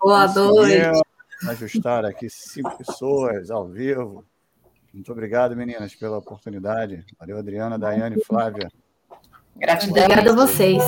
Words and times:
boa 0.00 0.26
noite. 0.26 0.34
Boa 0.38 0.66
noite. 0.66 1.02
Ajustar 1.48 2.04
aqui 2.04 2.28
cinco 2.30 2.76
pessoas 2.76 3.50
ao 3.50 3.66
vivo. 3.66 4.24
Muito 4.92 5.10
obrigado, 5.10 5.56
meninas, 5.56 5.94
pela 5.94 6.18
oportunidade. 6.18 7.04
Valeu, 7.18 7.38
Adriana, 7.38 7.78
Daiane, 7.78 8.22
Flávia. 8.24 8.70
Gratidão. 9.56 10.04
Obrigada 10.04 10.30
a 10.30 10.34
vocês. 10.34 10.82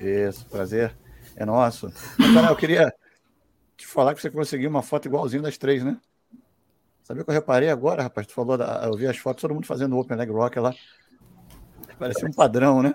Isso, 0.00 0.46
prazer 0.46 0.96
é 1.36 1.44
nosso. 1.44 1.92
Natália, 2.18 2.50
eu 2.50 2.56
queria 2.56 2.94
te 3.76 3.86
falar 3.86 4.14
que 4.14 4.20
você 4.20 4.30
conseguiu 4.30 4.70
uma 4.70 4.82
foto 4.82 5.06
igualzinha 5.06 5.42
das 5.42 5.58
três, 5.58 5.84
né? 5.84 5.96
Sabia 7.02 7.22
que 7.22 7.30
eu 7.30 7.34
reparei 7.34 7.68
agora, 7.68 8.02
rapaz? 8.02 8.26
Tu 8.26 8.32
falou, 8.32 8.56
da, 8.56 8.82
eu 8.84 8.96
vi 8.96 9.06
as 9.06 9.18
fotos, 9.18 9.42
todo 9.42 9.54
mundo 9.54 9.66
fazendo 9.66 9.98
Open 9.98 10.16
Leg 10.16 10.30
Rock 10.30 10.58
lá. 10.58 10.74
Parecia 11.98 12.26
um 12.26 12.32
padrão, 12.32 12.82
né? 12.82 12.94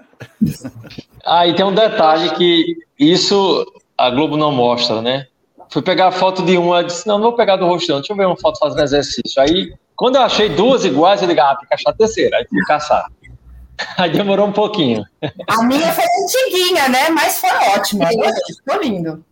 Ah, 1.25 1.47
e 1.47 1.56
tem 1.56 1.64
um 1.66 1.73
detalhe 1.73 2.34
que 2.36 2.75
isso 2.97 3.66
a 4.00 4.09
Globo 4.09 4.38
não 4.38 4.52
mostra, 4.52 5.02
né? 5.02 5.28
Fui 5.69 5.81
pegar 5.81 6.08
a 6.08 6.11
foto 6.11 6.42
de 6.42 6.58
uma, 6.58 6.83
disse, 6.83 7.05
não, 7.05 7.17
não 7.17 7.25
vou 7.25 7.36
pegar 7.36 7.58
do 7.58 7.67
rosto, 7.67 7.92
não, 7.92 8.00
deixa 8.00 8.14
eu 8.14 8.17
ver 8.17 8.25
uma 8.25 8.38
foto 8.38 8.58
fazendo 8.58 8.81
exercício. 8.81 9.41
Aí, 9.41 9.73
quando 9.95 10.16
eu 10.16 10.22
achei 10.22 10.47
duas 10.47 10.86
iguais, 10.86 11.22
eu 11.22 11.28
digo, 11.28 11.41
ah, 11.41 11.56
tem 11.58 11.67
que 11.67 11.73
achar 11.73 11.89
a 11.89 11.94
terceira. 11.94 12.38
Aí 12.38 12.47
fui 12.47 12.61
caçar. 12.61 13.11
Aí 13.97 14.09
demorou 14.09 14.47
um 14.47 14.53
pouquinho. 14.53 15.06
A 15.47 15.64
minha 15.64 15.91
foi 15.94 16.06
antiguinha, 16.23 16.88
né? 16.88 17.09
Mas 17.09 17.39
foi 17.39 17.50
ótima. 17.50 18.08
Ficou 18.08 18.81
lindo. 18.81 19.25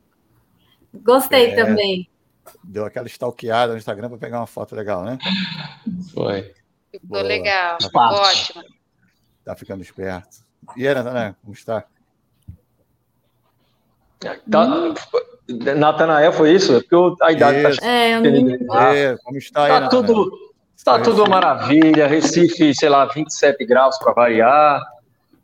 Gostei 0.93 1.51
é, 1.51 1.55
também. 1.55 2.09
Deu 2.63 2.85
aquela 2.85 3.07
stalkeada 3.07 3.71
no 3.71 3.77
Instagram 3.77 4.09
para 4.09 4.17
pegar 4.17 4.39
uma 4.39 4.47
foto 4.47 4.75
legal, 4.75 5.03
né? 5.03 5.17
Foi. 6.13 6.53
Ficou 6.91 7.09
Boa. 7.09 7.21
legal. 7.23 7.77
Ficou 7.81 8.01
ótimo. 8.01 8.63
Tá 9.45 9.55
ficando 9.55 9.81
esperto. 9.81 10.45
E 10.75 10.85
era, 10.85 11.01
né? 11.03 11.35
Como 11.41 11.53
está? 11.53 11.85
Tá, 14.19 14.35
Natanael 15.75 16.33
foi 16.33 16.53
isso? 16.53 16.75
É 16.75 16.81
porque 16.81 17.23
a 17.23 17.31
idade 17.31 17.57
está. 17.57 17.85
É, 17.85 18.11
é, 18.11 19.17
como 19.23 19.37
está 19.37 19.63
aí, 19.63 19.69
tá 19.69 19.89
tudo, 19.89 20.31
Está 20.87 20.99
tudo 20.99 21.23
uma 21.23 21.29
maravilha. 21.29 22.07
Recife, 22.07 22.73
sei 22.73 22.87
lá, 22.87 23.05
27 23.05 23.65
graus 23.65 23.97
para 23.97 24.13
variar. 24.13 24.81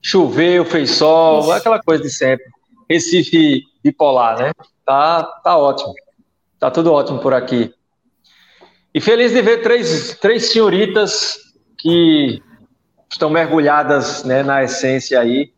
Choveu, 0.02 0.63
fez 0.63 0.91
sol, 0.91 1.42
Isso. 1.42 1.52
aquela 1.52 1.81
coisa 1.81 2.03
de 2.03 2.09
sempre. 2.09 2.45
Recife 2.89 3.64
bipolar, 3.83 4.37
né? 4.37 4.52
Tá, 4.86 5.23
tá 5.23 5.58
ótimo. 5.58 5.93
Tá 6.59 6.69
tudo 6.69 6.93
ótimo 6.93 7.19
por 7.19 7.33
aqui. 7.33 7.73
E 8.93 9.02
feliz 9.02 9.33
de 9.33 9.42
ver 9.42 9.61
três, 9.61 10.17
três 10.21 10.52
senhoritas 10.52 11.37
que 11.80 12.42
estão 13.11 13.30
mergulhadas 13.30 14.23
né, 14.23 14.43
na 14.43 14.64
essência 14.64 15.19
aí. 15.19 15.52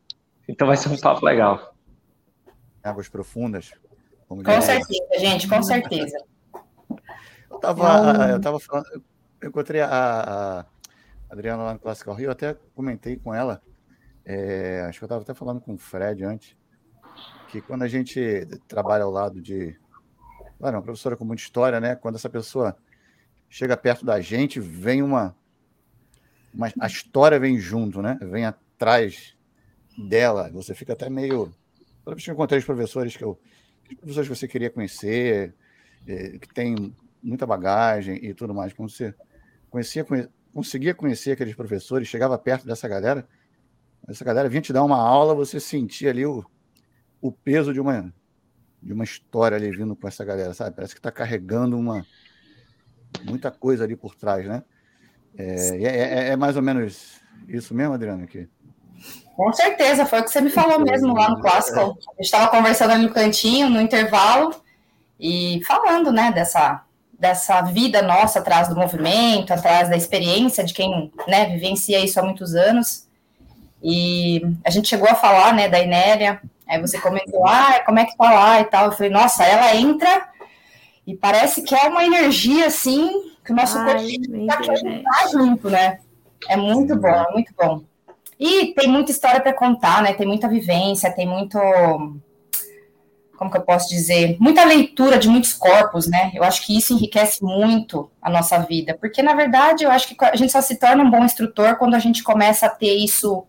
Então 0.48 0.68
vai 0.68 0.78
ser 0.78 0.90
um 0.90 0.98
papo 0.98 1.26
legal. 1.26 1.75
Águas 2.86 3.10
profundas. 3.10 3.72
Com 4.28 4.62
certeza, 4.62 5.20
gente, 5.20 5.48
com 5.48 5.62
certeza. 5.62 6.18
Eu 7.50 7.58
estava 7.58 8.28
eu 8.30 8.42
tava 8.42 8.60
falando, 8.60 8.86
eu 9.42 9.50
encontrei 9.50 9.82
a, 9.82 9.90
a 9.90 10.66
Adriana 11.30 11.64
lá 11.64 11.74
no 11.74 11.80
Classical 11.80 12.16
Rio, 12.16 12.32
até 12.32 12.56
comentei 12.74 13.18
com 13.18 13.34
ela, 13.34 13.62
é, 14.26 14.86
acho 14.88 15.00
que 15.00 15.04
eu 15.04 15.08
estava 15.08 15.22
até 15.22 15.34
falando 15.34 15.62
com 15.62 15.76
o 15.76 15.78
Fred 15.78 16.24
antes, 16.24 16.58
que 17.50 17.62
quando 17.62 17.84
a 17.84 17.88
gente 17.88 18.48
trabalha 18.68 19.04
ao 19.04 19.12
lado 19.12 19.42
de 19.42 19.78
claro, 20.58 20.78
uma 20.78 20.84
professora 20.84 21.16
com 21.16 21.24
muita 21.24 21.44
história, 21.44 21.80
né? 21.80 21.96
Quando 21.96 22.16
essa 22.16 22.30
pessoa 22.30 22.76
chega 23.48 23.78
perto 23.78 24.06
da 24.06 24.20
gente, 24.20 24.60
vem 24.60 25.04
uma 25.04 25.36
mas 26.56 26.74
a 26.80 26.88
história 26.88 27.38
vem 27.38 27.60
junto, 27.60 28.02
né? 28.02 28.18
Vem 28.22 28.46
atrás 28.46 29.36
dela. 29.98 30.50
Você 30.54 30.74
fica 30.74 30.94
até 30.94 31.10
meio. 31.10 31.54
Toda 32.06 32.16
vez 32.16 32.24
que 32.24 32.32
encontrei 32.32 32.60
os 32.60 32.66
professores 32.66 33.18
que 33.18 33.24
eu. 33.24 33.40
Os 33.90 33.96
professores 33.96 34.30
que 34.30 34.36
você 34.36 34.48
queria 34.48 34.70
conhecer, 34.70 35.56
eh, 36.08 36.38
que 36.38 36.48
tem 36.54 36.96
muita 37.22 37.48
bagagem 37.48 38.24
e 38.24 38.34
tudo 38.34 38.54
mais. 38.54 38.72
Quando 38.74 38.92
você 38.92 39.14
conhecia, 39.72 40.06
conseguia 40.54 40.94
conhecer 40.94 41.32
aqueles 41.32 41.56
professores, 41.56 42.08
chegava 42.08 42.38
perto 42.38 42.68
dessa 42.68 42.88
galera, 42.88 43.28
essa 44.08 44.24
galera 44.24 44.48
vinha 44.48 44.62
te 44.62 44.72
dar 44.72 44.84
uma 44.84 44.98
aula, 44.98 45.34
você 45.34 45.60
sentia 45.60 46.12
ali 46.12 46.26
o, 46.26 46.46
o 47.20 47.32
peso 47.32 47.74
de 47.74 47.80
uma, 47.80 48.14
de 48.82 48.94
uma 48.94 49.04
história 49.04 49.58
ali 49.58 49.72
vindo 49.72 49.96
com 49.96 50.08
essa 50.08 50.24
galera, 50.24 50.54
sabe? 50.54 50.76
Parece 50.76 50.94
que 50.94 51.00
está 51.00 51.12
carregando 51.12 51.76
uma 51.76 52.06
muita 53.24 53.50
coisa 53.50 53.84
ali 53.84 53.96
por 53.96 54.14
trás, 54.16 54.46
né? 54.46 54.64
É, 55.38 55.84
é, 55.84 55.84
é, 55.84 56.28
é, 56.30 56.36
mais 56.36 56.56
ou 56.56 56.62
menos 56.62 57.20
isso 57.48 57.74
mesmo, 57.74 57.94
Adriana? 57.94 58.24
Aqui? 58.24 58.48
Com 59.36 59.52
certeza, 59.52 60.06
foi 60.06 60.22
o 60.22 60.24
que 60.24 60.32
você 60.32 60.40
me 60.40 60.50
falou 60.50 60.80
mesmo 60.80 61.14
lá 61.14 61.30
no 61.30 61.42
clássico. 61.42 61.80
A 61.80 61.84
gente 61.84 62.22
estava 62.22 62.48
conversando 62.48 62.92
ali 62.92 63.04
no 63.04 63.14
cantinho, 63.14 63.70
no 63.70 63.82
intervalo, 63.82 64.56
e 65.20 65.62
falando, 65.66 66.12
né, 66.12 66.32
dessa, 66.32 66.84
dessa 67.20 67.62
vida 67.62 68.02
nossa 68.02 68.40
atrás 68.40 68.70
do 68.70 68.76
movimento, 68.76 69.54
atrás 69.54 69.90
da 69.90 69.98
experiência 69.98 70.64
de 70.64 70.74
quem, 70.74 71.12
né, 71.28 71.48
vivencia 71.48 72.04
isso 72.04 72.20
há 72.20 72.24
muitos 72.24 72.56
anos. 72.56 73.06
E 73.84 74.42
a 74.64 74.70
gente 74.70 74.88
chegou 74.88 75.10
a 75.10 75.16
falar, 75.16 75.54
né, 75.54 75.68
da 75.68 75.80
Inélia, 75.80 76.42
aí 76.68 76.80
você 76.80 77.00
comentou, 77.00 77.46
ah, 77.46 77.82
como 77.86 78.00
é 78.00 78.06
que 78.06 78.16
tá 78.16 78.32
lá 78.32 78.62
e 78.62 78.66
tal. 78.66 78.86
Eu 78.86 78.92
falei, 78.94 79.12
nossa, 79.12 79.44
ela 79.44 79.76
entra 79.76 80.30
e 81.06 81.14
parece 81.14 81.62
que 81.62 81.76
é 81.76 81.88
uma 81.88 82.06
energia, 82.06 82.68
assim, 82.68 83.32
que 83.44 83.52
o 83.52 83.56
nosso 83.56 83.78
corpo 83.84 84.02
está 84.02 85.28
junto, 85.32 85.70
né? 85.70 86.00
É 86.48 86.56
muito 86.56 86.96
bom, 86.96 87.08
é 87.08 87.32
muito 87.32 87.54
bom. 87.56 87.84
E 88.40 88.74
tem 88.74 88.88
muita 88.88 89.12
história 89.12 89.40
para 89.40 89.54
contar, 89.54 90.02
né? 90.04 90.14
Tem 90.14 90.28
muita 90.28 90.48
vivência, 90.48 91.14
tem 91.14 91.28
muito. 91.28 91.58
Como 93.38 93.52
que 93.52 93.58
eu 93.58 93.62
posso 93.62 93.90
dizer? 93.90 94.38
Muita 94.40 94.64
leitura 94.64 95.18
de 95.18 95.28
muitos 95.28 95.54
corpos, 95.54 96.08
né? 96.08 96.32
Eu 96.34 96.44
acho 96.44 96.66
que 96.66 96.78
isso 96.78 96.94
enriquece 96.94 97.44
muito 97.44 98.10
a 98.22 98.30
nossa 98.30 98.60
vida, 98.60 98.98
porque 99.00 99.22
na 99.22 99.34
verdade 99.34 99.84
eu 99.84 99.92
acho 99.92 100.08
que 100.08 100.16
a 100.24 100.36
gente 100.36 100.52
só 100.52 100.62
se 100.62 100.78
torna 100.78 101.04
um 101.04 101.12
bom 101.12 101.24
instrutor 101.24 101.76
quando 101.76 101.96
a 101.96 102.00
gente 102.00 102.24
começa 102.24 102.66
a 102.66 102.70
ter 102.70 102.96
isso 102.96 103.46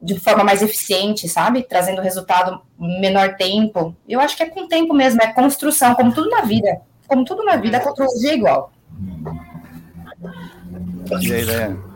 de 0.00 0.18
forma 0.18 0.42
mais 0.42 0.62
eficiente, 0.62 1.28
sabe? 1.28 1.62
Trazendo 1.62 2.02
resultado 2.02 2.60
menor 2.78 3.36
tempo. 3.36 3.94
Eu 4.08 4.20
acho 4.20 4.36
que 4.36 4.42
é 4.42 4.48
com 4.48 4.66
tempo 4.66 4.92
mesmo, 4.92 5.22
é 5.22 5.32
construção, 5.32 5.94
como 5.94 6.12
tudo 6.12 6.28
na 6.28 6.42
vida. 6.42 6.80
Como 7.06 7.24
tudo 7.24 7.44
na 7.44 7.56
vida, 7.56 7.76
a 7.76 7.80
contrologia 7.80 8.32
é 8.32 8.34
igual. 8.34 8.72
E 11.20 11.32
aí, 11.32 11.44
Daiane? 11.44 11.91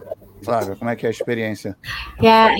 Flávia, 0.46 0.76
como 0.76 0.90
é 0.90 0.96
que 0.96 1.04
é 1.04 1.08
a 1.08 1.12
experiência? 1.12 1.76
É, 2.22 2.54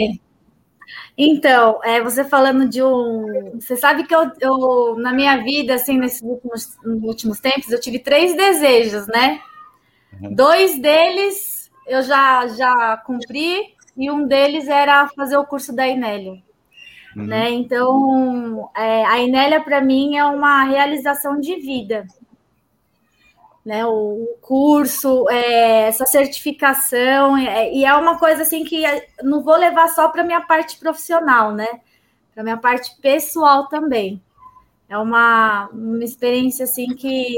então, 1.17 1.81
é, 1.83 2.03
você 2.03 2.25
falando 2.25 2.69
de 2.69 2.83
um. 2.83 3.59
Você 3.59 3.77
sabe 3.77 4.05
que 4.05 4.15
eu, 4.15 4.31
eu, 4.41 4.97
na 4.99 5.13
minha 5.13 5.43
vida, 5.43 5.75
assim, 5.75 5.99
nesses 5.99 6.21
últimos, 6.21 6.77
nos 6.85 7.03
últimos 7.03 7.41
tempos, 7.41 7.71
eu 7.71 7.81
tive 7.81 7.99
três 7.99 8.37
desejos, 8.37 9.07
né? 9.07 9.41
Uhum. 10.21 10.35
Dois 10.35 10.79
deles 10.79 11.71
eu 11.87 12.03
já, 12.03 12.47
já 12.49 12.97
cumpri, 12.99 13.75
e 13.97 14.11
um 14.11 14.27
deles 14.27 14.69
era 14.69 15.09
fazer 15.17 15.37
o 15.37 15.47
curso 15.47 15.75
da 15.75 15.87
Inélia. 15.87 16.43
Uhum. 17.17 17.27
Né? 17.27 17.51
Então, 17.51 18.69
é, 18.77 19.07
a 19.07 19.21
Inélia, 19.21 19.63
para 19.63 19.81
mim, 19.81 20.17
é 20.17 20.25
uma 20.25 20.65
realização 20.65 21.41
de 21.41 21.57
vida 21.57 22.07
né, 23.67 23.85
o 23.85 24.39
curso, 24.41 25.29
é, 25.29 25.89
essa 25.89 26.07
certificação, 26.07 27.37
é, 27.37 27.75
e 27.75 27.85
é 27.85 27.93
uma 27.97 28.17
coisa 28.17 28.43
assim 28.43 28.63
que 28.63 28.85
não 29.25 29.43
vou 29.43 29.57
levar 29.57 29.89
só 29.89 30.07
para 30.09 30.23
minha 30.23 30.41
parte 30.41 30.79
profissional, 30.79 31.51
né? 31.51 31.67
Para 32.33 32.45
minha 32.45 32.57
parte 32.57 32.97
pessoal 33.01 33.67
também. 33.67 34.23
É 34.89 34.97
uma, 34.97 35.69
uma 35.73 36.05
experiência 36.05 36.63
assim 36.63 36.95
que 36.95 37.37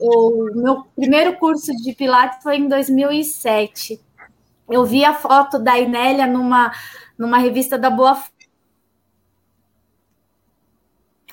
o 0.00 0.50
meu 0.56 0.84
primeiro 0.96 1.36
curso 1.36 1.70
de 1.76 1.92
Pilates 1.92 2.42
foi 2.42 2.56
em 2.56 2.66
2007. 2.66 4.00
Eu 4.68 4.84
vi 4.84 5.04
a 5.04 5.14
foto 5.14 5.60
da 5.60 5.78
Inélia 5.78 6.26
numa, 6.26 6.72
numa 7.16 7.38
revista 7.38 7.78
da 7.78 7.88
Boa 7.88 8.16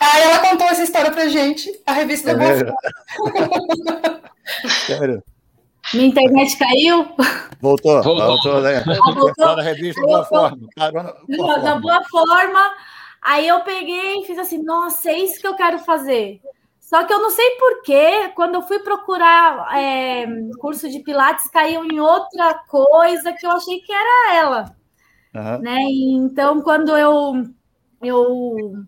ah, 0.06 0.20
ela 0.20 0.40
contou 0.40 0.68
essa 0.68 0.84
história 0.84 1.12
pra 1.12 1.28
gente, 1.28 1.72
a 1.86 1.94
revista 1.94 2.32
é 2.32 2.36
da 2.36 2.44
Boa 2.44 2.76
Sério? 4.86 5.24
Minha 5.94 6.08
internet 6.08 6.58
caiu? 6.58 7.08
Voltou, 7.62 8.02
voltou, 8.02 8.62
né? 8.62 8.84
Ah, 8.88 9.14
voltou. 9.14 9.56
na 9.56 9.62
revista 9.62 10.02
Boa 10.02 10.26
Forma. 10.26 10.68
Carona, 10.76 11.14
boa 11.28 11.58
na 11.58 11.80
Boa 11.80 12.04
Forma. 12.04 12.60
Aí 13.22 13.48
eu 13.48 13.62
peguei 13.62 14.22
e 14.22 14.26
fiz 14.26 14.38
assim, 14.38 14.64
nossa, 14.64 15.10
é 15.10 15.20
isso 15.20 15.40
que 15.40 15.48
eu 15.48 15.56
quero 15.56 15.80
fazer. 15.80 16.40
Só 16.80 17.04
que 17.04 17.12
eu 17.12 17.20
não 17.20 17.32
sei 17.32 17.50
porquê, 17.58 18.32
quando 18.36 18.56
eu 18.56 18.62
fui 18.62 18.78
procurar 18.80 19.76
é, 19.76 20.28
curso 20.60 20.88
de 20.88 21.00
Pilates, 21.00 21.50
caiu 21.50 21.84
em 21.84 22.00
outra 22.00 22.54
coisa 22.68 23.34
que 23.34 23.46
eu 23.46 23.52
achei 23.52 23.80
que 23.80 23.92
era 23.92 24.36
ela. 24.36 24.76
Uhum. 25.34 25.60
Né? 25.62 25.82
Então, 25.82 26.62
quando 26.62 26.96
eu, 26.96 27.44
eu 28.04 28.86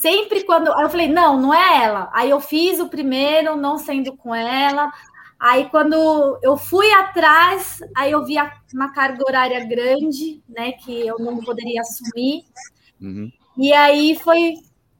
Sempre 0.00 0.44
quando. 0.44 0.72
Aí 0.72 0.84
eu 0.84 0.90
falei, 0.90 1.08
não, 1.08 1.40
não 1.40 1.52
é 1.52 1.84
ela. 1.84 2.08
Aí 2.12 2.30
eu 2.30 2.40
fiz 2.40 2.78
o 2.78 2.88
primeiro, 2.88 3.56
não 3.56 3.76
sendo 3.76 4.16
com 4.16 4.32
ela. 4.32 4.92
Aí 5.40 5.68
quando 5.70 6.38
eu 6.40 6.56
fui 6.56 6.88
atrás, 6.92 7.80
aí 7.96 8.12
eu 8.12 8.24
vi 8.24 8.36
uma 8.72 8.92
carga 8.92 9.24
horária 9.26 9.64
grande, 9.64 10.40
né? 10.48 10.72
Que 10.72 11.04
eu 11.04 11.18
não 11.18 11.38
poderia 11.38 11.80
assumir. 11.80 12.44
Uhum. 13.00 13.30
E 13.56 13.72
aí 13.72 14.16
foi 14.16 14.54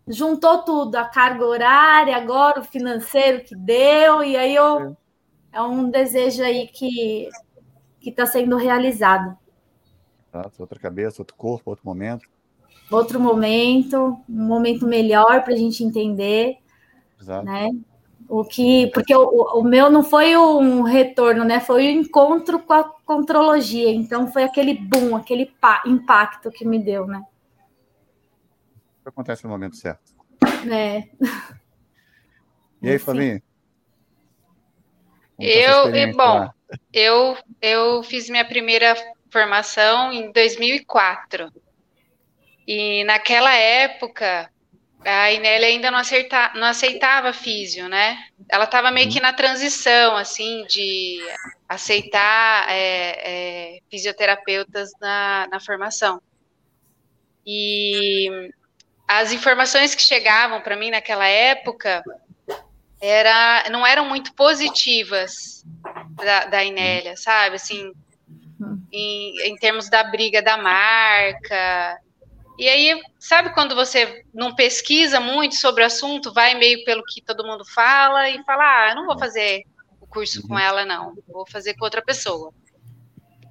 juntou 0.09 0.63
tudo, 0.65 0.97
a 0.97 1.05
carga 1.05 1.45
horária, 1.45 2.17
agora 2.17 2.61
o 2.61 2.65
financeiro 2.65 3.45
que 3.45 3.55
deu, 3.55 4.25
e 4.25 4.37
aí 4.37 4.55
eu 4.55 4.97
é 5.53 5.61
um 5.63 5.91
desejo 5.91 6.43
aí 6.43 6.67
que 6.67 7.29
que 8.01 8.11
está 8.11 8.27
sendo 8.27 8.57
realizado. 8.57 9.37
outra 10.59 10.79
cabeça, 10.79 11.21
outro 11.21 11.37
corpo, 11.37 11.71
outro 11.71 11.85
momento. 11.85 12.29
Outro 12.91 13.21
momento, 13.21 14.19
um 14.29 14.47
momento 14.47 14.87
melhor 14.87 15.43
para 15.43 15.53
a 15.53 15.57
gente 15.57 15.85
entender, 15.85 16.57
Exato. 17.21 17.45
né? 17.45 17.69
O 18.29 18.45
que, 18.45 18.89
porque 18.89 19.15
o, 19.15 19.25
o 19.59 19.63
meu 19.63 19.91
não 19.91 20.03
foi 20.03 20.37
um 20.37 20.83
retorno, 20.83 21.45
né? 21.45 21.61
Foi 21.61 21.87
o 21.87 21.89
um 21.89 22.01
encontro 22.01 22.59
com 22.59 22.73
a 22.73 22.85
contrologia. 23.05 23.91
Então 23.91 24.31
foi 24.31 24.43
aquele 24.43 24.75
boom, 24.75 25.17
aquele 25.17 25.51
impacto 25.87 26.51
que 26.51 26.65
me 26.65 26.79
deu, 26.79 27.07
né? 27.07 27.23
Acontece 29.05 29.45
no 29.45 29.51
momento 29.51 29.77
certo. 29.77 30.13
É. 30.71 31.09
E 32.81 32.91
aí, 32.91 32.99
Fabinho? 33.01 33.43
Eu, 35.37 35.93
e, 35.93 36.13
bom, 36.13 36.49
eu, 36.93 37.37
eu 37.61 38.03
fiz 38.05 38.31
minha 38.31 38.45
primeira 38.45 38.95
formação 39.31 40.13
em 40.13 40.31
2004. 40.31 41.51
E 42.69 43.03
naquela 43.05 43.55
época, 43.55 44.51
a 45.03 45.33
Inélia 45.33 45.69
ainda 45.69 45.91
não, 45.91 46.01
acerta, 46.01 46.53
não 46.55 46.67
aceitava 46.67 47.33
físio, 47.33 47.89
né? 47.89 48.19
Ela 48.47 48.65
estava 48.65 48.91
meio 48.91 49.11
que 49.11 49.21
na 49.21 49.33
transição, 49.33 50.19
assim, 50.19 50.67
de 50.67 51.19
aceitar 51.67 52.71
é, 52.71 53.77
é, 53.77 53.79
fisioterapeutas 53.91 54.91
na, 55.01 55.49
na 55.51 55.59
formação. 55.59 56.21
E 57.47 58.51
as 59.09 59.33
informações 59.33 59.95
que 59.95 60.03
chegavam 60.03 60.61
para 60.61 60.77
mim 60.77 60.91
naquela 60.91 61.27
época 61.27 62.03
era, 63.01 63.65
não 63.71 63.87
eram 63.87 64.07
muito 64.07 64.35
positivas 64.35 65.65
da, 66.11 66.45
da 66.45 66.63
Inélia, 66.63 67.17
sabe? 67.17 67.57
Assim, 67.57 67.95
em, 68.93 69.41
em 69.49 69.57
termos 69.57 69.89
da 69.89 70.05
briga 70.05 70.43
da 70.43 70.59
marca. 70.59 71.99
E 72.59 72.69
aí, 72.69 73.01
sabe 73.21 73.55
quando 73.55 73.77
você 73.77 74.25
não 74.35 74.53
pesquisa 74.53 75.21
muito 75.21 75.55
sobre 75.55 75.85
o 75.85 75.87
assunto, 75.87 76.33
vai 76.33 76.55
meio 76.55 76.85
pelo 76.85 77.05
que 77.05 77.23
todo 77.23 77.47
mundo 77.47 77.65
fala 77.65 78.29
e 78.29 78.43
fala, 78.43 78.91
ah, 78.91 78.95
não 78.97 79.07
vou 79.07 79.17
fazer 79.17 79.63
o 80.01 80.07
curso 80.09 80.43
com 80.43 80.55
uhum. 80.55 80.59
ela, 80.59 80.85
não, 80.85 81.17
vou 81.29 81.47
fazer 81.49 81.75
com 81.75 81.85
outra 81.85 82.03
pessoa. 82.03 82.53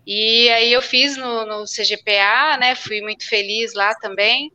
E 0.06 0.50
aí 0.50 0.74
eu 0.74 0.82
fiz 0.82 1.16
no, 1.16 1.46
no 1.46 1.64
CGPA, 1.64 2.58
né? 2.60 2.76
Fui 2.76 3.02
muito 3.02 3.28
feliz 3.28 3.74
lá 3.74 3.96
também. 3.96 4.52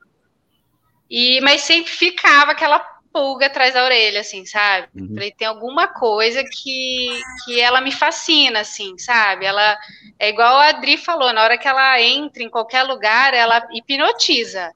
E, 1.08 1.40
mas 1.40 1.62
sempre 1.62 1.90
ficava 1.90 2.52
aquela 2.52 2.78
pulga 3.12 3.47
atrás 3.47 3.75
da 3.75 3.85
orelha, 3.85 4.20
assim, 4.20 4.47
sabe? 4.47 4.88
Uhum. 4.94 5.14
Falei, 5.14 5.31
tem 5.32 5.47
alguma 5.47 5.87
coisa 5.87 6.43
que, 6.43 7.20
que 7.44 7.61
ela 7.61 7.81
me 7.81 7.93
fascina, 7.93 8.61
assim, 8.61 8.97
sabe? 8.99 9.44
Ela 9.44 9.79
é 10.19 10.29
igual 10.29 10.56
a 10.56 10.69
Adri 10.69 10.97
falou, 10.97 11.32
na 11.32 11.43
hora 11.43 11.59
que 11.59 11.69
ela 11.69 12.00
entra 12.00 12.43
em 12.43 12.50
qualquer 12.50 12.82
lugar, 12.82 13.35
ela 13.35 13.67
hipnotiza, 13.73 14.73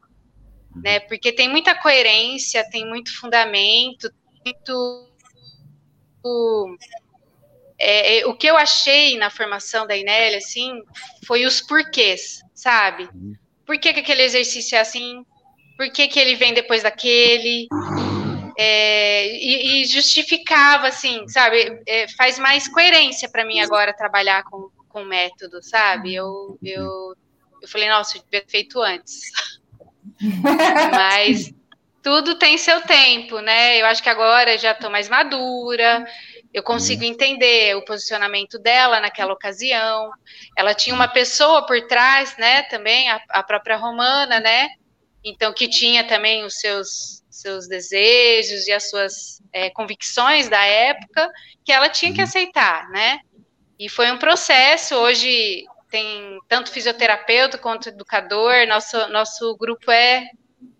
uhum. 0.75 0.83
né? 0.83 1.01
Porque 1.01 1.33
tem 1.33 1.49
muita 1.49 1.75
coerência, 1.75 2.69
tem 2.71 2.87
muito 2.87 3.17
fundamento, 3.19 4.11
muito. 4.45 5.09
É, 7.79 8.21
é, 8.21 8.27
o 8.27 8.35
que 8.35 8.47
eu 8.47 8.57
achei 8.57 9.19
na 9.19 9.31
formação 9.31 9.87
da 9.87 9.97
Inélia, 9.97 10.39
assim, 10.39 10.83
foi 11.27 11.45
os 11.45 11.61
porquês, 11.61 12.41
sabe? 12.55 13.09
Uhum. 13.15 13.35
Por 13.65 13.79
que, 13.79 13.93
que 13.93 14.01
aquele 14.01 14.23
exercício 14.23 14.77
é 14.77 14.81
assim? 14.81 15.25
por 15.77 15.91
que, 15.91 16.09
que 16.09 16.19
ele 16.19 16.35
vem 16.35 16.55
depois 16.55 16.83
daquele. 16.83 17.69
É, 18.59 19.27
e, 19.37 19.83
e, 19.83 19.85
justificava, 19.87 20.89
assim, 20.89 21.29
sabe? 21.29 21.83
É, 21.87 22.09
faz 22.17 22.39
mais 22.39 22.67
coerência 22.67 23.29
para 23.29 23.45
mim 23.45 23.61
agora 23.61 23.93
trabalhar 23.93 24.45
com, 24.45 24.71
com 24.89 25.05
método, 25.05 25.63
sabe? 25.63 26.15
Eu, 26.15 26.59
eu, 26.63 27.15
eu 27.61 27.69
falei, 27.69 27.89
nossa, 27.89 28.17
eu 28.17 28.23
devia 28.23 28.41
ter 28.41 28.51
feito 28.51 28.81
antes. 28.81 29.31
Mas 30.93 31.53
tudo 32.03 32.39
tem 32.39 32.57
seu 32.57 32.81
tempo, 32.83 33.41
né? 33.41 33.81
Eu 33.81 33.87
acho 33.87 34.03
que 34.03 34.09
agora 34.09 34.57
já 34.57 34.73
estou 34.73 34.89
mais 34.89 35.09
madura, 35.09 36.07
eu 36.55 36.63
consigo 36.63 37.05
entender 37.05 37.77
o 37.77 37.85
posicionamento 37.85 38.59
dela 38.59 39.01
naquela 39.01 39.35
ocasião. 39.35 40.11
Ela 40.57 40.73
tinha 40.73 40.95
uma 40.95 41.09
pessoa 41.09 41.67
por 41.67 41.79
trás, 41.87 42.37
né? 42.39 42.63
Também, 42.63 43.11
a, 43.11 43.21
a 43.29 43.43
própria 43.43 43.77
Romana, 43.77 44.41
né? 44.41 44.69
então 45.27 45.53
que 45.53 45.69
tinha 45.69 46.07
também 46.07 46.45
os 46.45 46.55
seus 46.55 47.25
seus 47.41 47.69
desejos 47.69 48.67
e 48.67 48.73
as 48.73 48.89
suas 48.89 49.43
é, 49.53 49.71
convicções 49.71 50.49
da 50.49 50.65
época 50.65 51.31
que 51.65 51.73
ela 51.73 51.89
tinha 51.89 52.13
que 52.13 52.19
uhum. 52.19 52.25
aceitar, 52.25 52.89
né? 52.91 53.21
E 53.79 53.89
foi 53.89 54.11
um 54.11 54.19
processo. 54.19 54.95
Hoje 54.95 55.65
tem 55.91 56.39
tanto 56.49 56.71
fisioterapeuta 56.71 57.59
quanto 57.59 57.89
educador. 57.89 58.67
Nosso 58.67 59.09
nosso 59.09 59.57
grupo 59.57 59.91
é 59.91 60.29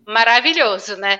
maravilhoso, 0.05 0.97
né? 0.97 1.19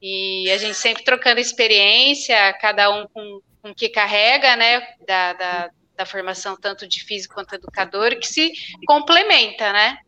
E 0.00 0.50
a 0.50 0.58
gente 0.58 0.74
sempre 0.74 1.04
trocando 1.04 1.40
experiência, 1.40 2.52
cada 2.60 2.90
um 2.90 3.06
com, 3.08 3.40
com 3.62 3.70
o 3.70 3.74
que 3.74 3.88
carrega, 3.88 4.56
né? 4.56 4.80
Da, 5.06 5.32
da, 5.32 5.70
da 5.96 6.06
formação 6.06 6.56
tanto 6.56 6.86
de 6.86 7.02
físico 7.04 7.34
quanto 7.34 7.54
educador, 7.54 8.18
que 8.18 8.26
se 8.26 8.52
complementa, 8.86 9.72
né? 9.72 9.98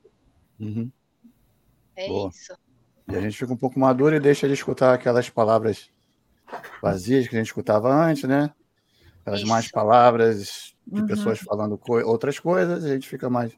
Uhum. 0.58 0.90
É 1.94 2.08
Boa. 2.08 2.28
isso. 2.28 2.65
E 3.08 3.16
a 3.16 3.20
gente 3.20 3.36
fica 3.36 3.52
um 3.52 3.56
pouco 3.56 3.78
maduro 3.78 4.16
e 4.16 4.20
deixa 4.20 4.48
de 4.48 4.54
escutar 4.54 4.94
aquelas 4.94 5.28
palavras 5.30 5.90
vazias 6.82 7.28
que 7.28 7.36
a 7.36 7.38
gente 7.38 7.48
escutava 7.48 7.88
antes, 7.88 8.24
né? 8.24 8.50
Aquelas 9.20 9.40
isso. 9.40 9.48
mais 9.48 9.70
palavras 9.70 10.74
de 10.86 11.00
uhum. 11.00 11.06
pessoas 11.06 11.38
falando 11.38 11.76
co 11.76 12.00
outras 12.04 12.38
coisas, 12.38 12.84
a 12.84 12.88
gente 12.88 13.08
fica 13.08 13.28
mais 13.28 13.52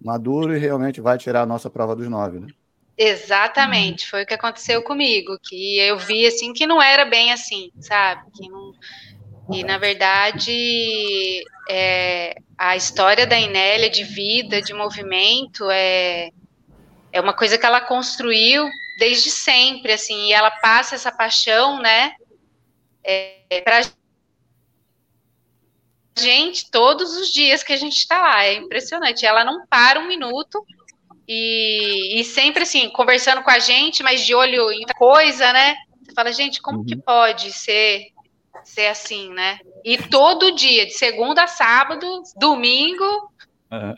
maduro 0.00 0.56
e 0.56 0.58
realmente 0.58 1.00
vai 1.00 1.18
tirar 1.18 1.42
a 1.42 1.46
nossa 1.46 1.68
prova 1.68 1.94
dos 1.94 2.08
nove, 2.08 2.40
né? 2.40 2.48
Exatamente, 2.96 4.08
foi 4.08 4.24
o 4.24 4.26
que 4.26 4.34
aconteceu 4.34 4.82
comigo, 4.82 5.38
que 5.40 5.78
eu 5.78 5.96
vi 5.98 6.26
assim 6.26 6.52
que 6.52 6.66
não 6.66 6.82
era 6.82 7.04
bem 7.04 7.32
assim, 7.32 7.70
sabe? 7.80 8.28
Que 8.32 8.48
não... 8.48 8.72
E 9.50 9.62
na 9.64 9.78
verdade, 9.78 11.42
é, 11.70 12.36
a 12.56 12.76
história 12.76 13.26
da 13.26 13.38
Inélia 13.38 13.88
de 13.88 14.02
vida, 14.02 14.60
de 14.60 14.74
movimento, 14.74 15.70
é, 15.70 16.30
é 17.12 17.20
uma 17.20 17.32
coisa 17.32 17.58
que 17.58 17.66
ela 17.66 17.80
construiu 17.80 18.68
desde 18.98 19.30
sempre, 19.30 19.92
assim, 19.92 20.28
e 20.28 20.32
ela 20.32 20.50
passa 20.50 20.94
essa 20.94 21.12
paixão, 21.12 21.80
né, 21.80 22.14
é, 23.04 23.60
para 23.64 23.82
gente 26.18 26.70
todos 26.70 27.16
os 27.16 27.28
dias 27.28 27.62
que 27.62 27.72
a 27.72 27.76
gente 27.76 27.96
está 27.96 28.20
lá. 28.20 28.44
É 28.44 28.54
impressionante. 28.54 29.24
Ela 29.24 29.44
não 29.44 29.66
para 29.66 30.00
um 30.00 30.08
minuto 30.08 30.64
e, 31.26 32.20
e, 32.20 32.24
sempre 32.24 32.64
assim, 32.64 32.90
conversando 32.90 33.42
com 33.42 33.50
a 33.50 33.58
gente, 33.58 34.02
mas 34.02 34.26
de 34.26 34.34
olho 34.34 34.70
em 34.72 34.84
coisa, 34.96 35.52
né? 35.52 35.76
Você 36.02 36.12
fala, 36.12 36.32
gente, 36.32 36.60
como 36.60 36.78
uhum. 36.78 36.86
que 36.86 36.96
pode 36.96 37.52
ser, 37.52 38.08
ser 38.64 38.88
assim, 38.88 39.30
né? 39.30 39.60
E 39.84 39.98
todo 39.98 40.54
dia, 40.54 40.86
de 40.86 40.92
segunda 40.92 41.44
a 41.44 41.46
sábado, 41.46 42.22
domingo. 42.36 43.32
Uhum. 43.70 43.94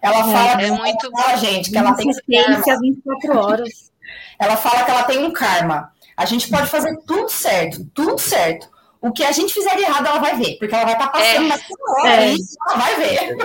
Ela 0.00 0.18
é, 0.18 0.22
fala 0.22 0.62
é, 0.62 0.66
é 0.66 0.70
muito 0.70 1.10
fala, 1.10 1.36
gente 1.36 1.70
que 1.70 1.76
ela 1.76 1.94
tem 1.94 2.10
assistência 2.10 2.78
24 2.80 3.38
horas. 3.38 3.92
Ela 4.38 4.56
fala 4.56 4.84
que 4.84 4.90
ela 4.90 5.04
tem 5.04 5.18
um 5.18 5.32
karma. 5.32 5.92
A 6.16 6.24
gente 6.24 6.48
pode 6.48 6.68
fazer 6.68 6.96
tudo 7.06 7.28
certo, 7.28 7.84
tudo 7.92 8.18
certo. 8.18 8.72
O 9.00 9.12
que 9.12 9.22
a 9.22 9.32
gente 9.32 9.52
fizer 9.52 9.76
de 9.76 9.82
errado, 9.82 10.06
ela 10.06 10.18
vai 10.18 10.36
ver, 10.36 10.56
porque 10.58 10.74
ela 10.74 10.84
vai 10.84 10.94
estar 10.94 11.08
tá 11.08 11.12
passando 11.12 11.44
é. 11.44 11.48
naquela 11.48 12.00
hora, 12.00 12.24
é. 12.24 12.32
isso 12.32 12.56
ela 12.66 12.78
vai 12.78 12.96
ver. 12.96 13.36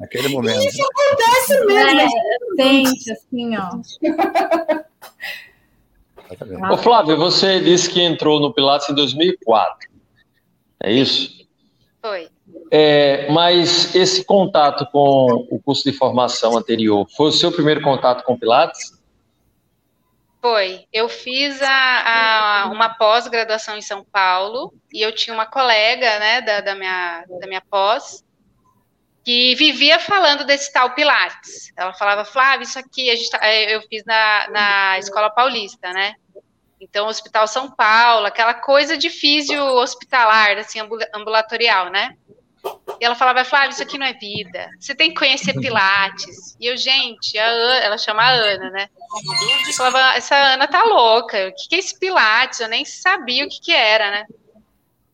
Naquele 0.00 0.28
momento. 0.28 0.60
E 0.60 0.66
isso 0.66 0.82
acontece 0.82 1.64
mesmo. 1.64 2.00
É, 2.00 2.08
sente, 2.56 3.12
assim, 3.12 3.56
ó. 3.56 3.80
Ô, 6.72 6.78
Flávio, 6.78 7.16
você 7.16 7.60
disse 7.60 7.88
que 7.88 8.02
entrou 8.02 8.40
no 8.40 8.52
Pilates 8.52 8.90
em 8.90 8.94
2004. 8.94 9.88
É 10.82 10.92
isso? 10.92 11.46
Foi. 12.02 12.28
É, 12.70 13.30
mas 13.30 13.94
esse 13.94 14.24
contato 14.24 14.86
com 14.90 15.46
o 15.50 15.60
curso 15.60 15.84
de 15.84 15.96
formação 15.96 16.56
anterior 16.56 17.06
foi 17.16 17.28
o 17.28 17.32
seu 17.32 17.52
primeiro 17.52 17.80
contato 17.80 18.24
com 18.24 18.38
Pilates? 18.38 18.96
Foi. 20.40 20.84
Eu 20.92 21.08
fiz 21.08 21.60
a, 21.62 22.64
a 22.64 22.70
uma 22.70 22.90
pós-graduação 22.90 23.76
em 23.76 23.82
São 23.82 24.04
Paulo 24.04 24.72
e 24.92 25.02
eu 25.02 25.12
tinha 25.12 25.34
uma 25.34 25.46
colega 25.46 26.18
né, 26.18 26.40
da, 26.40 26.60
da, 26.60 26.74
minha, 26.74 27.24
da 27.40 27.46
minha 27.46 27.60
pós 27.60 28.24
que 29.24 29.56
vivia 29.56 29.98
falando 29.98 30.44
desse 30.44 30.72
tal 30.72 30.94
Pilates. 30.94 31.72
Ela 31.76 31.92
falava, 31.92 32.24
Flávia, 32.24 32.62
isso 32.62 32.78
aqui 32.78 33.12
tá, 33.28 33.40
é, 33.42 33.74
eu 33.74 33.82
fiz 33.82 34.04
na, 34.04 34.48
na 34.50 34.98
Escola 34.98 35.28
Paulista, 35.28 35.92
né? 35.92 36.14
Então, 36.80 37.08
Hospital 37.08 37.48
São 37.48 37.68
Paulo, 37.68 38.26
aquela 38.26 38.54
coisa 38.54 38.96
de 38.96 39.10
físio 39.10 39.60
hospitalar, 39.60 40.58
assim, 40.58 40.78
ambulatorial, 41.12 41.90
né? 41.90 42.16
E 43.00 43.04
ela 43.04 43.14
falava, 43.14 43.44
Flávia, 43.44 43.70
isso 43.70 43.82
aqui 43.82 43.98
não 43.98 44.06
é 44.06 44.14
vida. 44.14 44.68
Você 44.78 44.94
tem 44.94 45.10
que 45.10 45.18
conhecer 45.18 45.54
Pilates. 45.60 46.56
E 46.58 46.66
eu, 46.66 46.76
gente, 46.76 47.38
a 47.38 47.46
Ana, 47.46 47.76
ela 47.78 47.98
chama 47.98 48.22
a 48.22 48.30
Ana, 48.30 48.70
né? 48.70 48.88
Eu 49.66 49.72
falava, 49.74 50.16
essa 50.16 50.34
Ana 50.34 50.66
tá 50.66 50.82
louca. 50.84 51.48
O 51.48 51.52
que, 51.54 51.74
é 51.74 51.78
esse 51.78 51.98
Pilates? 51.98 52.60
Eu 52.60 52.68
nem 52.68 52.84
sabia 52.84 53.44
o 53.44 53.48
que, 53.48 53.60
que 53.60 53.72
era, 53.72 54.10
né? 54.10 54.26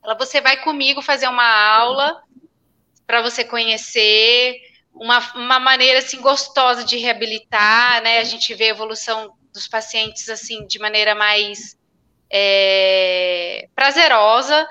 Ela, 0.03 0.15
você 0.15 0.41
vai 0.41 0.63
comigo 0.63 1.03
fazer 1.03 1.29
uma 1.29 1.45
aula 1.45 2.23
para 3.07 3.21
você 3.21 3.45
conhecer 3.45 4.57
uma, 4.95 5.19
uma 5.35 5.59
maneira 5.59 5.99
assim 5.99 6.21
gostosa 6.21 6.85
de 6.85 6.99
reabilitar, 6.99 8.03
né? 8.03 8.19
A 8.19 8.25
gente 8.25 8.55
vê 8.55 8.65
a 8.67 8.69
evolução 8.69 9.35
dos 9.53 9.67
pacientes 9.67 10.29
assim 10.29 10.67
de 10.67 10.79
maneira 10.79 11.15
mais 11.15 11.77
é, 12.31 13.69
prazerosa. 13.75 14.67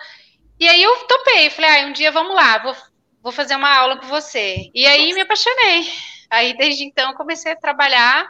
E 0.62 0.70
aí 0.70 0.84
eu 0.84 0.96
topei, 1.08 1.50
falei, 1.50 1.72
ah, 1.72 1.88
um 1.88 1.92
dia 1.92 2.12
vamos 2.12 2.36
lá, 2.36 2.60
vou, 2.60 2.76
vou 3.24 3.32
fazer 3.32 3.56
uma 3.56 3.76
aula 3.76 3.98
com 3.98 4.06
você. 4.06 4.70
E 4.76 4.86
aí 4.86 5.12
me 5.12 5.22
apaixonei. 5.22 5.92
Aí 6.30 6.56
desde 6.56 6.84
então 6.84 7.16
comecei 7.16 7.54
a 7.54 7.56
trabalhar 7.56 8.28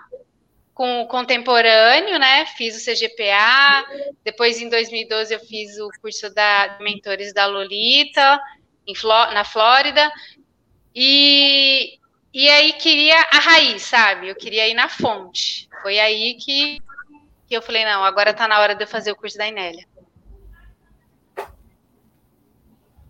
com 0.73 1.01
o 1.01 1.07
contemporâneo, 1.07 2.17
né? 2.17 2.45
Fiz 2.45 2.77
o 2.77 2.85
CGPA, 2.89 3.85
depois 4.23 4.61
em 4.61 4.69
2012 4.69 5.33
eu 5.33 5.41
fiz 5.41 5.77
o 5.77 5.89
curso 6.01 6.33
da 6.33 6.77
mentores 6.79 7.33
da 7.33 7.47
Lolita 7.47 8.39
em, 8.87 8.93
na 9.33 9.43
Flórida. 9.43 10.09
E, 10.95 11.99
e 12.33 12.49
aí 12.49 12.71
queria 12.71 13.19
a 13.29 13.39
raiz, 13.39 13.81
sabe? 13.81 14.29
Eu 14.29 14.35
queria 14.37 14.69
ir 14.69 14.73
na 14.73 14.87
fonte. 14.87 15.67
Foi 15.81 15.99
aí 15.99 16.35
que, 16.35 16.79
que 17.49 17.57
eu 17.57 17.61
falei, 17.61 17.83
não, 17.83 18.05
agora 18.05 18.31
está 18.31 18.47
na 18.47 18.57
hora 18.61 18.73
de 18.73 18.85
eu 18.85 18.87
fazer 18.87 19.11
o 19.11 19.17
curso 19.17 19.37
da 19.37 19.49
Inélia. 19.49 19.90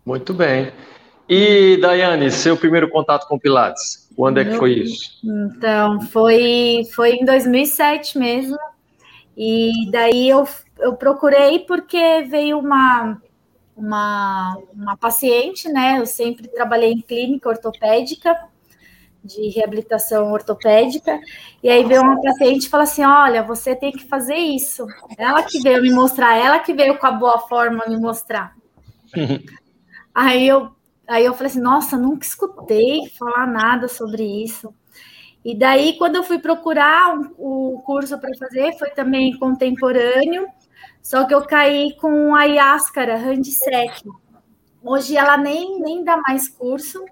Muito 0.05 0.33
bem. 0.33 0.71
E, 1.29 1.77
Daiane, 1.77 2.29
seu 2.29 2.57
primeiro 2.57 2.89
contato 2.89 3.27
com 3.27 3.39
Pilates, 3.39 4.09
quando 4.15 4.39
é 4.39 4.45
que 4.45 4.57
foi 4.57 4.73
isso? 4.79 5.19
Então, 5.23 6.01
foi, 6.01 6.81
foi 6.93 7.13
em 7.13 7.25
2007 7.25 8.17
mesmo. 8.17 8.57
E 9.37 9.89
daí 9.91 10.27
eu, 10.27 10.45
eu 10.79 10.93
procurei 10.93 11.59
porque 11.59 12.23
veio 12.23 12.59
uma, 12.59 13.17
uma, 13.77 14.57
uma 14.73 14.97
paciente, 14.97 15.69
né? 15.69 15.99
Eu 15.99 16.05
sempre 16.05 16.47
trabalhei 16.49 16.91
em 16.91 17.01
clínica 17.01 17.47
ortopédica, 17.47 18.35
de 19.23 19.49
reabilitação 19.49 20.31
ortopédica, 20.31 21.19
e 21.63 21.69
aí 21.69 21.85
veio 21.85 22.01
uma 22.01 22.19
paciente 22.19 22.65
e 22.65 22.69
falou 22.69 22.83
assim: 22.83 23.05
Olha, 23.05 23.43
você 23.43 23.75
tem 23.75 23.91
que 23.91 24.05
fazer 24.05 24.35
isso. 24.35 24.85
Ela 25.17 25.43
que 25.43 25.61
veio 25.61 25.81
me 25.81 25.91
mostrar, 25.91 26.35
ela 26.35 26.59
que 26.59 26.73
veio 26.73 26.97
com 26.97 27.07
a 27.07 27.11
boa 27.11 27.39
forma 27.39 27.85
me 27.87 27.97
mostrar. 27.97 28.53
aí 30.13 30.47
eu 30.47 30.71
Aí 31.11 31.25
eu 31.25 31.33
falei 31.33 31.47
assim, 31.47 31.59
nossa, 31.59 31.97
nunca 31.97 32.25
escutei 32.25 33.09
falar 33.19 33.45
nada 33.45 33.89
sobre 33.89 34.23
isso. 34.23 34.73
E 35.43 35.53
daí, 35.53 35.97
quando 35.97 36.15
eu 36.15 36.23
fui 36.23 36.39
procurar 36.39 37.17
o 37.37 37.75
um, 37.75 37.81
curso 37.81 38.17
para 38.17 38.33
fazer, 38.37 38.77
foi 38.79 38.91
também 38.91 39.37
contemporâneo, 39.37 40.47
só 41.03 41.25
que 41.25 41.33
eu 41.33 41.41
caí 41.45 41.97
com 41.99 42.33
a 42.33 42.45
Yaskara 42.45 43.17
Handsec. 43.17 44.07
Hoje 44.81 45.17
ela 45.17 45.35
nem, 45.35 45.81
nem 45.81 46.01
dá 46.01 46.15
mais 46.25 46.47
curso. 46.47 47.03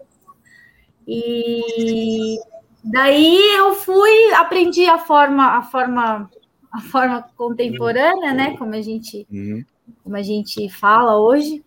E 1.05 2.39
daí 2.81 3.37
eu 3.57 3.73
fui, 3.73 4.33
aprendi 4.35 4.85
a 4.85 4.97
forma, 4.97 5.57
a 5.57 5.61
forma, 5.61 6.29
a 6.71 6.81
forma 6.81 7.21
contemporânea, 7.35 8.31
né? 8.33 8.55
Como 8.57 8.73
a 8.75 8.81
gente, 8.81 9.27
uhum. 9.29 9.65
como 10.05 10.15
a 10.15 10.21
gente 10.21 10.69
fala 10.69 11.19
hoje. 11.19 11.65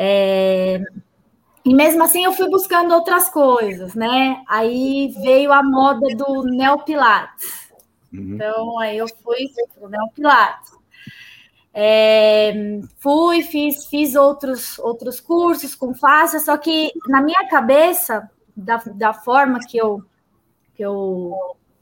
É, 0.00 0.80
e 1.64 1.74
mesmo 1.74 2.04
assim 2.04 2.24
eu 2.24 2.32
fui 2.32 2.48
buscando 2.48 2.94
outras 2.94 3.28
coisas, 3.28 3.96
né? 3.96 4.44
Aí 4.48 5.12
veio 5.20 5.52
a 5.52 5.60
moda 5.60 6.06
do 6.14 6.44
neopilates. 6.44 7.68
Uhum. 8.12 8.34
Então 8.34 8.78
aí 8.78 8.96
eu 8.96 9.08
fui 9.08 9.48
para 9.74 9.84
o 9.84 9.88
neopilates. 9.90 10.72
É, 11.74 12.80
fui, 13.00 13.42
fiz, 13.42 13.86
fiz 13.86 14.14
outros, 14.14 14.78
outros 14.78 15.20
cursos 15.20 15.74
com 15.74 15.92
faixa, 15.92 16.38
só 16.38 16.56
que 16.56 16.92
na 17.08 17.20
minha 17.20 17.48
cabeça, 17.48 18.30
da, 18.56 18.76
da 18.94 19.12
forma 19.12 19.58
que 19.58 19.76
eu, 19.76 20.02
que 20.74 20.82
eu 20.82 21.34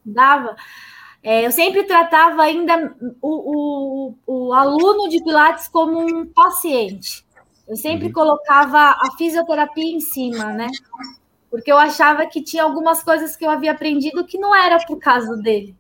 dava, 0.03 0.57
é, 1.23 1.47
eu 1.47 1.53
sempre 1.53 1.85
tratava 1.85 2.43
ainda 2.43 2.97
o, 3.21 4.15
o, 4.27 4.47
o 4.49 4.53
aluno 4.55 5.07
de 5.09 5.23
Pilates 5.23 5.69
como 5.69 5.99
um 6.01 6.27
paciente. 6.27 7.26
Eu 7.69 7.77
sempre 7.77 8.07
uhum. 8.07 8.13
colocava 8.13 8.79
a 8.79 9.11
fisioterapia 9.19 9.97
em 9.97 10.01
cima, 10.01 10.53
né? 10.53 10.69
Porque 11.51 11.71
eu 11.71 11.79
achava 11.79 12.27
que 12.27 12.43
tinha 12.43 12.63
algumas 12.63 13.03
coisas 13.03 13.37
que 13.37 13.45
eu 13.45 13.51
havia 13.51 13.73
aprendido 13.73 14.27
que 14.27 14.39
não 14.39 14.55
era 14.55 14.79
por 14.87 14.99
causa 14.99 15.37
dele. 15.37 15.75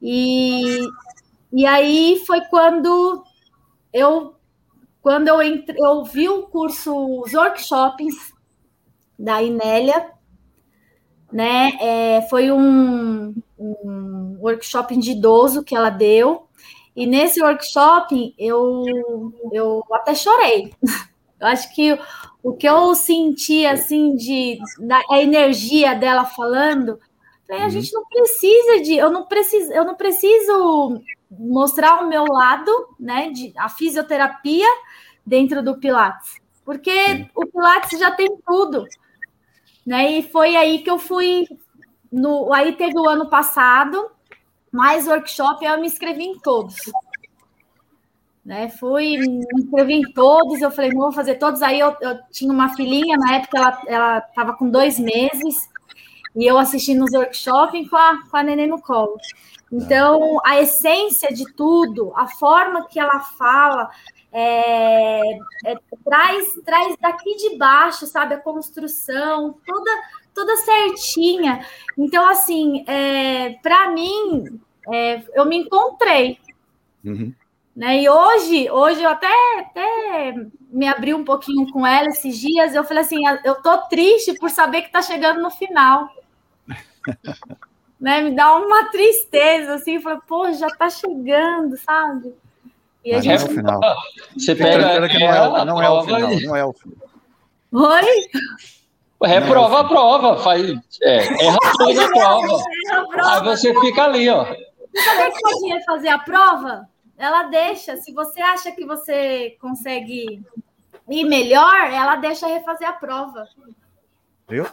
E 0.00 0.80
e 1.52 1.66
aí 1.66 2.22
foi 2.26 2.40
quando 2.42 3.22
eu 3.92 4.34
quando 5.02 5.28
eu 5.28 5.42
entre, 5.42 5.76
eu 5.78 6.04
vi 6.04 6.28
o 6.28 6.44
curso, 6.44 6.94
os 7.20 7.34
workshops 7.34 8.32
da 9.18 9.42
Inélia, 9.42 10.12
né? 11.30 11.72
É, 11.80 12.22
foi 12.30 12.52
um, 12.52 13.34
um 13.58 14.36
workshop 14.40 14.96
de 14.96 15.10
idoso 15.10 15.64
que 15.64 15.74
ela 15.74 15.90
deu. 15.90 16.48
E 16.94 17.06
nesse 17.06 17.42
workshop 17.42 18.34
eu, 18.38 18.84
eu 19.52 19.84
até 19.92 20.14
chorei. 20.14 20.72
Eu 21.40 21.48
acho 21.48 21.74
que 21.74 21.98
o 22.42 22.52
que 22.52 22.68
eu 22.68 22.94
senti 22.94 23.66
assim 23.66 24.14
de 24.14 24.58
da, 24.78 25.00
a 25.10 25.20
energia 25.20 25.94
dela 25.94 26.24
falando, 26.24 27.00
a 27.50 27.54
uhum. 27.54 27.70
gente 27.70 27.92
não 27.92 28.04
precisa 28.06 28.80
de, 28.80 28.94
eu 28.94 29.10
não 29.10 29.26
preciso, 29.26 29.72
eu 29.72 29.84
não 29.84 29.94
preciso 29.94 31.02
mostrar 31.30 32.02
o 32.02 32.08
meu 32.08 32.24
lado, 32.24 32.70
né, 32.98 33.30
de 33.30 33.52
a 33.56 33.68
fisioterapia 33.68 34.68
dentro 35.24 35.62
do 35.62 35.78
Pilates, 35.78 36.40
porque 36.64 37.26
o 37.34 37.46
Pilates 37.46 37.98
já 37.98 38.10
tem 38.10 38.28
tudo, 38.46 38.86
né? 39.84 40.18
E 40.18 40.22
foi 40.22 40.56
aí 40.56 40.78
que 40.80 40.90
eu 40.90 40.98
fui 40.98 41.46
no, 42.10 42.52
aí 42.52 42.72
teve 42.72 42.98
o 42.98 43.08
ano 43.08 43.28
passado 43.28 44.10
mais 44.72 45.06
workshop, 45.06 45.64
eu 45.64 45.78
me 45.80 45.86
inscrevi 45.86 46.24
em 46.24 46.38
todos. 46.38 46.76
Né, 48.44 48.68
fui, 48.70 49.18
me 49.18 49.46
inscrevi 49.54 49.94
em 49.94 50.12
todos, 50.12 50.60
eu 50.60 50.70
falei, 50.70 50.90
vou 50.90 51.12
fazer 51.12 51.36
todos. 51.36 51.62
Aí 51.62 51.78
eu, 51.78 51.96
eu 52.00 52.18
tinha 52.30 52.52
uma 52.52 52.74
filhinha, 52.74 53.16
na 53.16 53.36
época 53.36 53.82
ela 53.86 54.18
estava 54.18 54.54
com 54.54 54.68
dois 54.68 54.98
meses, 54.98 55.68
e 56.34 56.44
eu 56.44 56.58
assistindo 56.58 57.04
os 57.04 57.12
workshops 57.12 57.88
com 57.88 57.96
a, 57.96 58.22
com 58.28 58.36
a 58.36 58.42
neném 58.42 58.66
no 58.66 58.80
colo. 58.80 59.16
Então, 59.70 60.38
a 60.44 60.60
essência 60.60 61.32
de 61.32 61.50
tudo, 61.54 62.12
a 62.16 62.26
forma 62.26 62.86
que 62.88 62.98
ela 62.98 63.20
fala, 63.20 63.90
é, 64.32 65.20
é, 65.64 65.76
traz, 66.04 66.54
traz 66.64 66.96
daqui 67.00 67.36
de 67.36 67.56
baixo, 67.56 68.06
sabe, 68.06 68.34
a 68.34 68.40
construção, 68.40 69.58
toda, 69.64 69.90
toda 70.34 70.56
certinha. 70.56 71.64
Então, 71.96 72.28
assim, 72.28 72.84
é, 72.86 73.50
para 73.62 73.90
mim, 73.90 74.60
é, 74.92 75.22
eu 75.34 75.44
me 75.44 75.56
encontrei. 75.56 76.38
Uhum. 77.04 77.32
Né? 77.74 78.02
E 78.02 78.08
hoje, 78.08 78.70
hoje 78.70 79.02
eu 79.02 79.10
até, 79.10 79.32
até 79.60 80.34
me 80.70 80.86
abri 80.86 81.14
um 81.14 81.24
pouquinho 81.24 81.70
com 81.72 81.86
ela 81.86 82.08
esses 82.08 82.38
dias. 82.38 82.74
Eu 82.74 82.84
falei 82.84 83.02
assim: 83.02 83.20
eu 83.44 83.54
tô 83.56 83.76
triste 83.88 84.34
por 84.34 84.50
saber 84.50 84.82
que 84.82 84.88
está 84.88 85.00
chegando 85.00 85.40
no 85.40 85.50
final. 85.50 86.08
né, 87.98 88.20
me 88.20 88.32
dá 88.32 88.56
uma 88.56 88.90
tristeza, 88.90 89.74
assim, 89.74 90.00
falei, 90.00 90.18
pô, 90.26 90.52
já 90.52 90.68
tá 90.68 90.90
chegando, 90.90 91.76
sabe? 91.78 92.34
E 93.04 93.14
a 93.14 93.20
gente... 93.20 93.42
é 93.42 93.44
o 93.44 93.48
final. 93.48 93.80
Você 94.36 94.54
pega 94.54 95.08
que 95.08 95.18
não, 95.18 95.56
é, 95.56 95.64
não 95.64 95.82
é 95.82 95.90
o 95.90 96.04
final, 96.04 96.20
não 96.20 96.56
é 96.56 96.64
o 96.64 96.72
final. 96.72 97.08
Oi? 97.72 98.02
Reprova 99.24 99.80
a 99.80 99.84
prova, 99.84 100.36
faz, 100.38 100.78
é, 101.02 101.46
erra 101.46 101.58
toda 101.78 102.04
a 102.04 102.08
prova. 102.08 102.62
Aí 103.24 103.44
você 103.44 103.80
fica 103.80 104.04
ali, 104.04 104.28
ó. 104.28 104.44
Você 104.44 105.02
sabe 105.02 105.32
que 105.32 105.40
pode 105.40 105.84
fazer 105.84 106.08
a 106.08 106.18
prova? 106.18 106.88
Ela 107.16 107.44
deixa, 107.44 107.96
se 107.96 108.12
você 108.12 108.40
acha 108.40 108.72
que 108.72 108.84
você 108.84 109.56
consegue 109.60 110.42
ir 111.08 111.24
melhor, 111.24 111.90
ela 111.90 112.16
deixa 112.16 112.46
refazer 112.46 112.88
a 112.88 112.92
prova. 112.92 113.46
Viu? 114.48 114.66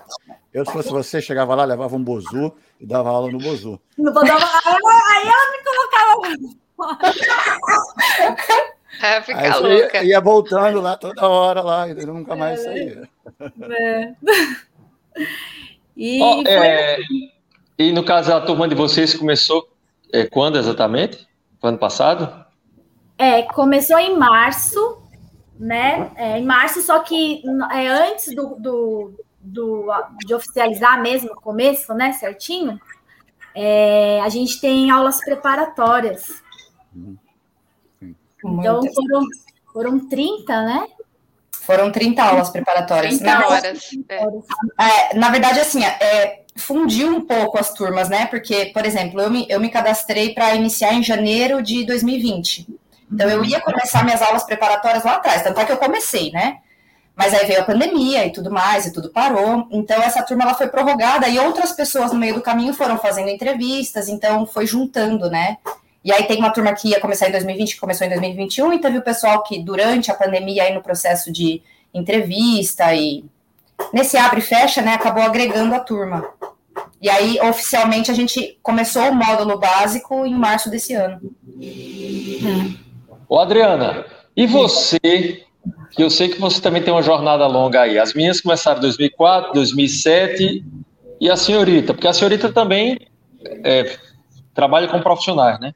Eu, 0.53 0.65
se 0.65 0.71
fosse 0.71 0.89
você, 0.89 1.21
chegava 1.21 1.53
lá, 1.55 1.63
levava 1.63 1.95
um 1.95 2.03
bozu 2.03 2.53
e 2.79 2.85
dava 2.85 3.09
aula 3.09 3.31
no 3.31 3.37
bozu. 3.37 3.79
Não 3.97 4.13
vou 4.13 4.25
dar 4.25 4.35
uma... 4.35 4.47
Aí 5.13 5.27
ela 5.27 5.51
me 5.51 5.63
colocava. 5.63 7.19
É, 9.01 9.21
fica 9.21 9.57
louca. 9.59 9.97
Ia, 9.97 10.03
ia, 10.03 10.19
voltando 10.19 10.81
lá 10.81 10.97
toda 10.97 11.27
hora 11.27 11.61
lá, 11.61 11.87
e 11.87 11.93
nunca 11.93 12.35
mais 12.35 12.59
é, 12.59 12.63
saía. 12.63 13.09
É. 13.71 14.13
E, 16.01 16.21
oh, 16.21 16.43
é, 16.47 16.97
e 17.77 17.91
no 17.91 18.05
caso, 18.05 18.31
a 18.31 18.39
turma 18.39 18.69
de 18.69 18.73
vocês 18.73 19.13
começou 19.13 19.67
é, 20.13 20.25
quando 20.25 20.57
exatamente? 20.57 21.27
Ano 21.61 21.77
passado? 21.77 22.45
É, 23.17 23.41
começou 23.41 23.99
em 23.99 24.17
março 24.17 24.99
né, 25.59 26.09
é, 26.15 26.39
em 26.39 26.45
março, 26.45 26.81
só 26.81 26.99
que 26.99 27.43
é, 27.73 27.87
antes 27.87 28.33
do, 28.33 28.55
do, 28.55 29.13
do, 29.41 29.87
de 30.25 30.33
oficializar 30.33 31.01
mesmo, 31.01 31.31
o 31.33 31.41
começo, 31.41 31.93
né, 31.93 32.13
certinho, 32.13 32.79
é, 33.53 34.21
a 34.21 34.29
gente 34.29 34.61
tem 34.61 34.89
aulas 34.89 35.19
preparatórias. 35.19 36.41
Então, 38.43 38.81
foram, 38.93 39.25
foram 39.73 40.07
30, 40.07 40.61
né? 40.63 40.87
Foram 41.51 41.91
30 41.91 42.23
aulas 42.23 42.49
preparatórias. 42.49 43.17
30 43.17 43.25
na 43.25 43.47
horas. 43.47 43.79
É. 44.09 45.15
na 45.15 45.29
verdade, 45.29 45.59
assim, 45.59 45.83
é, 45.83 46.41
fundiu 46.55 47.09
um 47.09 47.21
pouco 47.21 47.59
as 47.59 47.73
turmas, 47.73 48.09
né? 48.09 48.25
Porque, 48.25 48.67
por 48.73 48.85
exemplo, 48.85 49.21
eu 49.21 49.29
me, 49.29 49.45
eu 49.49 49.59
me 49.59 49.69
cadastrei 49.69 50.33
para 50.33 50.55
iniciar 50.55 50.93
em 50.93 51.03
janeiro 51.03 51.61
de 51.61 51.85
2020. 51.85 52.67
Então, 53.11 53.29
eu 53.29 53.43
ia 53.43 53.59
começar 53.61 54.03
minhas 54.03 54.21
aulas 54.21 54.43
preparatórias 54.43 55.03
lá 55.03 55.15
atrás, 55.15 55.41
tanto 55.41 55.59
é 55.59 55.65
que 55.65 55.71
eu 55.71 55.77
comecei, 55.77 56.31
né? 56.31 56.57
Mas 57.15 57.33
aí 57.33 57.45
veio 57.45 57.61
a 57.61 57.65
pandemia 57.65 58.25
e 58.25 58.31
tudo 58.31 58.49
mais, 58.49 58.85
e 58.85 58.93
tudo 58.93 59.09
parou. 59.09 59.67
Então, 59.71 60.01
essa 60.01 60.23
turma 60.23 60.43
ela 60.43 60.53
foi 60.53 60.67
prorrogada 60.67 61.27
e 61.27 61.37
outras 61.37 61.71
pessoas 61.71 62.13
no 62.13 62.19
meio 62.19 62.35
do 62.35 62.41
caminho 62.41 62.73
foram 62.73 62.97
fazendo 62.97 63.29
entrevistas, 63.29 64.07
então 64.07 64.45
foi 64.45 64.65
juntando, 64.65 65.29
né? 65.29 65.57
E 66.09 66.11
aí 66.11 66.23
tem 66.23 66.39
uma 66.39 66.49
turma 66.49 66.73
que 66.73 66.87
ia 66.87 66.99
começar 66.99 67.29
em 67.29 67.31
2020, 67.31 67.75
que 67.75 67.79
começou 67.79 68.07
em 68.07 68.09
2021, 68.09 68.73
e 68.73 68.79
teve 68.79 68.97
o 68.97 69.01
pessoal 69.03 69.43
que, 69.43 69.59
durante 69.59 70.09
a 70.09 70.15
pandemia, 70.15 70.63
aí 70.63 70.73
no 70.73 70.81
processo 70.81 71.31
de 71.31 71.61
entrevista 71.93 72.91
e 72.95 73.23
nesse 73.93 74.17
abre 74.17 74.39
e 74.39 74.41
fecha, 74.41 74.81
né, 74.81 74.95
acabou 74.95 75.21
agregando 75.21 75.75
a 75.75 75.79
turma. 75.79 76.27
E 76.99 77.07
aí, 77.07 77.39
oficialmente, 77.41 78.09
a 78.09 78.15
gente 78.15 78.57
começou 78.63 79.03
o 79.03 79.13
módulo 79.13 79.59
básico 79.59 80.25
em 80.25 80.33
março 80.33 80.67
desse 80.67 80.95
ano. 80.95 81.21
Ô, 83.27 83.37
Adriana, 83.37 84.03
e 84.35 84.47
você, 84.47 85.43
que 85.91 86.01
eu 86.01 86.09
sei 86.09 86.29
que 86.29 86.41
você 86.41 86.59
também 86.59 86.81
tem 86.81 86.91
uma 86.91 87.03
jornada 87.03 87.45
longa 87.45 87.81
aí. 87.81 87.99
As 87.99 88.15
minhas 88.15 88.41
começaram 88.41 88.79
em 88.79 88.81
2004, 88.81 89.53
2007, 89.53 90.65
e 91.21 91.29
a 91.29 91.37
senhorita, 91.37 91.93
porque 91.93 92.07
a 92.07 92.13
senhorita 92.13 92.51
também 92.51 92.99
é, 93.63 93.95
trabalha 94.55 94.87
com 94.87 94.99
profissionais, 95.01 95.59
né? 95.59 95.75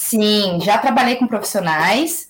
Sim, 0.00 0.58
já 0.62 0.78
trabalhei 0.78 1.16
com 1.16 1.26
profissionais. 1.26 2.26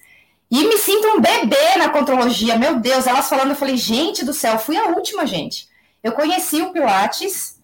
E 0.51 0.65
me 0.65 0.77
sinto 0.77 1.07
um 1.07 1.21
bebê 1.21 1.77
na 1.79 1.89
contrologia. 1.89 2.59
Meu 2.59 2.81
Deus, 2.81 3.07
elas 3.07 3.29
falando, 3.29 3.51
eu 3.51 3.55
falei, 3.55 3.77
gente 3.77 4.25
do 4.25 4.35
céu, 4.35 4.59
fui 4.59 4.77
a 4.77 4.89
última, 4.89 5.25
gente. 5.25 5.69
Eu 6.03 6.11
conheci 6.11 6.61
o 6.61 6.73
Pilates, 6.73 7.61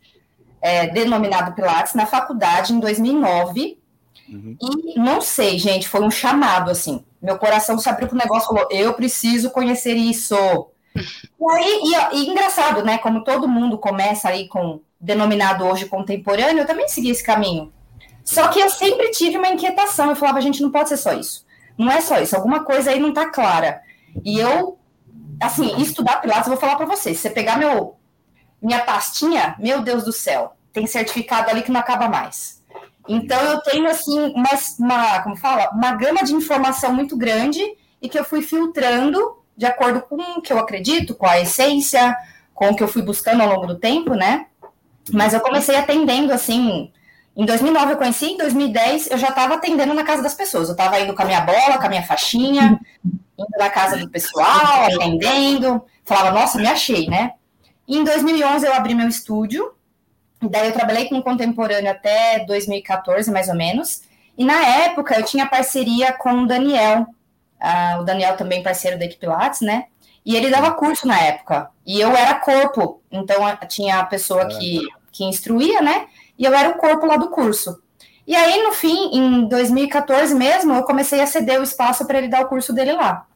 é, 0.63 0.87
denominado 0.87 1.57
Pilates, 1.57 1.95
na 1.95 2.07
faculdade 2.07 2.73
em 2.73 2.79
2009. 2.79 3.81
Uhum. 4.29 4.57
E 4.63 4.97
não 4.97 5.21
sei, 5.21 5.59
gente, 5.59 5.89
foi 5.89 6.03
um 6.03 6.11
chamado, 6.11 6.71
assim. 6.71 7.05
Meu 7.21 7.37
coração 7.37 7.77
se 7.77 7.89
abriu 7.89 8.07
pro 8.07 8.17
negócio 8.17 8.47
falou: 8.47 8.69
eu 8.71 8.95
preciso 8.95 9.51
conhecer 9.51 9.95
isso. 9.95 10.37
E 11.39 11.53
aí, 11.53 11.81
e, 11.83 12.17
e, 12.17 12.31
engraçado, 12.31 12.83
né? 12.83 12.97
Como 12.97 13.23
todo 13.23 13.47
mundo 13.47 13.77
começa 13.77 14.31
aí 14.31 14.49
com 14.49 14.81
denominado 14.99 15.65
hoje 15.65 15.85
contemporâneo, 15.85 16.63
eu 16.63 16.67
também 16.67 16.89
segui 16.89 17.11
esse 17.11 17.23
caminho. 17.23 17.71
Só 18.27 18.49
que 18.49 18.59
eu 18.59 18.69
sempre 18.69 19.13
tive 19.13 19.39
uma 19.39 19.49
inquietação. 19.49 20.11
Eu 20.11 20.17
falava, 20.17 20.41
gente, 20.41 20.61
não 20.61 20.71
pode 20.71 20.89
ser 20.89 20.97
só 20.97 21.13
isso. 21.13 21.47
Não 21.79 21.91
é 21.91 22.01
só 22.01 22.19
isso. 22.19 22.35
Alguma 22.35 22.65
coisa 22.65 22.91
aí 22.91 22.99
não 22.99 23.15
tá 23.15 23.31
clara. 23.31 23.81
E 24.25 24.39
eu, 24.39 24.79
assim, 25.41 25.81
estudar 25.81 26.21
Pilates, 26.21 26.47
eu 26.47 26.53
vou 26.53 26.61
falar 26.61 26.75
para 26.75 26.87
vocês. 26.87 27.17
Se 27.17 27.23
você 27.23 27.31
pegar 27.31 27.57
meu, 27.57 27.97
minha 28.61 28.81
pastinha, 28.81 29.55
meu 29.61 29.81
Deus 29.81 30.05
do 30.05 30.13
céu, 30.13 30.57
tem 30.73 30.87
certificado 30.89 31.51
ali 31.51 31.63
que 31.63 31.71
não 31.71 31.79
acaba 31.79 32.09
mais. 32.09 32.61
Então 33.09 33.41
eu 33.43 33.61
tenho 33.61 33.89
assim 33.89 34.19
uma, 34.35 34.51
uma, 34.81 35.23
como 35.23 35.37
fala, 35.37 35.71
uma 35.71 35.93
gama 35.93 36.25
de 36.25 36.35
informação 36.35 36.93
muito 36.93 37.17
grande 37.17 37.63
e 38.03 38.09
que 38.09 38.19
eu 38.19 38.25
fui 38.25 38.43
filtrando 38.43 39.39
de 39.57 39.65
acordo 39.65 40.03
com 40.03 40.17
o 40.17 40.43
que 40.43 40.53
eu 40.53 40.59
acredito, 40.59 41.15
com 41.15 41.27
a 41.27 41.41
essência, 41.41 42.15
com 42.53 42.71
o 42.71 42.77
que 42.77 42.83
eu 42.83 42.89
fui 42.89 43.03
buscando 43.03 43.43
ao 43.43 43.49
longo 43.49 43.67
do 43.67 43.79
tempo, 43.79 44.15
né? 44.15 44.47
Mas 45.13 45.33
eu 45.33 45.41
comecei 45.41 45.77
atendendo 45.77 46.33
assim, 46.33 46.91
em 47.37 47.45
2009 47.45 47.93
eu 47.93 47.97
conheci, 47.97 48.27
em 48.27 48.39
2010 48.39 49.11
eu 49.11 49.19
já 49.19 49.29
estava 49.29 49.55
atendendo 49.55 49.93
na 49.95 50.05
casa 50.05 50.23
das 50.23 50.35
pessoas. 50.35 50.69
Eu 50.69 50.73
estava 50.73 50.99
indo 51.01 51.15
com 51.15 51.23
a 51.23 51.27
minha 51.27 51.41
bola, 51.43 51.79
com 51.79 51.87
a 51.87 51.89
minha 51.89 52.03
faixinha, 52.03 52.81
indo 53.05 53.59
na 53.59 53.71
casa 53.71 53.97
do 53.99 54.09
pessoal, 54.09 54.87
atendendo. 54.87 55.85
Falava, 56.05 56.31
nossa, 56.31 56.59
me 56.59 56.67
achei, 56.67 57.07
né? 57.09 57.33
E 57.87 57.97
em 57.97 58.05
2011 58.05 58.67
eu 58.67 58.73
abri 58.73 58.95
meu 58.95 59.09
estúdio 59.09 59.77
Daí 60.41 60.69
eu 60.69 60.73
trabalhei 60.73 61.09
com 61.09 61.23
contemporâneo 61.23 61.91
até 61.91 62.45
2014, 62.45 63.31
mais 63.31 63.49
ou 63.49 63.55
menos. 63.55 64.03
E 64.37 64.45
na 64.45 64.63
época 64.85 65.19
eu 65.19 65.25
tinha 65.25 65.47
parceria 65.47 66.13
com 66.13 66.43
o 66.43 66.47
Daniel, 66.47 67.07
o 67.99 68.03
Daniel 68.03 68.37
também 68.37 68.63
parceiro 68.63 68.99
da 68.99 69.07
Equipe 69.07 69.21
Pilates, 69.21 69.63
né? 69.63 69.87
E 70.25 70.37
ele 70.37 70.51
dava 70.51 70.73
curso 70.73 71.07
na 71.07 71.19
época. 71.19 71.71
E 71.87 72.01
eu 72.01 72.15
era 72.15 72.35
corpo, 72.35 73.01
então 73.11 73.37
tinha 73.69 74.01
a 74.01 74.05
pessoa 74.05 74.47
que, 74.47 74.81
que 75.11 75.25
instruía, 75.25 75.81
né? 75.81 76.07
E 76.39 76.45
eu 76.45 76.55
era 76.55 76.71
o 76.71 76.75
corpo 76.75 77.07
lá 77.07 77.17
do 77.17 77.31
curso. 77.31 77.81
E 78.27 78.35
aí, 78.35 78.63
no 78.63 78.73
fim, 78.73 79.11
em 79.13 79.49
2014 79.49 80.35
mesmo, 80.35 80.75
eu 80.75 80.83
comecei 80.83 81.21
a 81.21 81.27
ceder 81.27 81.61
o 81.61 81.65
espaço 81.65 82.07
para 82.07 82.19
ele 82.19 82.29
dar 82.29 82.45
o 82.45 82.49
curso 82.49 82.73
dele 82.73 82.93
lá. 82.93 83.27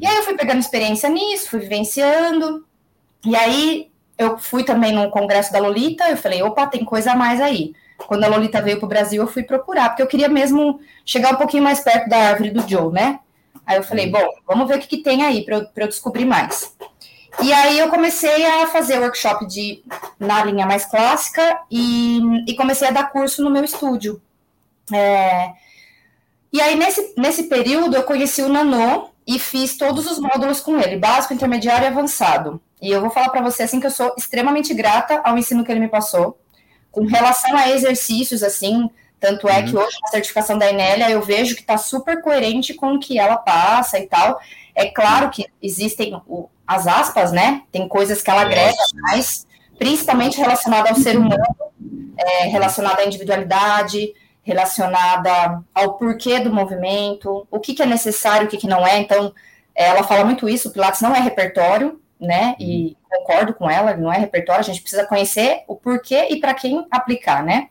E 0.00 0.06
aí 0.06 0.16
eu 0.16 0.22
fui 0.22 0.34
pegando 0.34 0.60
experiência 0.60 1.08
nisso, 1.08 1.50
fui 1.50 1.60
vivenciando. 1.60 2.64
E 3.24 3.34
aí 3.34 3.90
eu 4.18 4.36
fui 4.36 4.64
também 4.64 4.92
no 4.92 5.10
congresso 5.10 5.52
da 5.52 5.60
Lolita, 5.60 6.08
eu 6.10 6.16
falei, 6.16 6.42
opa, 6.42 6.66
tem 6.66 6.84
coisa 6.84 7.12
a 7.12 7.16
mais 7.16 7.40
aí. 7.40 7.72
Quando 8.06 8.24
a 8.24 8.28
Lolita 8.28 8.60
veio 8.60 8.78
para 8.78 8.86
o 8.86 8.88
Brasil, 8.88 9.22
eu 9.22 9.28
fui 9.28 9.42
procurar, 9.42 9.88
porque 9.88 10.02
eu 10.02 10.06
queria 10.06 10.28
mesmo 10.28 10.80
chegar 11.04 11.32
um 11.32 11.36
pouquinho 11.36 11.62
mais 11.62 11.80
perto 11.80 12.08
da 12.08 12.16
árvore 12.16 12.50
do 12.50 12.68
Joe, 12.68 12.92
né? 12.92 13.20
Aí 13.64 13.76
eu 13.76 13.82
falei, 13.82 14.10
bom, 14.10 14.26
vamos 14.46 14.68
ver 14.68 14.76
o 14.76 14.80
que, 14.80 14.88
que 14.88 15.02
tem 15.02 15.22
aí 15.22 15.44
para 15.44 15.56
eu, 15.56 15.66
eu 15.74 15.88
descobrir 15.88 16.24
mais. 16.24 16.74
E 17.42 17.52
aí 17.52 17.78
eu 17.78 17.88
comecei 17.88 18.44
a 18.44 18.66
fazer 18.66 18.98
workshop 18.98 19.46
de, 19.46 19.82
na 20.18 20.44
linha 20.44 20.66
mais 20.66 20.84
clássica 20.84 21.60
e, 21.70 22.20
e 22.46 22.56
comecei 22.56 22.88
a 22.88 22.92
dar 22.92 23.10
curso 23.10 23.42
no 23.42 23.50
meu 23.50 23.64
estúdio. 23.64 24.20
É, 24.92 25.52
e 26.52 26.60
aí, 26.60 26.76
nesse, 26.76 27.14
nesse 27.16 27.44
período, 27.44 27.94
eu 27.94 28.02
conheci 28.04 28.42
o 28.42 28.48
Nanô 28.48 29.10
e 29.26 29.38
fiz 29.38 29.76
todos 29.76 30.10
os 30.10 30.18
módulos 30.18 30.60
com 30.60 30.78
ele, 30.78 30.96
básico, 30.96 31.34
intermediário 31.34 31.84
e 31.84 31.88
avançado. 31.88 32.60
E 32.80 32.90
eu 32.90 33.00
vou 33.00 33.10
falar 33.10 33.28
para 33.28 33.42
você 33.42 33.64
assim 33.64 33.80
que 33.80 33.86
eu 33.86 33.90
sou 33.90 34.14
extremamente 34.16 34.72
grata 34.72 35.20
ao 35.24 35.36
ensino 35.36 35.64
que 35.64 35.70
ele 35.70 35.80
me 35.80 35.88
passou. 35.88 36.38
Com 36.90 37.04
relação 37.04 37.54
a 37.54 37.68
exercícios, 37.70 38.42
assim, 38.42 38.88
tanto 39.20 39.48
é 39.48 39.58
uhum. 39.58 39.66
que 39.66 39.76
hoje 39.76 39.96
na 40.02 40.08
certificação 40.08 40.56
da 40.56 40.70
Enélia 40.70 41.10
eu 41.10 41.20
vejo 41.20 41.54
que 41.54 41.60
está 41.60 41.76
super 41.76 42.22
coerente 42.22 42.72
com 42.72 42.94
o 42.94 42.98
que 42.98 43.18
ela 43.18 43.36
passa 43.36 43.98
e 43.98 44.06
tal. 44.06 44.40
É 44.74 44.86
claro 44.86 45.28
que 45.28 45.46
existem 45.60 46.18
as 46.66 46.86
aspas, 46.86 47.32
né? 47.32 47.62
Tem 47.70 47.86
coisas 47.86 48.22
que 48.22 48.30
ela 48.30 48.42
agrega 48.42 48.76
mais, 48.92 49.46
principalmente 49.78 50.38
relacionada 50.38 50.90
ao 50.90 50.96
ser 50.96 51.16
humano, 51.16 51.44
é, 52.18 52.44
relacionada 52.46 53.02
à 53.02 53.06
individualidade, 53.06 54.12
relacionada 54.42 55.62
ao 55.74 55.98
porquê 55.98 56.40
do 56.40 56.52
movimento, 56.52 57.46
o 57.50 57.60
que, 57.60 57.74
que 57.74 57.82
é 57.82 57.86
necessário, 57.86 58.46
o 58.46 58.50
que, 58.50 58.56
que 58.56 58.66
não 58.66 58.86
é. 58.86 58.98
Então, 58.98 59.32
ela 59.74 60.02
fala 60.02 60.24
muito 60.24 60.48
isso, 60.48 60.68
o 60.68 60.72
Pilates 60.72 61.00
não 61.00 61.14
é 61.14 61.20
repertório, 61.20 62.00
né? 62.20 62.56
E 62.58 62.96
uhum. 63.12 63.18
concordo 63.20 63.54
com 63.54 63.70
ela, 63.70 63.96
não 63.96 64.12
é 64.12 64.18
repertório, 64.18 64.60
a 64.60 64.64
gente 64.64 64.80
precisa 64.80 65.06
conhecer 65.06 65.62
o 65.68 65.76
porquê 65.76 66.28
e 66.30 66.40
para 66.40 66.54
quem 66.54 66.84
aplicar, 66.90 67.44
né? 67.44 67.68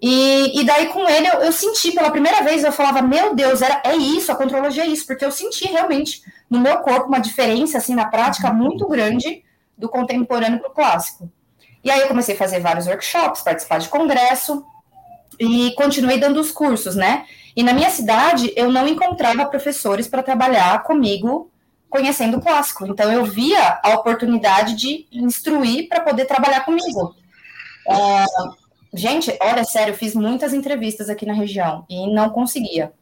E, 0.00 0.60
e 0.60 0.64
daí 0.64 0.86
com 0.86 1.08
ele 1.08 1.28
eu, 1.28 1.34
eu, 1.42 1.52
senti 1.52 1.92
pela 1.92 2.10
primeira 2.10 2.42
vez, 2.42 2.64
eu 2.64 2.72
falava, 2.72 3.00
meu 3.02 3.36
Deus, 3.36 3.62
era, 3.62 3.80
é 3.84 3.94
isso, 3.94 4.32
a 4.32 4.34
contrologia 4.34 4.82
é 4.82 4.88
isso, 4.88 5.06
porque 5.06 5.24
eu 5.24 5.30
senti 5.30 5.68
realmente 5.68 6.22
no 6.50 6.58
meu 6.58 6.78
corpo 6.78 7.06
uma 7.06 7.20
diferença, 7.20 7.78
assim, 7.78 7.94
na 7.94 8.06
prática 8.06 8.50
uhum. 8.50 8.56
muito 8.56 8.88
grande 8.88 9.44
do 9.76 9.88
contemporâneo 9.88 10.58
para 10.58 10.70
o 10.70 10.74
clássico. 10.74 11.30
E 11.84 11.90
aí 11.90 12.00
eu 12.00 12.08
comecei 12.08 12.34
a 12.34 12.38
fazer 12.38 12.60
vários 12.60 12.86
workshops, 12.86 13.42
participar 13.42 13.78
de 13.78 13.88
congresso 13.88 14.64
e 15.38 15.72
continuei 15.74 16.18
dando 16.18 16.40
os 16.40 16.52
cursos, 16.52 16.94
né? 16.94 17.26
E 17.56 17.62
na 17.62 17.72
minha 17.72 17.90
cidade 17.90 18.52
eu 18.56 18.70
não 18.70 18.86
encontrava 18.86 19.44
professores 19.46 20.06
para 20.06 20.22
trabalhar 20.22 20.82
comigo 20.84 21.50
conhecendo 21.90 22.38
o 22.38 22.40
clássico. 22.40 22.86
Então 22.86 23.12
eu 23.12 23.24
via 23.24 23.80
a 23.82 23.90
oportunidade 23.90 24.74
de 24.74 25.06
instruir 25.12 25.88
para 25.88 26.00
poder 26.00 26.24
trabalhar 26.24 26.64
comigo. 26.64 27.14
É, 27.86 28.24
gente, 28.94 29.36
olha, 29.42 29.64
sério, 29.64 29.92
eu 29.92 29.98
fiz 29.98 30.14
muitas 30.14 30.54
entrevistas 30.54 31.10
aqui 31.10 31.26
na 31.26 31.34
região 31.34 31.84
e 31.90 32.12
não 32.12 32.30
conseguia. 32.30 32.92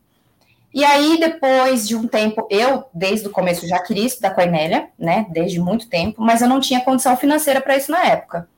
E 0.72 0.84
aí, 0.84 1.18
depois 1.18 1.86
de 1.86 1.96
um 1.96 2.06
tempo, 2.06 2.46
eu, 2.50 2.84
desde 2.94 3.26
o 3.26 3.30
começo, 3.30 3.66
já 3.66 3.78
queria 3.80 4.06
estudar 4.06 4.30
com 4.30 4.40
a 4.40 4.44
Enélia, 4.44 4.88
né, 4.98 5.26
desde 5.30 5.58
muito 5.58 5.88
tempo, 5.88 6.22
mas 6.22 6.42
eu 6.42 6.48
não 6.48 6.60
tinha 6.60 6.80
condição 6.80 7.16
financeira 7.16 7.60
para 7.60 7.76
isso 7.76 7.90
na 7.90 8.04
época. 8.04 8.48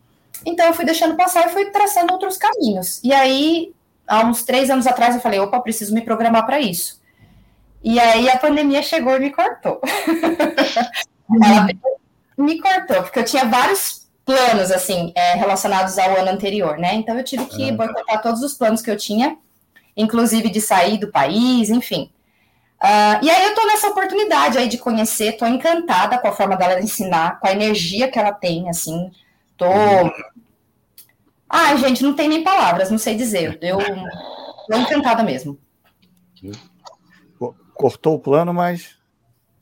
Então, 0.45 0.67
eu 0.67 0.75
fui 0.75 0.85
deixando 0.85 1.17
passar 1.17 1.47
e 1.47 1.51
fui 1.51 1.67
traçando 1.67 2.13
outros 2.13 2.37
caminhos. 2.37 3.01
E 3.03 3.13
aí, 3.13 3.73
há 4.07 4.25
uns 4.27 4.43
três 4.43 4.69
anos 4.69 4.87
atrás, 4.87 5.15
eu 5.15 5.21
falei, 5.21 5.41
opa, 5.41 5.59
preciso 5.61 5.95
me 5.95 6.03
programar 6.03 6.45
para 6.45 6.61
isso. 6.61 7.01
E 7.83 7.99
aí 7.99 8.29
a 8.29 8.39
pandemia 8.39 8.83
chegou 8.83 9.17
e 9.17 9.21
me 9.21 9.31
cortou. 9.31 9.81
Ela 11.43 11.67
me 12.37 12.61
cortou, 12.61 13.03
porque 13.03 13.19
eu 13.19 13.25
tinha 13.25 13.45
vários 13.45 14.07
planos, 14.25 14.71
assim, 14.71 15.13
é, 15.17 15.35
relacionados 15.35 15.99
ao 15.99 16.17
ano 16.17 16.31
anterior, 16.31 16.79
né? 16.79 16.95
Então 16.95 17.17
eu 17.17 17.25
tive 17.25 17.45
que 17.47 17.73
boicotar 17.73 18.23
todos 18.23 18.43
os 18.43 18.55
planos 18.55 18.81
que 18.81 18.91
eu 18.91 18.97
tinha, 18.97 19.37
inclusive 19.97 20.51
de 20.51 20.61
sair 20.61 20.99
do 20.99 21.11
país, 21.11 21.71
enfim. 21.71 22.11
Uh, 22.83 23.23
e 23.23 23.31
aí 23.31 23.45
eu 23.45 23.55
tô 23.55 23.65
nessa 23.67 23.89
oportunidade 23.89 24.59
aí 24.59 24.69
de 24.69 24.77
conhecer, 24.79 25.37
tô 25.37 25.47
encantada 25.47 26.19
com 26.19 26.27
a 26.27 26.33
forma 26.33 26.57
dela 26.57 26.81
ensinar, 26.81 27.39
com 27.39 27.47
a 27.47 27.53
energia 27.53 28.11
que 28.11 28.19
ela 28.19 28.33
tem, 28.33 28.69
assim, 28.69 29.11
tô... 29.57 29.67
Ai, 31.49 31.77
gente, 31.79 32.03
não 32.03 32.15
tem 32.15 32.29
nem 32.29 32.43
palavras, 32.43 32.91
não 32.91 32.99
sei 32.99 33.15
dizer, 33.15 33.59
eu 33.63 33.79
tô 33.79 34.77
encantada 34.77 35.23
mesmo. 35.23 35.59
Cortou 37.75 38.15
o 38.15 38.19
plano, 38.19 38.53
mas 38.53 38.97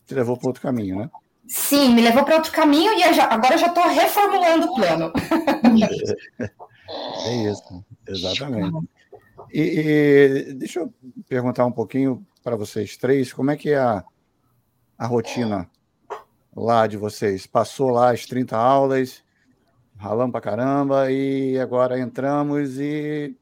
te 0.07 0.15
levou 0.15 0.37
para 0.37 0.49
outro 0.49 0.63
caminho, 0.63 1.01
né? 1.01 1.11
Sim, 1.47 1.93
me 1.95 2.01
levou 2.01 2.25
para 2.25 2.37
outro 2.37 2.53
caminho 2.53 2.93
e 2.95 3.03
agora 3.03 3.55
eu 3.55 3.59
já 3.59 3.67
estou 3.67 3.87
reformulando 3.89 4.67
o 4.67 4.75
plano. 4.75 5.13
É 7.25 7.35
isso, 7.49 7.85
exatamente. 8.09 8.89
E, 9.53 9.61
e, 9.61 10.55
deixa 10.55 10.81
eu 10.81 10.95
perguntar 11.29 11.67
um 11.67 11.73
pouquinho 11.73 12.27
para 12.43 12.57
vocês 12.57 12.97
três, 12.97 13.33
como 13.33 13.51
é 13.51 13.57
que 13.57 13.71
é 13.71 13.79
a, 13.79 14.05
a 14.99 15.07
rotina 15.07 15.69
lá 16.55 16.87
de 16.87 16.97
vocês? 16.97 17.47
Passou 17.47 17.91
lá 17.91 18.13
as 18.13 18.27
30 18.27 18.57
aulas, 18.57 19.23
ralamos 19.97 20.33
para 20.33 20.41
caramba, 20.41 21.11
e 21.11 21.59
agora 21.59 21.99
entramos 21.99 22.79
e 22.79 23.37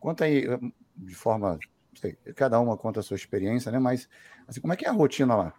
conta 0.00 0.24
aí, 0.24 0.46
de 0.96 1.14
forma, 1.14 1.58
sei, 1.94 2.16
cada 2.34 2.58
uma 2.58 2.76
conta 2.76 3.00
a 3.00 3.02
sua 3.02 3.16
experiência, 3.16 3.70
né? 3.70 3.78
Mas 3.78 4.08
assim, 4.48 4.60
como 4.60 4.72
é 4.72 4.76
que 4.76 4.86
é 4.86 4.88
a 4.88 4.92
rotina 4.92 5.36
lá? 5.36 5.54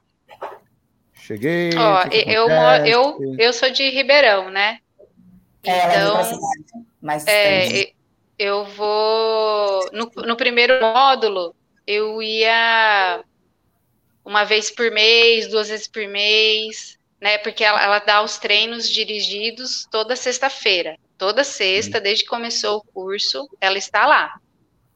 Cheguei. 1.13 1.69
Ó, 1.77 2.03
eu, 2.11 2.49
eu, 2.85 3.35
eu 3.37 3.53
sou 3.53 3.71
de 3.71 3.87
Ribeirão, 3.89 4.49
né? 4.49 4.79
É, 5.63 5.85
então, 5.85 6.39
mais 6.99 7.25
é, 7.27 7.93
eu 8.41 8.65
vou. 8.65 9.87
No, 9.93 10.11
no 10.25 10.35
primeiro 10.35 10.81
módulo, 10.81 11.55
eu 11.85 12.19
ia 12.23 13.23
uma 14.25 14.43
vez 14.43 14.71
por 14.71 14.89
mês, 14.89 15.47
duas 15.47 15.69
vezes 15.69 15.87
por 15.87 16.07
mês, 16.07 16.97
né? 17.21 17.37
Porque 17.37 17.63
ela, 17.63 17.81
ela 17.83 17.99
dá 17.99 18.23
os 18.23 18.39
treinos 18.39 18.89
dirigidos 18.89 19.87
toda 19.91 20.15
sexta-feira. 20.15 20.97
Toda 21.19 21.43
sexta, 21.43 21.97
uhum. 21.97 22.03
desde 22.03 22.23
que 22.23 22.29
começou 22.31 22.77
o 22.77 22.83
curso, 22.91 23.47
ela 23.61 23.77
está 23.77 24.07
lá. 24.07 24.33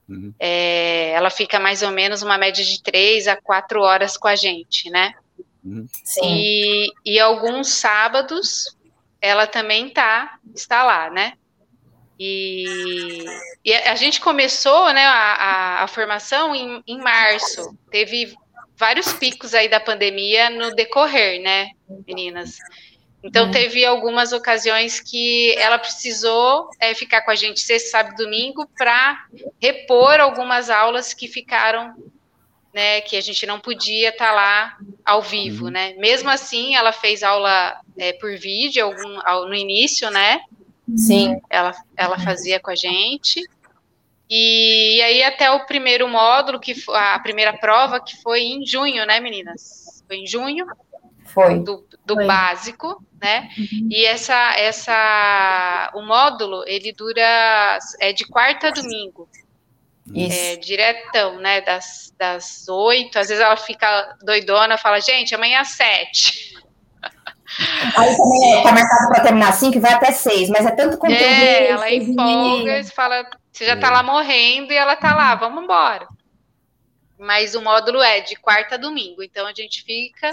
Uhum. 0.09 0.33
É, 0.39 1.11
ela 1.11 1.29
fica 1.29 1.59
mais 1.59 1.83
ou 1.83 1.91
menos 1.91 2.23
uma 2.23 2.39
média 2.39 2.65
de 2.65 2.81
três 2.81 3.27
a 3.27 3.35
quatro 3.35 3.81
horas 3.81 4.17
com 4.17 4.27
a 4.27 4.35
gente, 4.35 4.89
né? 4.89 5.13
Uhum. 5.63 5.87
E, 6.23 6.91
e 7.05 7.19
alguns 7.19 7.67
sábados 7.67 8.75
ela 9.21 9.45
também 9.45 9.87
tá, 9.89 10.39
está 10.55 10.83
lá, 10.83 11.11
né? 11.11 11.33
E, 12.19 13.25
e 13.63 13.73
a 13.73 13.95
gente 13.95 14.21
começou 14.21 14.93
né, 14.93 15.05
a, 15.05 15.33
a, 15.33 15.83
a 15.83 15.87
formação 15.87 16.55
em, 16.55 16.81
em, 16.87 16.97
março. 16.97 17.77
Teve 17.91 18.33
vários 18.77 19.11
picos 19.13 19.53
aí 19.53 19.67
da 19.67 19.79
pandemia 19.79 20.49
no 20.49 20.73
decorrer, 20.73 21.41
né, 21.41 21.71
meninas? 22.07 22.57
Então, 23.23 23.45
uhum. 23.45 23.51
teve 23.51 23.83
algumas 23.83 24.31
ocasiões 24.33 24.99
que 24.99 25.53
ela 25.57 25.79
precisou 25.79 26.69
é, 26.79 26.93
ficar 26.93 27.23
com 27.23 27.31
a 27.31 27.35
gente 27.35 27.59
sexta, 27.59 27.89
sábado 27.89 28.15
domingo 28.17 28.69
para 28.77 29.25
repor 29.59 30.19
algumas 30.19 30.69
aulas 30.69 31.13
que 31.13 31.27
ficaram 31.27 31.95
né, 32.75 32.99
que 32.99 33.15
a 33.15 33.21
gente 33.21 33.45
não 33.45 33.57
podia 33.57 34.09
estar 34.09 34.27
tá 34.27 34.33
lá 34.33 34.77
ao 35.03 35.21
vivo, 35.21 35.65
uhum. 35.65 35.71
né? 35.71 35.93
Mesmo 35.93 36.29
assim, 36.29 36.75
ela 36.75 36.91
fez 36.91 37.23
aula 37.23 37.79
é, 37.97 38.11
por 38.11 38.37
vídeo 38.37 38.85
algum, 38.85 39.19
ao, 39.25 39.47
no 39.47 39.55
início, 39.55 40.11
né? 40.11 40.41
Sim. 40.95 41.39
Ela, 41.49 41.73
ela 41.95 42.19
fazia 42.19 42.59
com 42.59 42.71
a 42.71 42.75
gente. 42.75 43.41
E, 44.29 44.97
e 44.97 45.01
aí 45.01 45.23
até 45.23 45.51
o 45.51 45.65
primeiro 45.65 46.07
módulo, 46.07 46.59
que 46.59 46.75
foi, 46.75 46.97
a 46.97 47.19
primeira 47.19 47.53
prova, 47.53 47.99
que 47.99 48.21
foi 48.21 48.41
em 48.41 48.65
junho, 48.65 49.05
né, 49.05 49.19
meninas? 49.19 50.03
Foi 50.07 50.17
em 50.17 50.27
junho. 50.27 50.65
Foi. 51.25 51.59
Do, 51.59 51.85
do 52.05 52.15
foi. 52.15 52.25
básico, 52.25 53.03
né? 53.21 53.49
Uhum. 53.57 53.89
E 53.91 54.05
essa, 54.05 54.53
essa, 54.57 55.91
o 55.95 56.01
módulo, 56.01 56.63
ele 56.65 56.93
dura, 56.93 57.79
é 57.99 58.13
de 58.13 58.25
quarta 58.25 58.67
a 58.67 58.71
domingo. 58.71 59.27
Isso. 60.13 60.39
É, 60.39 60.55
diretão, 60.57 61.39
né? 61.39 61.61
Das, 61.61 62.13
das 62.17 62.67
8, 62.67 63.17
às 63.17 63.27
vezes 63.29 63.43
ela 63.43 63.57
fica 63.57 64.17
doidona, 64.23 64.77
fala, 64.77 64.99
gente, 64.99 65.33
amanhã 65.33 65.61
às 65.61 65.69
7. 65.69 66.44
Aí 67.95 68.17
também 68.17 68.57
está 68.57 68.71
marcado 68.71 69.09
para 69.09 69.23
terminar 69.23 69.53
5 69.53 69.77
e 69.77 69.79
vai 69.79 69.93
até 69.93 70.11
6, 70.11 70.49
mas 70.49 70.65
é 70.65 70.71
tanto 70.71 70.97
conteúdo. 70.97 71.23
É, 71.23 71.67
ela 71.69 71.91
empolga, 71.91 72.83
você 72.83 72.91
fala, 72.91 73.25
você 73.51 73.65
já 73.65 73.75
está 73.75 73.89
lá 73.89 74.03
morrendo 74.03 74.73
e 74.73 74.75
ela 74.75 74.93
está 74.93 75.15
lá, 75.15 75.35
vamos 75.35 75.63
embora. 75.63 76.07
Mas 77.17 77.55
o 77.55 77.61
módulo 77.61 78.01
é 78.01 78.19
de 78.19 78.35
quarta 78.35 78.75
a 78.75 78.77
domingo, 78.77 79.23
então 79.23 79.47
a 79.47 79.53
gente 79.53 79.83
fica. 79.83 80.29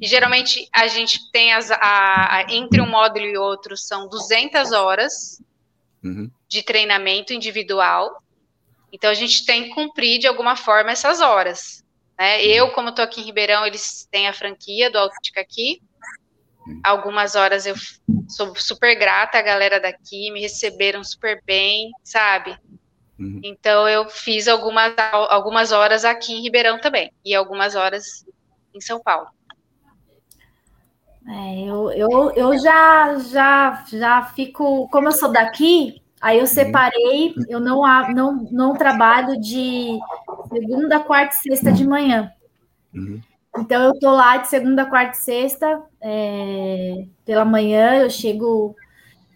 E 0.00 0.06
geralmente 0.06 0.68
a 0.72 0.88
gente 0.88 1.30
tem 1.30 1.52
as. 1.52 1.70
A, 1.70 1.78
a, 1.80 2.46
entre 2.48 2.80
um 2.80 2.88
módulo 2.88 3.24
e 3.24 3.38
outro 3.38 3.76
são 3.76 4.08
200 4.08 4.72
horas 4.72 5.40
uhum. 6.02 6.28
de 6.48 6.62
treinamento 6.62 7.32
individual. 7.32 8.20
Então 8.92 9.10
a 9.10 9.14
gente 9.14 9.46
tem 9.46 9.64
que 9.64 9.70
cumprir 9.70 10.18
de 10.18 10.26
alguma 10.26 10.56
forma 10.56 10.90
essas 10.90 11.20
horas. 11.20 11.84
Né? 12.18 12.44
Eu, 12.44 12.72
como 12.72 12.88
estou 12.88 13.04
aqui 13.04 13.20
em 13.20 13.24
Ribeirão, 13.24 13.64
eles 13.64 14.08
têm 14.10 14.26
a 14.26 14.32
franquia 14.32 14.90
do 14.90 14.98
Autística 14.98 15.40
aqui. 15.40 15.80
Algumas 16.82 17.34
horas 17.34 17.66
eu 17.66 17.74
sou 18.28 18.54
super 18.56 18.96
grata 18.96 19.38
à 19.38 19.42
galera 19.42 19.80
daqui, 19.80 20.30
me 20.30 20.40
receberam 20.40 21.02
super 21.04 21.40
bem, 21.44 21.90
sabe? 22.02 22.56
Uhum. 23.18 23.40
Então 23.42 23.88
eu 23.88 24.08
fiz 24.08 24.48
algumas, 24.48 24.94
algumas 25.30 25.72
horas 25.72 26.04
aqui 26.04 26.32
em 26.32 26.42
Ribeirão 26.42 26.80
também, 26.80 27.12
e 27.24 27.34
algumas 27.34 27.74
horas 27.74 28.24
em 28.74 28.80
São 28.80 29.00
Paulo. 29.00 29.28
É, 31.28 31.60
eu, 31.62 31.90
eu, 31.90 32.30
eu 32.36 32.58
já, 32.58 33.18
já, 33.18 33.84
já 33.88 34.22
fico, 34.26 34.88
como 34.88 35.08
eu 35.08 35.12
sou 35.12 35.32
daqui, 35.32 36.00
Aí 36.20 36.38
eu 36.38 36.42
uhum. 36.42 36.46
separei, 36.46 37.34
eu 37.48 37.60
não, 37.60 37.82
não, 38.12 38.48
não 38.50 38.74
trabalho 38.74 39.38
de 39.38 39.98
segunda, 40.48 40.98
quarta 41.00 41.34
e 41.34 41.38
sexta 41.38 41.70
de 41.70 41.86
manhã. 41.86 42.32
Uhum. 42.94 43.20
Então 43.58 43.82
eu 43.82 43.98
tô 43.98 44.10
lá 44.10 44.36
de 44.38 44.48
segunda, 44.48 44.86
quarta 44.86 45.12
e 45.12 45.20
sexta, 45.20 45.82
é, 46.08 47.04
pela 47.24 47.44
manhã, 47.44 47.96
eu 47.96 48.08
chego, 48.08 48.76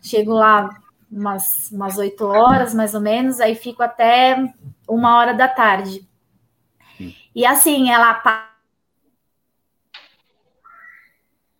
chego 0.00 0.32
lá 0.32 0.70
umas, 1.10 1.68
umas 1.72 1.98
8 1.98 2.24
horas, 2.24 2.72
mais 2.72 2.94
ou 2.94 3.00
menos, 3.00 3.40
aí 3.40 3.56
fico 3.56 3.82
até 3.82 4.36
uma 4.88 5.18
hora 5.18 5.34
da 5.34 5.48
tarde. 5.48 6.08
E 7.34 7.44
assim, 7.44 7.90
ela. 7.90 8.22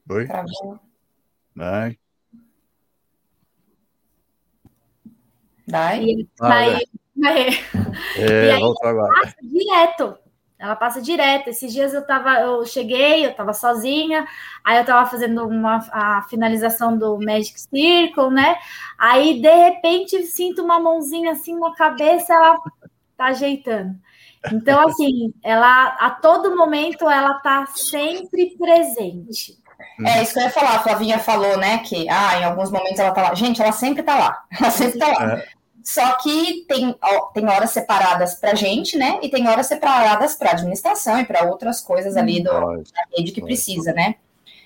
Oi? 0.09 0.29
Vai. 1.57 1.99
Dai? 5.67 6.05
E, 6.05 6.29
daí, 6.39 6.81
é, 8.17 8.47
e 8.47 8.51
aí 8.51 8.63
ela 8.63 9.09
passa 9.09 9.37
direto. 9.43 10.19
Ela 10.61 10.77
passa 10.77 11.01
direto. 11.01 11.49
Esses 11.49 11.73
dias 11.73 11.95
eu 11.95 12.07
tava, 12.07 12.35
eu 12.41 12.67
cheguei, 12.67 13.25
eu 13.25 13.35
tava 13.35 13.55
sozinha, 13.55 14.27
aí 14.63 14.77
eu 14.77 14.85
tava 14.85 15.09
fazendo 15.09 15.47
uma 15.47 15.79
a 15.91 16.23
finalização 16.29 16.99
do 16.99 17.19
Magic 17.19 17.59
Circle, 17.59 18.31
né? 18.31 18.57
Aí 18.99 19.41
de 19.41 19.55
repente 19.55 20.23
sinto 20.27 20.63
uma 20.63 20.79
mãozinha 20.79 21.33
assim 21.33 21.59
na 21.59 21.75
cabeça, 21.75 22.35
ela 22.35 22.59
tá 23.17 23.25
ajeitando. 23.27 23.97
Então, 24.53 24.87
assim, 24.87 25.33
ela 25.43 25.97
a 25.99 26.11
todo 26.11 26.57
momento 26.57 27.09
ela 27.09 27.35
tá 27.41 27.67
sempre 27.67 28.55
presente. 28.59 29.59
É 30.07 30.23
isso 30.23 30.35
que 30.35 30.41
eu 30.41 30.45
ia 30.45 30.51
falar, 30.51 30.77
a 30.77 30.83
Flavinha 30.83 31.19
falou, 31.19 31.57
né? 31.57 31.79
Que 31.79 32.07
ah, 32.09 32.39
em 32.39 32.45
alguns 32.45 32.71
momentos 32.71 32.99
ela 32.99 33.13
tá 33.13 33.23
lá. 33.23 33.35
Gente, 33.35 33.63
ela 33.63 33.73
sempre 33.73 34.03
tá 34.03 34.15
lá. 34.19 34.45
Ela 34.61 34.71
sempre 34.71 34.99
tá 34.99 35.09
lá. 35.09 35.35
É. 35.39 35.60
Só 35.85 36.13
que 36.19 36.65
tem, 36.69 36.95
tem 37.33 37.49
horas 37.49 37.71
separadas 37.71 38.35
para 38.35 38.55
gente, 38.55 38.97
né? 38.97 39.19
E 39.23 39.29
tem 39.29 39.49
horas 39.49 39.67
separadas 39.67 40.35
para 40.35 40.53
administração 40.53 41.19
e 41.21 41.25
para 41.25 41.45
outras 41.45 41.81
coisas 41.81 42.17
ali 42.17 42.43
do, 42.43 42.51
da 42.51 43.05
rede 43.17 43.33
que 43.33 43.41
precisa, 43.41 43.93
né? 43.93 44.17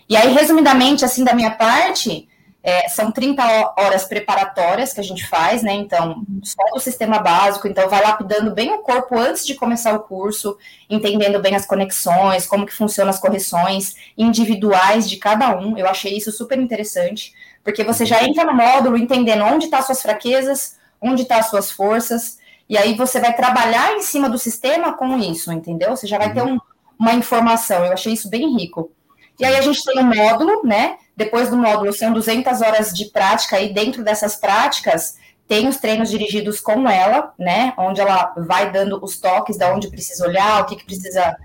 E 0.09 0.17
aí, 0.17 0.33
resumidamente, 0.33 1.05
assim, 1.05 1.25
da 1.25 1.35
minha 1.35 1.53
parte, 1.53 2.29
é, 2.63 2.89
são 2.89 3.13
30 3.13 3.75
horas 3.77 4.05
preparatórias 4.05 4.95
que 4.95 5.01
a 5.01 5.05
gente 5.05 5.27
faz, 5.27 5.63
né? 5.63 5.75
Então, 5.75 6.25
só 6.43 6.63
o 6.75 6.81
sistema 6.81 7.19
básico, 7.19 7.69
então 7.69 7.89
vai 7.91 8.03
lapidando 8.03 8.53
bem 8.53 8.73
o 8.73 8.79
corpo 8.79 9.19
antes 9.19 9.47
de 9.47 9.55
começar 9.55 9.95
o 9.95 10.01
curso, 10.01 10.57
entendendo 10.89 11.41
bem 11.41 11.55
as 11.55 11.67
conexões, 11.67 12.47
como 12.47 12.65
que 12.65 12.73
funcionam 12.73 13.11
as 13.11 13.19
correções 13.19 13.95
individuais 14.17 15.09
de 15.09 15.19
cada 15.19 15.55
um. 15.55 15.77
Eu 15.77 15.87
achei 15.87 16.17
isso 16.17 16.33
super 16.33 16.59
interessante, 16.59 17.35
porque 17.63 17.85
você 17.85 18.07
já 18.07 18.25
entra 18.25 18.45
no 18.45 18.55
módulo 18.55 18.97
entendendo 18.97 19.45
onde 19.45 19.67
estão 19.67 19.81
tá 19.81 19.85
suas 19.85 20.01
fraquezas, 20.01 20.79
onde 21.05 21.23
estão 21.23 21.37
tá 21.37 21.43
as 21.43 21.51
suas 21.51 21.71
forças, 21.71 22.39
e 22.69 22.79
aí 22.79 22.95
você 22.95 23.21
vai 23.21 23.35
trabalhar 23.35 23.95
em 23.95 24.03
cima 24.03 24.29
do 24.29 24.39
sistema 24.39 24.95
com 24.95 25.19
isso, 25.19 25.53
entendeu? 25.53 25.91
Você 25.91 26.07
já 26.07 26.19
vai 26.19 26.33
ter 26.33 26.43
uhum. 26.43 26.55
um, 26.55 26.59
uma 26.99 27.13
informação, 27.13 27.85
eu 27.85 27.93
achei 27.93 28.13
isso 28.13 28.31
bem 28.31 28.57
rico. 28.57 28.91
E 29.39 29.45
aí 29.45 29.57
a 29.57 29.61
gente 29.61 29.85
tem 29.85 29.99
um 29.99 30.15
módulo, 30.15 30.63
né? 30.65 30.97
Depois 31.17 31.51
do 31.51 31.57
módulo 31.57 31.93
são 31.93 32.13
200 32.13 32.63
horas 32.63 32.93
de 32.93 33.07
prática, 33.07 33.61
e 33.61 33.73
dentro 33.73 34.03
dessas 34.03 34.37
práticas 34.37 35.17
tem 35.47 35.69
os 35.69 35.77
treinos 35.77 36.09
dirigidos 36.09 36.59
com 36.61 36.89
ela, 36.89 37.35
né? 37.39 37.75
Onde 37.77 38.01
ela 38.01 38.33
vai 38.37 38.73
dando 38.73 38.99
os 39.03 39.21
toques 39.21 39.59
da 39.59 39.75
onde 39.75 39.91
precisa 39.91 40.27
olhar, 40.27 40.63
o 40.63 40.67
que, 40.67 40.77
que 40.77 40.85
precisa 40.85 41.37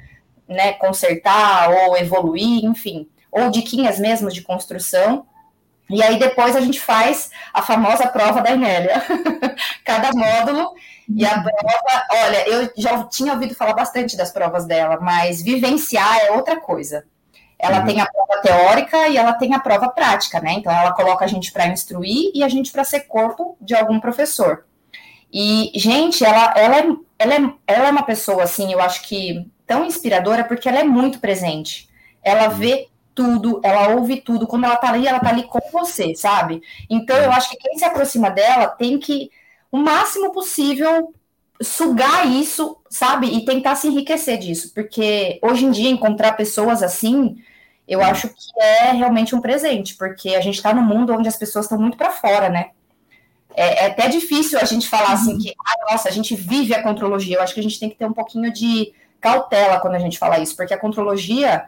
né, 0.48 0.74
consertar 0.74 1.69
ou 1.69 1.98
evoluir, 1.98 2.63
enfim, 2.63 3.08
ou 3.32 3.52
diquinhas 3.52 4.00
mesmo 4.00 4.30
de 4.30 4.41
construção. 4.41 5.26
E 5.89 6.04
aí 6.04 6.19
depois 6.19 6.56
a 6.56 6.62
gente 6.62 6.80
faz 6.80 7.32
a 7.54 7.62
famosa 7.62 8.08
prova 8.08 8.41
da 8.41 8.52
Inélia. 8.52 9.02
Cada 9.84 10.12
módulo 10.13 10.73
e 11.10 11.25
a 11.25 11.41
prova, 11.41 12.08
olha, 12.25 12.47
eu 12.47 12.71
já 12.78 13.04
tinha 13.06 13.34
ouvido 13.34 13.56
falar 13.56 13.73
bastante 13.73 14.15
das 14.15 14.32
provas 14.32 14.65
dela, 14.65 14.99
mas 15.02 15.41
vivenciar 15.41 16.19
é 16.19 16.32
outra 16.32 16.60
coisa. 16.60 17.06
Ela 17.58 17.80
uhum. 17.80 17.86
tem 17.88 17.99
a 17.99 18.06
prova 18.06 18.41
teórica 18.41 19.08
e 19.08 19.17
ela 19.17 19.34
tem 19.34 19.54
a 19.54 19.60
prova 19.60 19.89
prática, 19.89 20.39
né? 20.39 20.54
Então 20.54 20.71
ela 20.71 20.93
coloca 20.93 21.25
a 21.25 21.28
gente 21.28 21.52
para 21.52 21.67
instruir 21.67 22.32
e 22.34 22.43
a 22.43 22.47
gente 22.47 22.71
para 22.71 22.84
ser 22.84 23.02
corpo 23.02 23.58
de 23.60 23.75
algum 23.75 23.99
professor. 23.99 24.65
E, 25.32 25.71
gente, 25.75 26.23
ela, 26.23 26.54
ela, 26.56 26.78
é, 26.78 26.88
ela, 27.19 27.34
é, 27.34 27.54
ela 27.67 27.88
é 27.88 27.91
uma 27.91 28.04
pessoa, 28.04 28.43
assim, 28.43 28.71
eu 28.71 28.80
acho 28.80 29.02
que 29.04 29.45
tão 29.67 29.86
inspiradora 29.86 30.43
porque 30.43 30.69
ela 30.69 30.80
é 30.80 30.84
muito 30.84 31.19
presente. 31.19 31.89
Ela 32.23 32.49
uhum. 32.49 32.56
vê 32.56 32.88
tudo, 33.19 33.60
ela 33.62 33.89
ouve 33.95 34.21
tudo. 34.21 34.47
Quando 34.47 34.63
ela 34.63 34.77
tá 34.77 34.88
ali, 34.88 35.05
ela 35.05 35.19
tá 35.19 35.27
ali 35.27 35.43
com 35.43 35.60
você, 35.73 36.15
sabe? 36.15 36.62
Então 36.89 37.17
eu 37.17 37.29
acho 37.34 37.49
que 37.49 37.58
quem 37.58 37.77
se 37.77 37.84
aproxima 37.84 38.29
dela 38.29 38.67
tem 38.67 38.97
que, 38.97 39.29
o 39.69 39.77
máximo 39.77 40.32
possível, 40.32 41.13
sugar 41.62 42.25
isso, 42.25 42.77
sabe? 42.89 43.27
E 43.27 43.43
tentar 43.43 43.75
se 43.75 43.89
enriquecer 43.89 44.38
disso. 44.38 44.71
Porque 44.73 45.38
hoje 45.43 45.65
em 45.65 45.71
dia, 45.71 45.89
encontrar 45.89 46.38
pessoas 46.38 46.82
assim, 46.82 47.36
eu 47.86 48.01
acho 48.01 48.29
que 48.29 48.62
é 48.62 48.93
realmente 48.93 49.36
um 49.36 49.41
presente, 49.41 49.95
porque 49.95 50.29
a 50.36 50.39
gente 50.41 50.55
está 50.55 50.73
num 50.73 50.82
mundo 50.82 51.12
onde 51.12 51.27
as 51.27 51.36
pessoas 51.36 51.65
estão 51.65 51.77
muito 51.77 51.97
para 51.97 52.12
fora, 52.12 52.47
né? 52.47 52.69
É, 53.53 53.84
é, 53.84 53.88
até 53.88 54.08
difícil 54.08 54.58
a 54.58 54.63
gente 54.63 54.88
falar 54.88 55.12
assim 55.12 55.38
que, 55.38 55.49
ah, 55.49 55.91
nossa, 55.91 56.08
a 56.08 56.12
gente 56.12 56.36
vive 56.36 56.73
a 56.73 56.82
contrologia. 56.82 57.36
Eu 57.36 57.41
acho 57.41 57.53
que 57.53 57.60
a 57.60 57.63
gente 57.63 57.82
tem 57.82 57.89
que 57.89 57.97
ter 57.97 58.05
um 58.05 58.13
pouquinho 58.13 58.53
de 58.53 58.93
cautela 59.19 59.77
quando 59.82 59.95
a 59.95 59.99
gente 59.99 60.17
fala 60.17 60.39
isso, 60.39 60.55
porque 60.55 60.73
a 60.73 60.79
contrologia 60.79 61.65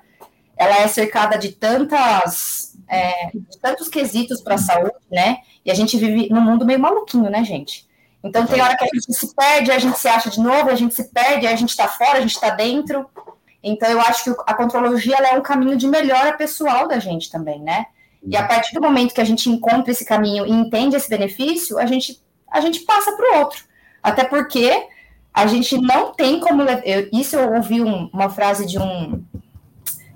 ela 0.62 0.78
é 0.78 0.88
cercada 0.88 1.40
de 1.40 1.54
tantas 1.54 2.78
é, 2.88 3.32
de 3.34 3.58
tantos 3.60 3.88
quesitos 3.88 4.42
para 4.42 4.56
a 4.56 4.60
saúde, 4.60 4.94
né? 5.10 5.38
E 5.66 5.72
a 5.72 5.74
gente 5.74 5.98
vive 5.98 6.30
num 6.30 6.42
mundo 6.42 6.66
meio 6.66 6.80
maluquinho, 6.80 7.32
né, 7.32 7.44
gente? 7.44 7.88
Então 8.24 8.46
tem 8.46 8.62
hora 8.62 8.78
que 8.78 8.84
a 8.84 8.88
gente 8.94 9.12
se 9.12 9.36
perde, 9.36 9.72
a 9.72 9.80
gente 9.80 9.98
se 9.98 10.08
acha 10.08 10.30
de 10.30 10.40
novo, 10.40 10.70
a 10.70 10.76
gente 10.76 10.94
se 10.94 11.06
perde, 11.06 11.48
a 11.48 11.56
gente 11.56 11.70
está 11.70 11.88
fora, 11.88 12.20
a 12.20 12.22
gente 12.22 12.36
está 12.36 12.52
dentro. 12.52 13.10
Então 13.64 13.90
eu 13.90 14.00
acho 14.02 14.24
que 14.24 14.30
a 14.46 14.54
contrologia 14.54 15.16
é 15.16 15.36
um 15.36 15.42
caminho 15.42 15.76
de 15.76 15.88
melhora 15.88 16.34
pessoal 16.34 16.88
da 16.88 17.00
gente 17.00 17.32
também, 17.32 17.60
né? 17.60 17.88
E 18.24 18.38
a 18.38 18.46
partir 18.46 18.76
do 18.76 18.82
momento 18.82 19.16
que 19.16 19.22
a 19.22 19.26
gente 19.26 19.50
encontra 19.50 19.92
esse 19.92 20.06
caminho 20.06 20.46
e 20.46 20.52
entende 20.52 20.96
esse 20.96 21.10
benefício, 21.10 21.80
a 21.80 21.88
gente 21.88 22.22
a 22.52 22.62
gente 22.62 22.82
passa 22.82 23.12
para 23.14 23.34
o 23.34 23.40
outro. 23.40 23.64
Até 24.04 24.26
porque 24.26 24.72
a 25.34 25.48
gente 25.48 25.76
não 25.82 26.14
tem 26.14 26.40
como. 26.40 26.62
Eu, 26.62 27.10
isso 27.12 27.36
eu 27.36 27.54
ouvi 27.54 27.82
um, 27.82 28.12
uma 28.14 28.30
frase 28.30 28.68
de 28.68 28.78
um 28.78 29.24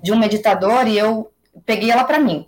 de 0.06 0.12
um 0.12 0.18
meditador 0.18 0.86
e 0.86 0.96
eu 0.96 1.32
peguei 1.66 1.90
ela 1.90 2.04
para 2.04 2.20
mim. 2.20 2.46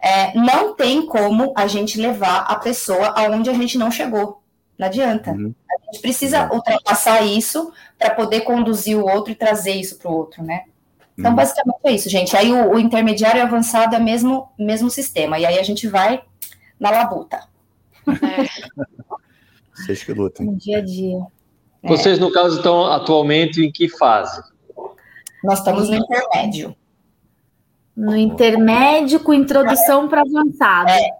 É, 0.00 0.32
não 0.38 0.74
tem 0.74 1.04
como 1.04 1.52
a 1.56 1.66
gente 1.66 2.00
levar 2.00 2.42
a 2.42 2.54
pessoa 2.54 3.08
aonde 3.08 3.50
a 3.50 3.52
gente 3.52 3.76
não 3.76 3.90
chegou. 3.90 4.40
Não 4.78 4.86
adianta. 4.86 5.32
Uhum. 5.32 5.52
A 5.68 5.84
gente 5.84 6.00
precisa 6.00 6.46
uhum. 6.46 6.56
ultrapassar 6.56 7.22
isso 7.22 7.72
para 7.98 8.14
poder 8.14 8.42
conduzir 8.42 8.96
o 8.96 9.04
outro 9.04 9.32
e 9.32 9.34
trazer 9.34 9.72
isso 9.72 9.98
para 9.98 10.10
o 10.10 10.14
outro, 10.14 10.44
né? 10.44 10.62
Então, 11.18 11.32
uhum. 11.32 11.36
basicamente 11.36 11.80
é 11.84 11.90
isso, 11.90 12.08
gente. 12.08 12.36
Aí 12.36 12.52
o, 12.52 12.72
o 12.72 12.78
intermediário 12.78 13.38
e 13.38 13.42
avançado 13.42 13.96
é 13.96 13.98
o 13.98 14.02
mesmo, 14.02 14.48
mesmo 14.56 14.88
sistema. 14.88 15.40
E 15.40 15.44
aí 15.44 15.58
a 15.58 15.62
gente 15.64 15.88
vai 15.88 16.22
na 16.78 16.90
labuta. 16.90 17.40
É. 18.06 18.72
Vocês 19.74 20.04
que 20.04 20.12
lutam. 20.12 20.46
No 20.46 20.56
dia 20.56 20.78
a 20.78 20.80
dia. 20.80 21.18
Vocês, 21.82 22.18
no 22.20 22.30
caso, 22.30 22.58
estão 22.58 22.86
atualmente 22.86 23.60
em 23.60 23.72
que 23.72 23.88
fase? 23.88 24.40
Nós 25.42 25.58
estamos 25.58 25.88
no 25.88 25.96
intermédio. 25.96 26.76
No 27.96 28.16
intermédio 28.16 29.20
com 29.20 29.34
introdução 29.34 30.08
para 30.08 30.22
avançado. 30.22 30.90
É. 30.90 31.10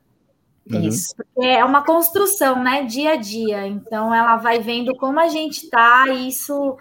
Uhum. 0.71 0.81
Isso. 0.81 1.15
Porque 1.17 1.47
é 1.47 1.65
uma 1.65 1.83
construção, 1.85 2.63
né? 2.63 2.85
Dia 2.85 3.13
a 3.13 3.17
dia. 3.17 3.67
Então 3.67 4.15
ela 4.15 4.37
vai 4.37 4.61
vendo 4.61 4.95
como 4.97 5.21
a 5.21 5.29
gente 5.29 5.69
tá, 5.69 6.07
e 6.09 6.29
isso 6.29 6.77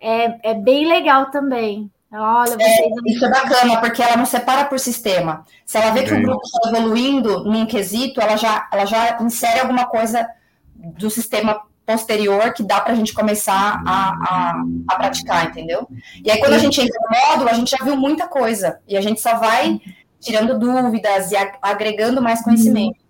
é, 0.00 0.50
é 0.50 0.54
bem 0.54 0.86
legal 0.86 1.30
também. 1.30 1.90
Olha, 2.12 2.56
é, 2.58 2.88
isso 3.06 3.24
é 3.24 3.30
bacana, 3.30 3.80
porque 3.80 4.02
ela 4.02 4.16
não 4.16 4.26
separa 4.26 4.64
por 4.64 4.80
sistema. 4.80 5.44
Se 5.64 5.78
ela 5.78 5.92
vê 5.92 6.02
que 6.02 6.12
o 6.12 6.20
grupo 6.20 6.42
está 6.44 6.68
evoluindo 6.68 7.44
num 7.44 7.66
quesito, 7.66 8.20
ela 8.20 8.36
já, 8.36 8.68
ela 8.72 8.84
já 8.84 9.22
insere 9.22 9.60
alguma 9.60 9.86
coisa 9.86 10.28
do 10.74 11.08
sistema 11.08 11.62
posterior 11.90 12.52
que 12.52 12.62
dá 12.62 12.80
para 12.80 12.92
a 12.92 12.96
gente 12.96 13.12
começar 13.12 13.82
a, 13.84 14.10
a, 14.10 14.64
a, 14.88 14.96
praticar, 14.96 15.46
entendeu? 15.46 15.88
E 16.24 16.30
aí, 16.30 16.38
quando 16.38 16.52
a 16.52 16.58
gente 16.58 16.80
entra 16.80 16.96
no 17.00 17.28
módulo, 17.28 17.50
a 17.50 17.54
gente 17.54 17.70
já 17.70 17.84
viu 17.84 17.96
muita 17.96 18.28
coisa. 18.28 18.80
E 18.86 18.96
a 18.96 19.00
gente 19.00 19.20
só 19.20 19.36
vai 19.38 19.80
tirando 20.20 20.56
dúvidas 20.56 21.32
e 21.32 21.36
agregando 21.60 22.22
mais 22.22 22.42
conhecimento. 22.42 23.00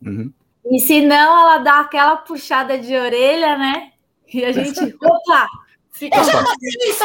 Uhum. 0.00 0.32
E 0.70 0.78
se 0.78 1.00
não, 1.00 1.40
ela 1.40 1.58
dá 1.58 1.80
aquela 1.80 2.16
puxada 2.18 2.78
de 2.78 2.96
orelha, 2.96 3.58
né? 3.58 3.90
E 4.32 4.44
a 4.44 4.52
gente, 4.52 4.80
opa! 5.02 5.48
Fica... 5.90 6.16
Eu 6.18 6.24
já 6.24 6.44
isso! 6.86 7.04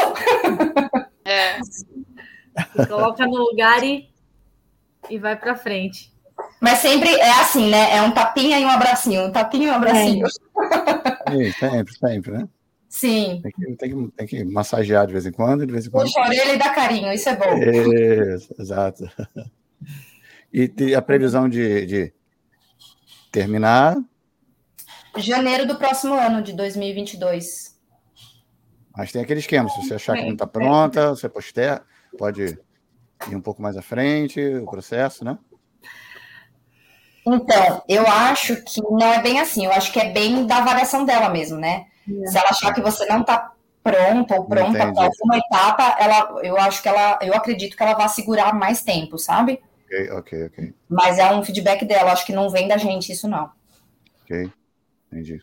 É. 1.25 1.59
Coloca 2.87 3.25
no 3.25 3.37
lugar 3.37 3.83
e, 3.83 4.09
e 5.09 5.17
vai 5.17 5.35
para 5.35 5.55
frente. 5.55 6.11
Mas 6.59 6.79
sempre 6.79 7.09
é 7.09 7.31
assim, 7.39 7.69
né? 7.69 7.95
É 7.95 8.01
um 8.01 8.11
tapinha 8.11 8.59
e 8.59 8.65
um 8.65 8.69
abracinho, 8.69 9.25
um 9.25 9.31
tapinha 9.31 9.67
e 9.67 9.71
um 9.71 9.75
abracinho. 9.75 10.27
É. 10.27 11.51
sempre, 11.57 11.93
sempre, 11.97 12.31
né? 12.31 12.49
Sim. 12.89 13.39
Tem 13.41 13.51
que, 13.51 13.75
tem, 13.75 13.89
que, 13.89 14.11
tem 14.11 14.27
que 14.27 14.43
massagear 14.43 15.05
de 15.05 15.13
vez 15.13 15.25
em 15.25 15.31
quando, 15.31 15.65
de 15.65 15.71
vez 15.71 15.85
em 15.85 15.89
quando. 15.91 16.07
Puxa 16.07 16.19
a 16.19 16.27
orelha 16.27 16.53
e 16.53 16.57
dá 16.57 16.73
carinho, 16.73 17.13
isso 17.13 17.29
é 17.29 17.35
bom. 17.35 17.57
Isso, 17.57 18.53
exato. 18.59 19.09
E 20.51 20.95
a 20.95 21.01
previsão 21.01 21.47
de, 21.47 21.85
de 21.85 22.13
terminar? 23.31 23.95
Janeiro 25.17 25.67
do 25.67 25.75
próximo 25.75 26.15
ano, 26.15 26.41
de 26.41 26.53
2022. 26.53 27.77
Mas 28.97 29.11
tem 29.11 29.21
aquele 29.21 29.39
esquema, 29.39 29.69
se 29.69 29.77
você 29.81 29.93
achar 29.93 30.17
que 30.17 30.25
não 30.25 30.33
está 30.33 30.47
pronta, 30.47 31.09
você 31.09 31.29
poster, 31.29 31.81
pode 32.17 32.57
ir 33.29 33.35
um 33.35 33.41
pouco 33.41 33.61
mais 33.61 33.77
à 33.77 33.81
frente, 33.81 34.41
o 34.41 34.65
processo, 34.65 35.23
né? 35.23 35.37
Então, 37.35 37.83
eu 37.87 38.05
acho 38.07 38.55
que 38.63 38.81
não 38.81 39.13
é 39.13 39.21
bem 39.21 39.39
assim, 39.39 39.65
eu 39.65 39.71
acho 39.71 39.91
que 39.91 39.99
é 39.99 40.11
bem 40.11 40.45
da 40.45 40.57
avaliação 40.57 41.05
dela 41.05 41.29
mesmo, 41.29 41.57
né? 41.57 41.85
É. 42.23 42.27
Se 42.27 42.37
ela 42.37 42.49
achar 42.49 42.73
que 42.73 42.81
você 42.81 43.05
não 43.05 43.21
está 43.21 43.53
pronta 43.83 44.35
ou 44.35 44.45
pronta 44.45 44.91
para 44.91 45.05
alguma 45.05 45.37
etapa, 45.37 45.95
ela, 45.99 46.39
eu 46.43 46.57
acho 46.57 46.81
que 46.81 46.89
ela, 46.89 47.19
eu 47.21 47.33
acredito 47.33 47.75
que 47.75 47.83
ela 47.83 47.93
vai 47.93 48.09
segurar 48.09 48.53
mais 48.53 48.81
tempo, 48.81 49.17
sabe? 49.17 49.61
Ok, 49.85 50.11
ok, 50.11 50.45
ok. 50.45 50.73
Mas 50.87 51.17
é 51.17 51.31
um 51.31 51.43
feedback 51.43 51.85
dela, 51.85 52.11
acho 52.11 52.25
que 52.25 52.33
não 52.33 52.49
vem 52.49 52.67
da 52.67 52.77
gente 52.77 53.11
isso 53.11 53.27
não. 53.27 53.49
Ok, 54.23 54.49
entendi. 55.11 55.41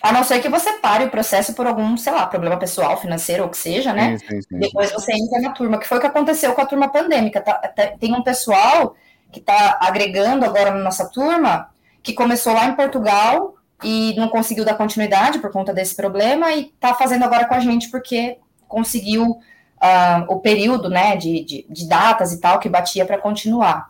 A 0.00 0.12
não 0.12 0.22
ser 0.22 0.40
que 0.40 0.48
você 0.48 0.74
pare 0.74 1.04
o 1.04 1.10
processo 1.10 1.54
por 1.54 1.66
algum, 1.66 1.96
sei 1.96 2.12
lá, 2.12 2.24
problema 2.26 2.56
pessoal, 2.56 3.00
financeiro, 3.00 3.42
ou 3.42 3.48
que 3.48 3.56
seja, 3.56 3.92
né? 3.92 4.16
Sim, 4.18 4.28
sim, 4.28 4.42
sim, 4.42 4.58
Depois 4.60 4.92
você 4.92 5.12
entra 5.12 5.40
na 5.40 5.50
turma, 5.50 5.78
que 5.78 5.88
foi 5.88 5.98
o 5.98 6.00
que 6.00 6.06
aconteceu 6.06 6.52
com 6.52 6.60
a 6.60 6.66
turma 6.66 6.88
pandêmica. 6.88 7.40
Tá, 7.40 7.54
tem 7.98 8.14
um 8.14 8.22
pessoal 8.22 8.94
que 9.32 9.40
está 9.40 9.78
agregando 9.80 10.44
agora 10.44 10.70
na 10.70 10.82
nossa 10.82 11.08
turma, 11.08 11.70
que 12.02 12.12
começou 12.12 12.52
lá 12.52 12.66
em 12.66 12.74
Portugal 12.74 13.56
e 13.82 14.14
não 14.16 14.28
conseguiu 14.28 14.64
dar 14.64 14.74
continuidade 14.74 15.38
por 15.38 15.50
conta 15.50 15.72
desse 15.72 15.94
problema 15.94 16.52
e 16.52 16.66
está 16.66 16.94
fazendo 16.94 17.24
agora 17.24 17.46
com 17.46 17.54
a 17.54 17.60
gente 17.60 17.90
porque 17.90 18.38
conseguiu 18.66 19.24
uh, 19.30 20.24
o 20.28 20.40
período, 20.40 20.88
né, 20.88 21.16
de, 21.16 21.44
de, 21.44 21.66
de, 21.68 21.88
datas 21.88 22.32
e 22.32 22.40
tal 22.40 22.58
que 22.58 22.68
batia 22.68 23.04
para 23.06 23.18
continuar. 23.18 23.88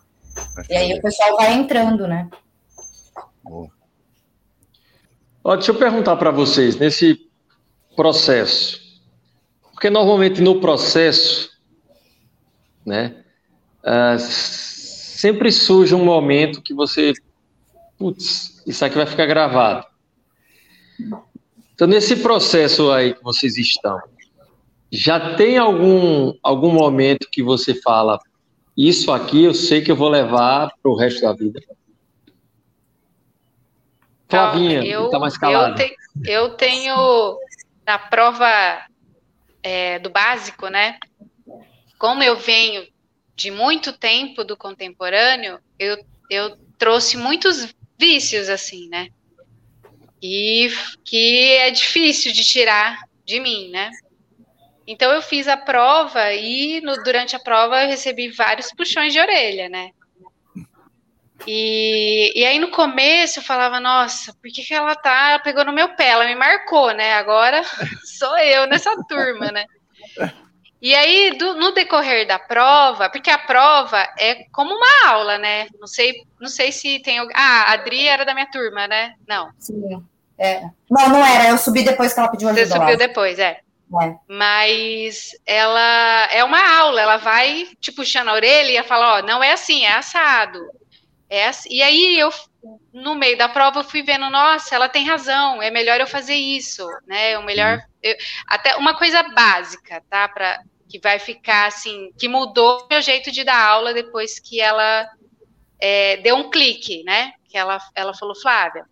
Acho 0.57 0.71
e 0.71 0.77
aí 0.77 0.99
o 0.99 1.03
pessoal 1.03 1.37
vai 1.37 1.55
entrando, 1.55 2.07
né? 2.07 2.29
Boa. 3.43 3.69
Ó, 5.43 5.57
deixa 5.57 5.73
eu 5.73 5.79
perguntar 5.79 6.17
para 6.17 6.31
vocês, 6.31 6.77
nesse 6.77 7.19
processo, 7.97 8.79
porque 9.73 9.89
normalmente 9.89 10.41
no 10.41 10.61
processo, 10.61 11.51
né, 12.85 13.25
uh, 13.83 14.19
sempre 15.19 15.51
surge 15.51 15.97
um 15.97 16.05
momento 16.05 16.63
que 16.63 16.73
você, 16.73 17.13
putz, 17.99 18.63
isso 18.65 18.85
aqui 18.85 18.95
vai 18.95 19.05
ficar 19.07 19.27
gravado. 19.27 19.85
Então, 21.75 21.89
nesse 21.89 22.15
processo 22.15 22.93
aí 22.93 23.15
que 23.15 23.23
vocês 23.25 23.59
estão, 23.59 24.01
já 24.93 25.35
tem 25.35 25.59
algum, 25.59 26.33
algum 26.41 26.71
momento 26.71 27.29
que 27.33 27.43
você 27.43 27.75
fala, 27.75 28.21
isso 28.77 29.11
aqui 29.11 29.43
eu 29.43 29.53
sei 29.53 29.83
que 29.83 29.91
eu 29.91 29.97
vou 29.97 30.09
levar 30.09 30.71
para 30.81 30.91
o 30.91 30.95
resto 30.95 31.23
da 31.23 31.33
vida? 31.33 31.61
Flavinha, 34.29 34.85
eu, 34.85 35.07
está 35.07 35.19
mais 35.19 35.37
calada. 35.37 35.83
Eu, 35.83 35.89
te, 35.89 35.97
eu, 36.31 36.51
tenho 36.51 37.37
na 37.85 37.99
prova 37.99 38.87
é, 39.65 39.99
do 39.99 40.11
básico, 40.11 40.69
né? 40.69 40.97
Como 41.99 42.23
eu 42.23 42.37
venho 42.37 42.87
de 43.39 43.53
muito 43.53 43.93
tempo 43.93 44.43
do 44.43 44.57
contemporâneo, 44.57 45.61
eu, 45.79 45.97
eu 46.29 46.57
trouxe 46.77 47.17
muitos 47.17 47.73
vícios, 47.97 48.49
assim, 48.49 48.89
né? 48.89 49.11
E 50.21 50.69
que 51.05 51.53
é 51.53 51.71
difícil 51.71 52.33
de 52.33 52.45
tirar 52.45 52.99
de 53.25 53.39
mim, 53.39 53.71
né? 53.71 53.91
Então 54.85 55.13
eu 55.13 55.23
fiz 55.23 55.47
a 55.47 55.57
prova 55.57 56.33
e 56.33 56.81
no, 56.81 57.01
durante 57.05 57.37
a 57.37 57.39
prova 57.39 57.81
eu 57.81 57.89
recebi 57.89 58.29
vários 58.29 58.73
puxões 58.73 59.13
de 59.13 59.21
orelha, 59.21 59.69
né? 59.69 59.91
E, 61.47 62.33
e 62.35 62.45
aí 62.45 62.59
no 62.59 62.73
começo 62.73 63.39
eu 63.39 63.45
falava, 63.45 63.79
nossa, 63.79 64.33
por 64.33 64.51
que, 64.51 64.65
que 64.65 64.75
ela 64.75 64.97
tá 64.97 65.39
pegou 65.39 65.65
no 65.65 65.73
meu 65.73 65.91
pé? 65.91 66.09
Ela 66.09 66.27
me 66.27 66.35
marcou, 66.35 66.91
né? 66.93 67.15
Agora 67.15 67.63
sou 68.19 68.37
eu 68.39 68.67
nessa 68.67 68.93
turma, 69.09 69.53
né? 69.53 69.65
E 70.81 70.95
aí, 70.95 71.37
do, 71.37 71.55
no 71.55 71.73
decorrer 71.73 72.27
da 72.27 72.39
prova, 72.39 73.11
porque 73.11 73.31
a 73.31 73.39
prova 73.39 73.99
é 74.19 74.45
como 74.53 74.73
uma 74.75 75.11
aula, 75.11 75.37
né? 75.37 75.67
Não 75.81 75.89
sei, 75.89 76.23
não 76.41 76.49
sei 76.49 76.71
se 76.71 77.01
tem. 77.01 77.19
Ah, 77.35 77.65
a 77.69 77.73
Adri 77.73 78.07
era 78.07 78.25
da 78.25 78.33
minha 78.33 78.49
turma, 78.51 78.87
né? 78.87 79.15
Não. 79.27 79.51
Sim. 79.59 80.03
É. 80.39 80.63
Não, 80.89 81.09
não 81.09 81.27
era. 81.27 81.49
Eu 81.49 81.59
subi 81.59 81.83
depois 81.83 82.15
que 82.15 82.21
ela 82.21 82.31
pediu 82.31 82.49
ajuda. 82.49 82.67
Você 82.67 82.73
subiu 82.73 82.97
depois, 82.97 83.39
é. 83.41 83.61
É. 84.03 84.15
Mas 84.29 85.31
ela 85.47 86.29
é 86.31 86.45
uma 86.45 86.79
aula, 86.79 87.01
ela 87.01 87.17
vai 87.17 87.67
te 87.81 87.91
puxando 87.91 88.29
a 88.29 88.35
orelha 88.35 88.81
e 88.81 88.85
fala, 88.85 89.19
ó, 89.19 89.23
não 89.23 89.43
é 89.43 89.53
assim, 89.53 89.85
é 89.85 89.95
assado. 89.95 90.61
É 91.29 91.49
assim. 91.49 91.71
E 91.73 91.83
aí 91.83 92.19
eu, 92.19 92.31
no 92.93 93.15
meio 93.15 93.37
da 93.39 93.49
prova, 93.49 93.81
eu 93.81 93.85
fui 93.85 94.03
vendo, 94.03 94.29
nossa, 94.31 94.75
ela 94.75 94.89
tem 94.89 95.07
razão, 95.07 95.63
é 95.63 95.71
melhor 95.71 96.01
eu 96.01 96.07
fazer 96.07 96.35
isso, 96.35 96.87
né? 97.07 97.39
O 97.39 97.45
melhor. 97.45 97.81
Eu, 98.03 98.17
até 98.47 98.77
uma 98.77 98.97
coisa 98.97 99.23
básica, 99.23 100.03
tá? 100.09 100.29
Pra, 100.29 100.61
que 100.89 100.99
vai 100.99 101.19
ficar 101.19 101.67
assim, 101.67 102.13
que 102.19 102.29
mudou 102.29 102.87
meu 102.91 103.03
jeito 103.03 103.31
de 103.31 103.45
dar 103.45 103.63
aula 103.63 103.93
depois 103.93 104.39
que 104.39 104.61
ela 104.61 105.09
é, 105.79 106.17
deu 106.19 106.37
um 106.37 106.51
clique, 106.51 107.03
né? 107.05 107.33
Que 107.49 107.57
ela, 107.57 107.79
ela 107.95 108.15
falou, 108.15 108.35
Flávia, 108.35 108.85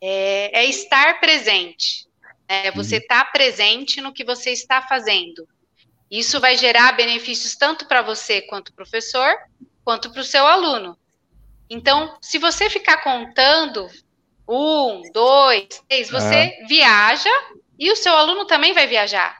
é, 0.00 0.60
é 0.60 0.64
estar 0.64 1.20
presente. 1.20 2.06
É 2.48 2.70
você 2.70 2.98
estar 2.98 3.18
uhum. 3.18 3.24
tá 3.24 3.30
presente 3.32 4.00
no 4.00 4.12
que 4.12 4.24
você 4.24 4.50
está 4.50 4.80
fazendo. 4.80 5.48
Isso 6.08 6.40
vai 6.40 6.56
gerar 6.56 6.92
benefícios 6.92 7.56
tanto 7.56 7.88
para 7.88 8.02
você 8.02 8.40
quanto 8.42 8.72
professor, 8.72 9.34
quanto 9.84 10.12
para 10.12 10.20
o 10.20 10.24
seu 10.24 10.46
aluno. 10.46 10.96
Então, 11.68 12.16
se 12.20 12.38
você 12.38 12.70
ficar 12.70 12.98
contando 13.02 13.88
um, 14.48 15.02
dois, 15.12 15.66
três, 15.88 16.10
você 16.10 16.34
é. 16.34 16.64
viaja 16.68 17.30
e 17.78 17.90
o 17.90 17.96
seu 17.96 18.16
aluno 18.16 18.46
também 18.46 18.72
vai 18.72 18.86
viajar. 18.86 19.38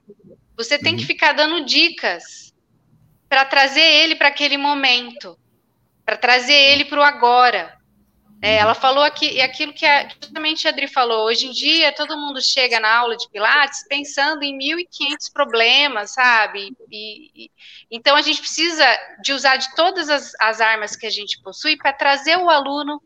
Você 0.56 0.78
tem 0.78 0.92
uhum. 0.92 0.98
que 0.98 1.06
ficar 1.06 1.32
dando 1.32 1.64
dicas 1.64 2.52
para 3.28 3.44
trazer 3.44 3.82
ele 3.82 4.16
para 4.16 4.28
aquele 4.28 4.56
momento, 4.56 5.38
para 6.04 6.16
trazer 6.16 6.54
ele 6.54 6.84
para 6.84 7.00
o 7.00 7.02
agora. 7.02 7.75
É, 8.42 8.56
ela 8.56 8.74
falou 8.74 9.02
aqui, 9.02 9.30
e 9.32 9.40
aquilo 9.40 9.72
que, 9.72 9.86
a, 9.86 10.08
justamente 10.08 10.66
a 10.66 10.70
Adri 10.70 10.86
falou, 10.86 11.24
hoje 11.24 11.46
em 11.46 11.52
dia 11.52 11.92
todo 11.92 12.18
mundo 12.18 12.40
chega 12.42 12.78
na 12.78 12.94
aula 12.94 13.16
de 13.16 13.28
Pilates 13.30 13.86
pensando 13.88 14.42
em 14.42 14.58
1.500 14.58 15.32
problemas, 15.32 16.12
sabe? 16.12 16.76
E, 16.90 17.44
e, 17.44 17.50
então 17.90 18.14
a 18.14 18.20
gente 18.20 18.40
precisa 18.40 18.84
de 19.22 19.32
usar 19.32 19.56
de 19.56 19.74
todas 19.74 20.10
as, 20.10 20.32
as 20.38 20.60
armas 20.60 20.94
que 20.94 21.06
a 21.06 21.10
gente 21.10 21.40
possui 21.42 21.76
para 21.76 21.94
trazer 21.94 22.36
o 22.36 22.50
aluno 22.50 23.02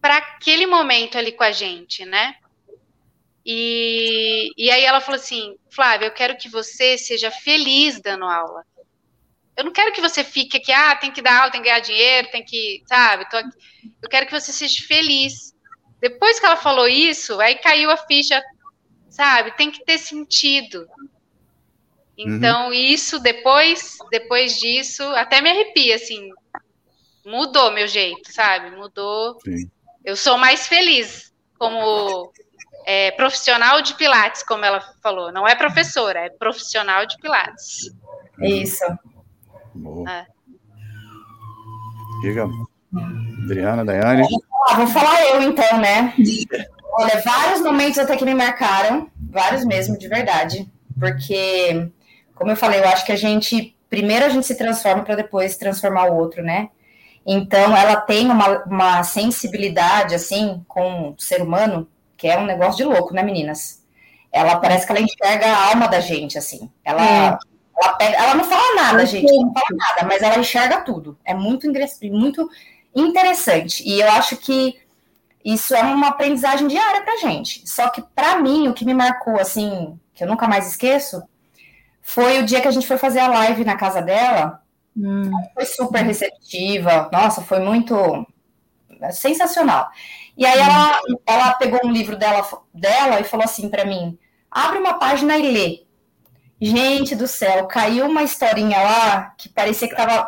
para 0.00 0.18
aquele 0.18 0.66
momento 0.66 1.18
ali 1.18 1.32
com 1.32 1.44
a 1.44 1.50
gente, 1.50 2.04
né? 2.04 2.36
E, 3.44 4.52
e 4.56 4.70
aí 4.70 4.84
ela 4.84 5.00
falou 5.00 5.20
assim, 5.20 5.56
Flávia, 5.68 6.06
eu 6.06 6.12
quero 6.12 6.36
que 6.36 6.48
você 6.48 6.96
seja 6.96 7.30
feliz 7.30 8.00
dando 8.00 8.24
aula. 8.24 8.64
Eu 9.56 9.64
não 9.64 9.72
quero 9.72 9.92
que 9.92 10.00
você 10.00 10.24
fique 10.24 10.56
aqui, 10.56 10.72
ah, 10.72 10.96
tem 10.96 11.12
que 11.12 11.22
dar 11.22 11.38
aula, 11.38 11.50
tem 11.50 11.60
que 11.60 11.68
ganhar 11.68 11.80
dinheiro, 11.80 12.30
tem 12.30 12.44
que, 12.44 12.82
sabe? 12.86 13.24
Eu 14.02 14.08
quero 14.08 14.26
que 14.26 14.32
você 14.32 14.52
seja 14.52 14.84
feliz. 14.86 15.54
Depois 16.00 16.40
que 16.40 16.46
ela 16.46 16.56
falou 16.56 16.88
isso, 16.88 17.40
aí 17.40 17.54
caiu 17.56 17.90
a 17.90 17.96
ficha, 17.96 18.42
sabe? 19.08 19.56
Tem 19.56 19.70
que 19.70 19.84
ter 19.84 19.98
sentido. 19.98 20.86
Então, 22.16 22.66
uhum. 22.66 22.72
isso 22.72 23.18
depois, 23.18 23.96
depois 24.10 24.56
disso, 24.58 25.02
até 25.14 25.40
me 25.40 25.50
arrepia, 25.50 25.96
assim. 25.96 26.30
Mudou 27.24 27.72
meu 27.72 27.88
jeito, 27.88 28.32
sabe? 28.32 28.70
Mudou. 28.76 29.38
Sim. 29.40 29.70
Eu 30.04 30.16
sou 30.16 30.36
mais 30.36 30.66
feliz 30.66 31.32
como 31.58 32.30
é, 32.84 33.10
profissional 33.12 33.80
de 33.80 33.94
Pilates, 33.94 34.42
como 34.42 34.64
ela 34.64 34.80
falou. 35.02 35.32
Não 35.32 35.46
é 35.46 35.54
professora, 35.54 36.26
é 36.26 36.30
profissional 36.30 37.06
de 37.06 37.16
Pilates. 37.18 37.90
Isso. 38.40 38.84
Boa. 39.74 40.10
É. 40.10 40.26
Diga, 42.20 42.48
Adriana, 43.44 43.84
Daiane. 43.84 44.26
Ah, 44.68 44.76
vou 44.76 44.86
falar 44.86 45.22
eu 45.26 45.42
então, 45.42 45.78
né? 45.78 46.14
Olha, 46.92 47.20
vários 47.22 47.60
momentos 47.60 47.98
até 47.98 48.16
que 48.16 48.24
me 48.24 48.34
marcaram, 48.34 49.10
vários 49.30 49.64
mesmo, 49.64 49.98
de 49.98 50.08
verdade. 50.08 50.70
Porque, 50.98 51.90
como 52.34 52.52
eu 52.52 52.56
falei, 52.56 52.80
eu 52.80 52.88
acho 52.88 53.04
que 53.04 53.12
a 53.12 53.16
gente, 53.16 53.76
primeiro 53.90 54.24
a 54.24 54.28
gente 54.28 54.46
se 54.46 54.56
transforma 54.56 55.02
para 55.02 55.16
depois 55.16 55.56
transformar 55.56 56.10
o 56.10 56.16
outro, 56.16 56.42
né? 56.42 56.70
Então, 57.26 57.76
ela 57.76 57.96
tem 57.96 58.30
uma, 58.30 58.64
uma 58.64 59.02
sensibilidade, 59.02 60.14
assim, 60.14 60.64
com 60.68 61.10
o 61.10 61.14
ser 61.18 61.42
humano, 61.42 61.88
que 62.16 62.28
é 62.28 62.38
um 62.38 62.46
negócio 62.46 62.76
de 62.76 62.84
louco, 62.84 63.12
né, 63.12 63.22
meninas? 63.22 63.82
Ela 64.30 64.56
parece 64.56 64.86
que 64.86 64.92
ela 64.92 65.00
enxerga 65.00 65.46
a 65.46 65.70
alma 65.70 65.88
da 65.88 66.00
gente, 66.00 66.38
assim. 66.38 66.70
Ela. 66.84 67.38
É 67.40 67.53
ela, 67.84 67.92
pega, 67.94 68.16
ela 68.16 68.34
não 68.34 68.44
fala 68.44 68.74
nada, 68.74 69.06
gente, 69.06 69.30
não 69.32 69.52
fala 69.52 69.66
nada, 69.72 70.06
mas 70.06 70.22
ela 70.22 70.38
enxerga 70.38 70.80
tudo. 70.80 71.18
É 71.24 71.34
muito, 71.34 71.66
muito 72.10 72.50
interessante. 72.94 73.82
E 73.86 74.00
eu 74.00 74.10
acho 74.12 74.36
que 74.36 74.78
isso 75.44 75.74
é 75.74 75.82
uma 75.82 76.08
aprendizagem 76.08 76.66
diária 76.66 77.02
pra 77.02 77.16
gente. 77.16 77.68
Só 77.68 77.88
que 77.88 78.02
para 78.14 78.38
mim, 78.40 78.68
o 78.68 78.74
que 78.74 78.84
me 78.84 78.94
marcou, 78.94 79.38
assim, 79.38 79.98
que 80.14 80.24
eu 80.24 80.28
nunca 80.28 80.48
mais 80.48 80.66
esqueço, 80.68 81.22
foi 82.00 82.40
o 82.40 82.46
dia 82.46 82.60
que 82.60 82.68
a 82.68 82.70
gente 82.70 82.86
foi 82.86 82.96
fazer 82.96 83.20
a 83.20 83.28
live 83.28 83.64
na 83.64 83.76
casa 83.76 84.00
dela. 84.00 84.62
Hum. 84.96 85.30
Foi 85.52 85.66
super 85.66 86.02
receptiva. 86.02 87.10
Nossa, 87.12 87.42
foi 87.42 87.58
muito 87.58 87.94
sensacional. 89.10 89.90
E 90.36 90.46
aí 90.46 90.58
ela, 90.58 91.00
ela 91.26 91.54
pegou 91.54 91.80
um 91.84 91.92
livro 91.92 92.16
dela, 92.16 92.46
dela 92.72 93.20
e 93.20 93.24
falou 93.24 93.44
assim 93.44 93.68
para 93.68 93.84
mim: 93.84 94.18
abre 94.50 94.78
uma 94.78 94.94
página 94.94 95.36
e 95.36 95.52
lê. 95.52 95.84
Gente 96.64 97.14
do 97.14 97.28
céu, 97.28 97.66
caiu 97.66 98.06
uma 98.06 98.22
historinha 98.22 98.80
lá 98.80 99.34
que 99.36 99.50
parecia 99.50 99.86
que 99.86 99.94
tava 99.94 100.24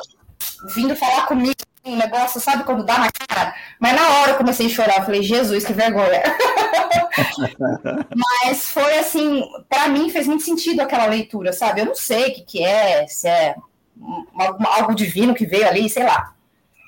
vindo 0.75 0.95
falar 0.95 1.25
comigo, 1.25 1.55
um 1.83 1.97
negócio, 1.97 2.39
sabe 2.39 2.63
quando 2.65 2.85
dá 2.85 2.99
na 2.99 3.09
cara? 3.11 3.55
Mas 3.81 3.95
na 3.95 4.07
hora 4.07 4.33
eu 4.33 4.37
comecei 4.37 4.67
a 4.67 4.69
chorar, 4.69 5.07
falei, 5.07 5.23
Jesus, 5.23 5.65
que 5.65 5.73
vergonha. 5.73 6.23
Mas 8.15 8.67
foi 8.67 8.99
assim, 8.99 9.43
para 9.67 9.89
mim 9.89 10.11
fez 10.11 10.27
muito 10.27 10.43
sentido 10.43 10.81
aquela 10.81 11.07
leitura, 11.07 11.55
sabe? 11.55 11.81
Eu 11.81 11.87
não 11.87 11.95
sei 11.95 12.29
o 12.29 12.35
que, 12.35 12.43
que 12.43 12.63
é, 12.63 13.07
se 13.07 13.27
é 13.27 13.55
algo 14.77 14.95
divino 14.95 15.35
que 15.35 15.47
veio 15.47 15.67
ali, 15.67 15.89
sei 15.89 16.05
lá. 16.05 16.35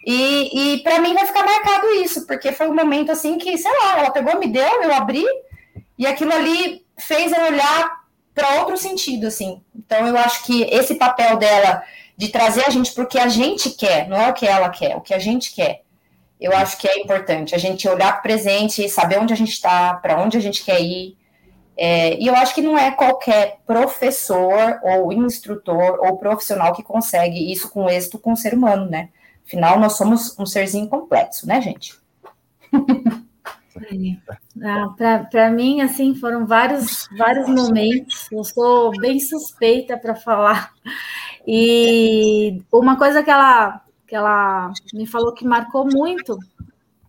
E, 0.05 0.75
e 0.75 0.83
para 0.83 1.01
mim 1.01 1.15
vai 1.15 1.25
ficar 1.25 1.43
marcado 1.43 1.87
isso, 2.03 2.27
porque 2.27 2.53
foi 2.53 2.69
um 2.69 2.75
momento 2.75 3.11
assim 3.11 3.39
que, 3.39 3.57
sei 3.57 3.73
lá, 3.73 4.01
ela 4.01 4.11
pegou, 4.11 4.39
me 4.39 4.49
deu, 4.49 4.83
eu 4.83 4.93
abri, 4.93 5.25
e 5.97 6.07
aquilo 6.07 6.35
ali 6.35 6.85
fez 6.99 7.33
eu 7.33 7.47
olhar 7.47 7.99
para 8.39 8.61
outro 8.61 8.77
sentido, 8.77 9.27
assim. 9.27 9.61
Então, 9.75 10.07
eu 10.07 10.17
acho 10.17 10.45
que 10.45 10.63
esse 10.71 10.95
papel 10.95 11.37
dela 11.37 11.83
de 12.17 12.29
trazer 12.29 12.65
a 12.65 12.71
gente 12.71 12.93
porque 12.93 13.19
a 13.19 13.27
gente 13.27 13.71
quer, 13.71 14.09
não 14.09 14.17
é 14.17 14.29
o 14.29 14.33
que 14.33 14.47
ela 14.47 14.69
quer, 14.69 14.97
o 14.97 15.01
que 15.01 15.13
a 15.13 15.19
gente 15.19 15.53
quer. 15.53 15.83
Eu 16.41 16.53
acho 16.57 16.79
que 16.79 16.87
é 16.87 17.01
importante 17.01 17.53
a 17.53 17.59
gente 17.59 17.89
olhar 17.89 18.13
para 18.13 18.21
o 18.21 18.23
presente, 18.23 18.89
saber 18.89 19.19
onde 19.19 19.33
a 19.33 19.37
gente 19.37 19.51
está, 19.51 19.95
para 19.95 20.21
onde 20.23 20.37
a 20.37 20.41
gente 20.41 20.65
quer 20.65 20.81
ir. 20.81 21.17
É, 21.77 22.17
e 22.17 22.29
eu 22.29 22.35
acho 22.37 22.55
que 22.55 22.63
não 22.63 22.79
é 22.79 22.93
qualquer 22.93 23.59
professor 23.67 24.79
ou 24.85 25.13
instrutor 25.13 25.99
ou 26.01 26.17
profissional 26.17 26.73
que 26.73 26.83
consegue 26.83 27.53
isso 27.53 27.69
com 27.71 27.91
êxito 27.91 28.21
com 28.21 28.33
o 28.33 28.37
ser 28.37 28.55
humano, 28.55 28.89
né? 28.89 29.09
Afinal, 29.45 29.81
nós 29.81 29.97
somos 29.97 30.39
um 30.39 30.47
serzinho 30.47 30.89
complexo, 30.89 31.47
né, 31.47 31.61
gente? 31.61 31.95
Ah, 34.63 35.27
para 35.31 35.51
mim, 35.51 35.81
assim, 35.81 36.15
foram 36.15 36.47
vários, 36.47 37.09
vários 37.17 37.49
momentos. 37.49 38.29
Eu 38.31 38.45
sou 38.45 38.91
bem 38.99 39.21
suspeita 39.21 39.97
para 39.97 40.15
falar. 40.15 40.73
E 41.47 42.63
uma 42.73 42.97
coisa 42.97 43.23
que 43.23 43.31
ela, 43.31 43.81
que 44.07 44.15
ela 44.15 44.73
me 44.93 45.07
falou 45.07 45.33
que 45.33 45.47
marcou 45.47 45.87
muito 45.87 46.39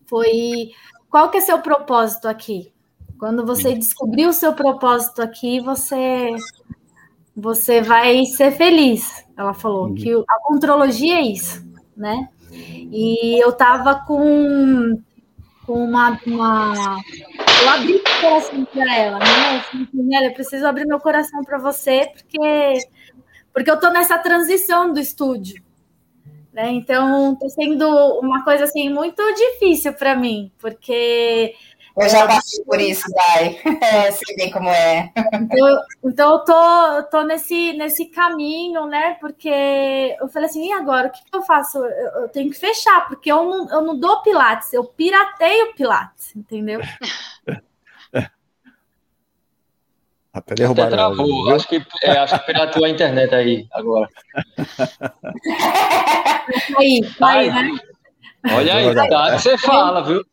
foi 0.07 0.71
qual 1.09 1.29
que 1.29 1.37
é 1.37 1.41
seu 1.41 1.59
propósito 1.59 2.27
aqui? 2.27 2.71
Quando 3.17 3.45
você 3.45 3.73
descobrir 3.73 4.27
o 4.27 4.33
seu 4.33 4.53
propósito 4.53 5.21
aqui, 5.21 5.59
você 5.59 6.35
você 7.35 7.81
vai 7.81 8.25
ser 8.25 8.51
feliz. 8.51 9.25
Ela 9.37 9.53
falou 9.53 9.87
uhum. 9.87 9.95
que 9.95 10.13
a 10.13 10.39
contrologia 10.43 11.15
é 11.15 11.21
isso, 11.21 11.65
né? 11.95 12.29
E 12.51 13.41
eu 13.43 13.51
tava 13.51 13.95
com 14.05 14.99
com 15.69 15.83
uma, 15.83 16.19
uma... 16.25 16.99
Eu 17.61 17.69
abri 17.69 17.93
o 17.93 18.03
coração 18.19 18.65
para 18.65 18.95
ela, 18.95 19.19
né? 19.19 19.63
Eu 19.93 20.23
eu 20.23 20.33
preciso 20.33 20.65
abrir 20.65 20.87
meu 20.87 20.99
coração 20.99 21.43
para 21.43 21.59
você, 21.59 22.11
porque, 22.11 22.79
porque 23.53 23.69
eu 23.69 23.75
estou 23.75 23.93
nessa 23.93 24.17
transição 24.17 24.91
do 24.91 24.99
estúdio. 24.99 25.61
Né? 26.51 26.71
Então, 26.71 27.33
está 27.33 27.49
sendo 27.49 27.87
uma 28.19 28.43
coisa 28.43 28.63
assim 28.63 28.89
muito 28.89 29.21
difícil 29.35 29.93
para 29.93 30.15
mim, 30.15 30.51
porque 30.57 31.53
Eu 31.97 32.09
já 32.09 32.27
passei 32.27 32.63
por 32.63 32.79
isso, 32.79 33.05
Dai. 33.13 33.59
É, 33.81 34.11
sei 34.11 34.35
bem 34.35 34.51
como 34.51 34.69
é. 34.69 35.11
Então, 35.33 35.81
então 36.03 36.31
eu 36.33 36.39
tô, 36.39 36.87
eu 36.97 37.03
tô 37.03 37.23
nesse, 37.23 37.73
nesse 37.73 38.05
caminho, 38.05 38.85
né? 38.85 39.17
Porque 39.19 40.15
eu 40.19 40.27
falei 40.29 40.49
assim, 40.49 40.67
e 40.67 40.73
agora? 40.73 41.07
O 41.07 41.11
que, 41.11 41.23
que 41.23 41.35
eu 41.35 41.41
faço? 41.41 41.79
Eu, 41.79 42.21
eu, 42.21 42.29
tenho 42.29 42.49
que 42.49 42.57
fechar, 42.57 43.07
porque 43.07 43.31
eu 43.31 43.43
não, 43.43 43.69
eu 43.69 43.81
não 43.81 43.99
dou 43.99 44.21
Pilates, 44.21 44.73
eu 44.73 44.83
pirateio 44.83 45.73
Pilates, 45.73 46.35
entendeu? 46.35 46.81
Até 50.31 50.55
derrubar 50.55 50.83
Até 50.83 50.95
travou. 50.95 51.55
Acho 51.55 51.67
que, 51.67 51.83
é, 52.03 52.11
acho 52.11 52.39
que 52.39 52.45
pirateou 52.45 52.85
a 52.85 52.89
internet 52.89 53.33
aí 53.33 53.67
agora. 53.71 54.07
aí, 56.77 57.01
aí, 57.19 57.51
né? 57.51 57.71
Olha 58.53 58.75
aí, 58.75 59.09
tá, 59.09 59.37
você 59.37 59.57
fala, 59.57 60.03
viu? 60.03 60.23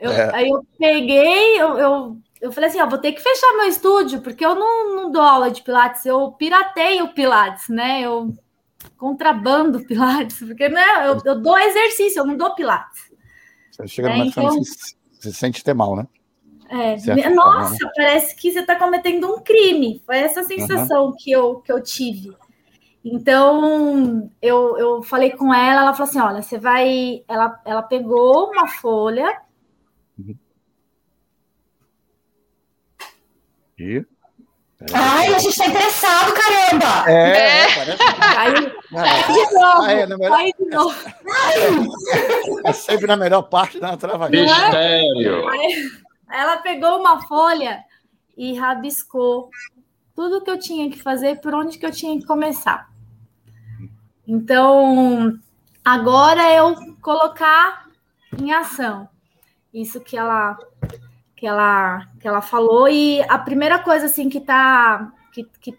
Eu, 0.00 0.10
é. 0.10 0.34
Aí 0.34 0.48
eu 0.48 0.66
peguei, 0.78 1.60
eu, 1.60 1.78
eu, 1.78 2.16
eu 2.40 2.50
falei 2.50 2.70
assim, 2.70 2.80
ó, 2.80 2.86
vou 2.86 2.98
ter 2.98 3.12
que 3.12 3.20
fechar 3.20 3.56
meu 3.56 3.66
estúdio, 3.66 4.22
porque 4.22 4.44
eu 4.44 4.54
não, 4.54 4.96
não 4.96 5.12
dou 5.12 5.20
aula 5.20 5.50
de 5.50 5.62
Pilates, 5.62 6.06
eu 6.06 6.32
pirateio 6.32 7.04
o 7.04 7.12
Pilates, 7.12 7.68
né? 7.68 8.00
Eu 8.00 8.34
contrabando 8.96 9.84
Pilates, 9.86 10.38
porque 10.38 10.68
né, 10.70 11.06
eu, 11.06 11.20
eu 11.24 11.40
dou 11.40 11.58
exercício, 11.58 12.20
eu 12.20 12.26
não 12.26 12.36
dou 12.36 12.54
Pilates. 12.54 13.10
Você 13.70 13.86
chega 13.86 14.08
no 14.08 14.24
é, 14.24 14.26
então... 14.26 14.48
você, 14.48 14.94
você 15.12 15.32
sente 15.32 15.62
ter 15.62 15.74
mal, 15.74 15.94
né? 15.94 16.06
É, 16.70 16.94
nossa, 17.30 17.70
forma, 17.70 17.86
né? 17.86 17.92
parece 17.96 18.36
que 18.36 18.52
você 18.52 18.60
está 18.60 18.76
cometendo 18.76 19.26
um 19.26 19.40
crime. 19.40 20.00
Foi 20.06 20.18
essa 20.18 20.44
sensação 20.44 21.06
uhum. 21.06 21.16
que, 21.18 21.30
eu, 21.32 21.56
que 21.56 21.72
eu 21.72 21.82
tive. 21.82 22.32
Então, 23.04 24.30
eu, 24.40 24.78
eu 24.78 25.02
falei 25.02 25.30
com 25.30 25.52
ela, 25.52 25.82
ela 25.82 25.94
falou 25.94 26.08
assim: 26.08 26.20
olha, 26.20 26.42
você 26.42 26.58
vai. 26.58 27.24
Ela, 27.26 27.60
ela 27.64 27.82
pegou 27.82 28.50
uma 28.50 28.68
folha. 28.68 29.36
E? 33.80 34.04
Ai, 34.92 35.34
a 35.34 35.38
gente 35.38 35.56
tá 35.56 35.66
interessado, 35.66 36.34
caramba! 36.34 37.10
É, 37.10 37.62
é. 37.62 37.74
parece. 37.74 38.02
Aí, 38.36 38.54
de 38.54 39.54
novo, 39.54 39.82
aí, 39.82 40.06
melhor... 40.06 40.32
aí 40.32 40.52
de 40.58 40.64
novo. 40.66 40.96
É 42.66 42.72
sempre 42.74 43.06
na 43.06 43.16
melhor 43.16 43.42
parte 43.42 43.80
da 43.80 43.96
trabalhada. 43.96 44.38
Mistério! 44.38 45.48
Aí, 45.48 45.90
ela 46.30 46.58
pegou 46.58 46.98
uma 46.98 47.26
folha 47.26 47.82
e 48.36 48.54
rabiscou 48.54 49.48
tudo 50.14 50.42
que 50.42 50.50
eu 50.50 50.58
tinha 50.58 50.90
que 50.90 51.02
fazer, 51.02 51.40
por 51.40 51.54
onde 51.54 51.78
que 51.78 51.86
eu 51.86 51.90
tinha 51.90 52.18
que 52.18 52.26
começar. 52.26 52.90
Então, 54.28 55.38
agora 55.82 56.42
é 56.42 56.58
eu 56.58 56.76
colocar 57.00 57.86
em 58.38 58.52
ação 58.52 59.08
isso 59.72 60.00
que 60.00 60.18
ela 60.18 60.58
que 61.40 61.46
ela 61.46 62.06
que 62.20 62.28
ela 62.28 62.42
falou 62.42 62.86
e 62.86 63.22
a 63.22 63.38
primeira 63.38 63.78
coisa 63.78 64.04
assim 64.04 64.28
que 64.28 64.40
tá 64.40 65.10
que, 65.32 65.48
que 65.58 65.74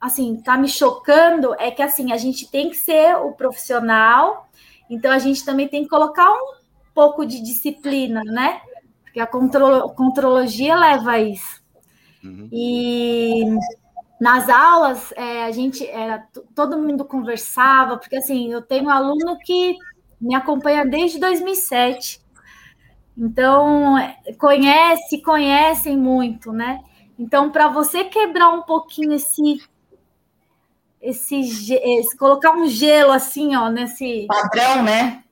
assim 0.00 0.42
tá 0.42 0.56
me 0.56 0.68
chocando 0.68 1.54
é 1.60 1.70
que 1.70 1.80
assim 1.80 2.12
a 2.12 2.16
gente 2.16 2.50
tem 2.50 2.70
que 2.70 2.76
ser 2.76 3.14
o 3.14 3.30
profissional, 3.30 4.48
então 4.90 5.12
a 5.12 5.18
gente 5.20 5.44
também 5.44 5.68
tem 5.68 5.84
que 5.84 5.88
colocar 5.88 6.28
um 6.28 6.56
pouco 6.92 7.24
de 7.24 7.40
disciplina, 7.40 8.20
né? 8.24 8.60
Porque 9.04 9.20
a 9.20 9.26
control, 9.28 9.90
contrologia 9.90 10.74
leva 10.74 11.12
a 11.12 11.20
isso. 11.20 11.62
Uhum. 12.24 12.48
E 12.50 13.44
nas 14.20 14.48
aulas, 14.48 15.12
é, 15.12 15.44
a 15.44 15.52
gente 15.52 15.86
era, 15.86 16.26
todo 16.52 16.78
mundo 16.78 17.04
conversava, 17.04 17.96
porque 17.96 18.16
assim, 18.16 18.50
eu 18.50 18.60
tenho 18.60 18.86
um 18.86 18.90
aluno 18.90 19.38
que 19.38 19.76
me 20.20 20.34
acompanha 20.34 20.84
desde 20.84 21.20
2007. 21.20 22.25
Então, 23.16 23.96
conhece, 24.38 25.22
conhecem 25.22 25.96
muito, 25.96 26.52
né? 26.52 26.82
Então, 27.18 27.50
para 27.50 27.68
você 27.68 28.04
quebrar 28.04 28.50
um 28.50 28.62
pouquinho 28.62 29.14
esse, 29.14 29.62
esse, 31.00 31.40
esse, 31.40 32.16
colocar 32.16 32.52
um 32.52 32.68
gelo 32.68 33.12
assim, 33.12 33.56
ó, 33.56 33.70
nesse 33.70 34.26
padrão, 34.26 34.82
né? 34.82 35.24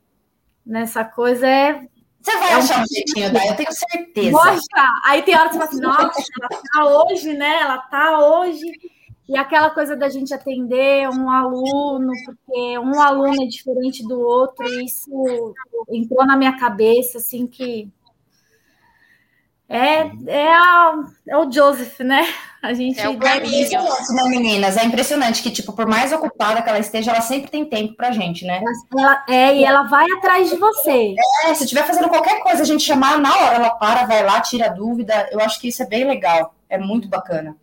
Nessa 0.65 1.05
coisa 1.05 1.47
é 1.47 1.87
você 2.25 2.39
vai 2.39 2.53
é 2.53 2.55
achar 2.55 2.83
um 2.83 2.87
jeitinho, 2.87 3.31
daí, 3.35 3.49
eu 3.49 3.57
tenho 3.57 3.73
certeza. 3.73 4.31
Mostra. 4.31 4.89
Aí 5.05 5.23
tem 5.23 5.37
hora 5.37 5.51
que 5.51 5.57
você 5.57 5.59
fala 5.59 5.71
assim, 5.71 5.81
nossa, 5.83 6.23
ela 6.41 6.63
tá 6.73 6.85
hoje, 6.87 7.35
né? 7.35 7.61
Ela 7.61 7.79
tá 7.79 8.19
hoje. 8.19 8.65
E 9.29 9.37
aquela 9.37 9.71
coisa 9.71 9.97
da 9.97 10.09
gente 10.09 10.35
atender 10.35 11.09
um 11.09 11.31
aluno, 11.31 12.13
porque 12.27 12.79
um 12.79 13.01
aluno 13.01 13.43
é 13.43 13.47
diferente 13.47 14.07
do 14.07 14.21
outro, 14.21 14.67
isso 14.83 15.55
entrou 15.89 16.27
na 16.27 16.37
minha 16.37 16.59
cabeça, 16.59 17.19
assim, 17.19 17.47
que 17.47 17.91
é, 19.67 20.11
é, 20.27 20.55
a, 20.55 20.95
é 21.27 21.37
o 21.39 21.51
Joseph, 21.51 22.01
né? 22.01 22.23
A 22.63 22.75
gente 22.75 23.01
é 23.01 23.09
o 23.09 23.19
caminho. 23.19 23.83
Né, 24.11 24.29
meninas? 24.29 24.77
É 24.77 24.85
impressionante 24.85 25.43
que, 25.43 25.51
tipo, 25.51 25.73
por 25.73 25.87
mais 25.87 26.13
ocupada 26.13 26.63
que 26.63 26.69
ela 26.69 26.79
esteja, 26.79 27.11
ela 27.11 27.21
sempre 27.21 27.51
tem 27.51 27.65
tempo 27.65 27.95
pra 27.95 28.13
gente, 28.13 28.45
né? 28.45 28.63
Ela, 28.97 29.25
é, 29.29 29.57
e 29.57 29.65
ela 29.65 29.83
vai 29.85 30.07
atrás 30.13 30.51
de 30.51 30.57
você. 30.57 31.15
É, 31.45 31.55
se 31.55 31.65
estiver 31.65 31.87
fazendo 31.87 32.09
qualquer 32.09 32.41
coisa, 32.43 32.63
a 32.63 32.67
gente 32.67 32.85
chamar 32.85 33.19
na 33.19 33.35
hora, 33.37 33.57
ela 33.57 33.71
para, 33.71 34.07
vai 34.07 34.23
lá, 34.23 34.41
tira 34.41 34.67
a 34.67 34.73
dúvida. 34.73 35.29
Eu 35.33 35.41
acho 35.41 35.59
que 35.61 35.69
isso 35.69 35.83
é 35.83 35.87
bem 35.87 36.05
legal. 36.05 36.55
É 36.69 36.79
muito 36.79 37.09
bacana. 37.09 37.57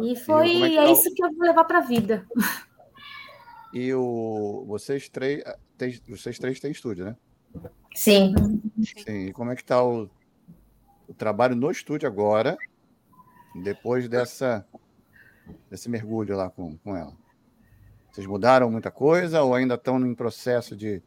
E 0.00 0.16
foi 0.16 0.48
e 0.48 0.62
é, 0.62 0.74
é 0.74 0.84
tá 0.84 0.92
isso 0.92 1.14
que 1.14 1.24
eu 1.24 1.32
vou 1.32 1.46
levar 1.46 1.64
pra 1.64 1.80
vida. 1.80 2.26
E 3.72 3.92
o, 3.92 4.64
vocês 4.66 5.08
três, 5.08 5.42
tem, 5.76 6.00
vocês 6.08 6.38
três 6.38 6.60
têm 6.60 6.70
estúdio, 6.70 7.04
né? 7.04 7.16
Sim. 7.94 8.34
Sim. 8.82 9.26
E 9.26 9.32
como 9.32 9.50
é 9.50 9.56
que 9.56 9.62
está 9.62 9.82
o, 9.84 10.08
o 11.08 11.14
trabalho 11.14 11.56
no 11.56 11.70
estúdio 11.70 12.08
agora, 12.08 12.56
depois 13.62 14.08
dessa 14.08 14.66
desse 15.70 15.90
mergulho 15.90 16.36
lá 16.36 16.50
com, 16.50 16.76
com 16.78 16.96
ela? 16.96 17.16
Vocês 18.12 18.26
mudaram 18.28 18.70
muita 18.70 18.92
coisa 18.92 19.42
ou 19.42 19.54
ainda 19.54 19.74
estão 19.74 19.98
em 19.98 20.14
processo 20.14 20.76
de. 20.76 21.02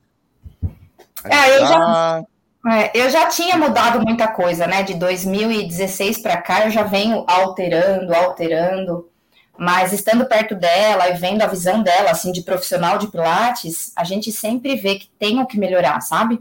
É, 1.23 1.55
eu 1.55 1.59
já, 1.59 2.25
é, 2.69 2.91
eu 2.93 3.09
já 3.09 3.27
tinha 3.27 3.57
mudado 3.57 4.01
muita 4.01 4.27
coisa, 4.27 4.67
né? 4.67 4.83
De 4.83 4.93
2016 4.95 6.19
para 6.19 6.41
cá, 6.41 6.65
eu 6.65 6.71
já 6.71 6.83
venho 6.83 7.23
alterando, 7.27 8.13
alterando. 8.13 9.09
Mas 9.57 9.91
estando 9.91 10.25
perto 10.25 10.53
dela 10.55 11.09
e 11.09 11.13
vendo 11.13 11.41
a 11.41 11.47
visão 11.47 11.81
dela, 11.81 12.11
assim, 12.11 12.31
de 12.31 12.43
profissional 12.43 12.97
de 12.97 13.07
Pilates, 13.07 13.91
a 13.95 14.03
gente 14.03 14.31
sempre 14.31 14.75
vê 14.75 14.95
que 14.95 15.09
tem 15.17 15.39
o 15.39 15.47
que 15.47 15.57
melhorar, 15.57 15.99
sabe? 16.01 16.39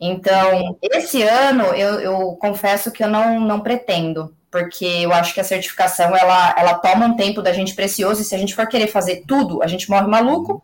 Então, 0.00 0.76
esse 0.82 1.22
ano, 1.22 1.64
eu, 1.74 2.00
eu 2.00 2.36
confesso 2.40 2.92
que 2.92 3.02
eu 3.02 3.08
não, 3.08 3.40
não 3.40 3.60
pretendo, 3.60 4.34
porque 4.50 4.84
eu 4.84 5.12
acho 5.12 5.34
que 5.34 5.40
a 5.40 5.44
certificação, 5.44 6.14
ela, 6.14 6.54
ela 6.56 6.74
toma 6.74 7.06
um 7.06 7.16
tempo 7.16 7.42
da 7.42 7.52
gente 7.52 7.74
precioso, 7.74 8.22
e 8.22 8.24
se 8.24 8.34
a 8.34 8.38
gente 8.38 8.54
for 8.54 8.68
querer 8.68 8.88
fazer 8.88 9.24
tudo, 9.26 9.62
a 9.62 9.66
gente 9.66 9.90
morre 9.90 10.06
maluco. 10.06 10.62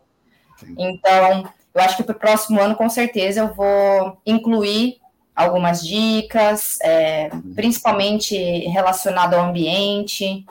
Então, 0.79 1.49
eu 1.75 1.81
acho 1.81 1.97
que 1.97 2.03
para 2.03 2.17
o 2.17 2.19
próximo 2.19 2.61
ano, 2.61 2.75
com 2.75 2.89
certeza, 2.89 3.41
eu 3.41 3.55
vou 3.55 4.21
incluir 4.27 5.01
algumas 5.35 5.87
dicas, 5.87 6.79
é, 6.83 7.31
principalmente 7.55 8.37
relacionado 8.69 9.35
ao 9.35 9.47
ambiente, 9.47 10.45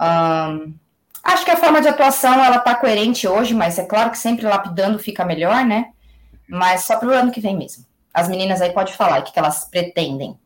um, 0.00 0.74
acho 1.22 1.44
que 1.44 1.50
a 1.50 1.56
forma 1.56 1.80
de 1.80 1.88
atuação 1.88 2.42
ela 2.42 2.56
está 2.56 2.74
coerente 2.74 3.28
hoje, 3.28 3.54
mas 3.54 3.78
é 3.78 3.84
claro 3.84 4.10
que 4.10 4.18
sempre 4.18 4.46
lapidando 4.46 4.98
fica 4.98 5.24
melhor, 5.24 5.64
né? 5.64 5.90
Mas 6.48 6.84
só 6.84 6.98
para 6.98 7.08
o 7.08 7.12
ano 7.12 7.30
que 7.30 7.40
vem 7.40 7.56
mesmo. 7.56 7.84
As 8.12 8.28
meninas 8.28 8.60
aí 8.60 8.72
podem 8.72 8.92
falar 8.92 9.20
o 9.20 9.22
que, 9.22 9.32
que 9.32 9.38
elas 9.38 9.68
pretendem. 9.70 10.36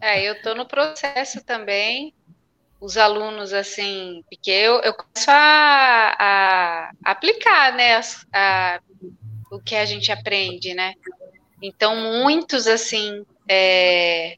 É, 0.00 0.26
eu 0.26 0.34
estou 0.34 0.54
no 0.54 0.66
processo 0.66 1.44
também. 1.44 2.14
Os 2.84 2.98
alunos, 2.98 3.54
assim, 3.54 4.22
porque 4.28 4.50
eu, 4.50 4.74
eu 4.80 4.92
começo 4.92 5.30
a, 5.30 6.16
a 6.18 6.90
aplicar, 7.02 7.72
né, 7.72 7.98
a, 8.30 8.78
o 9.50 9.58
que 9.58 9.74
a 9.74 9.86
gente 9.86 10.12
aprende, 10.12 10.74
né? 10.74 10.92
Então, 11.62 11.96
muitos, 11.96 12.66
assim, 12.66 13.24
é, 13.48 14.36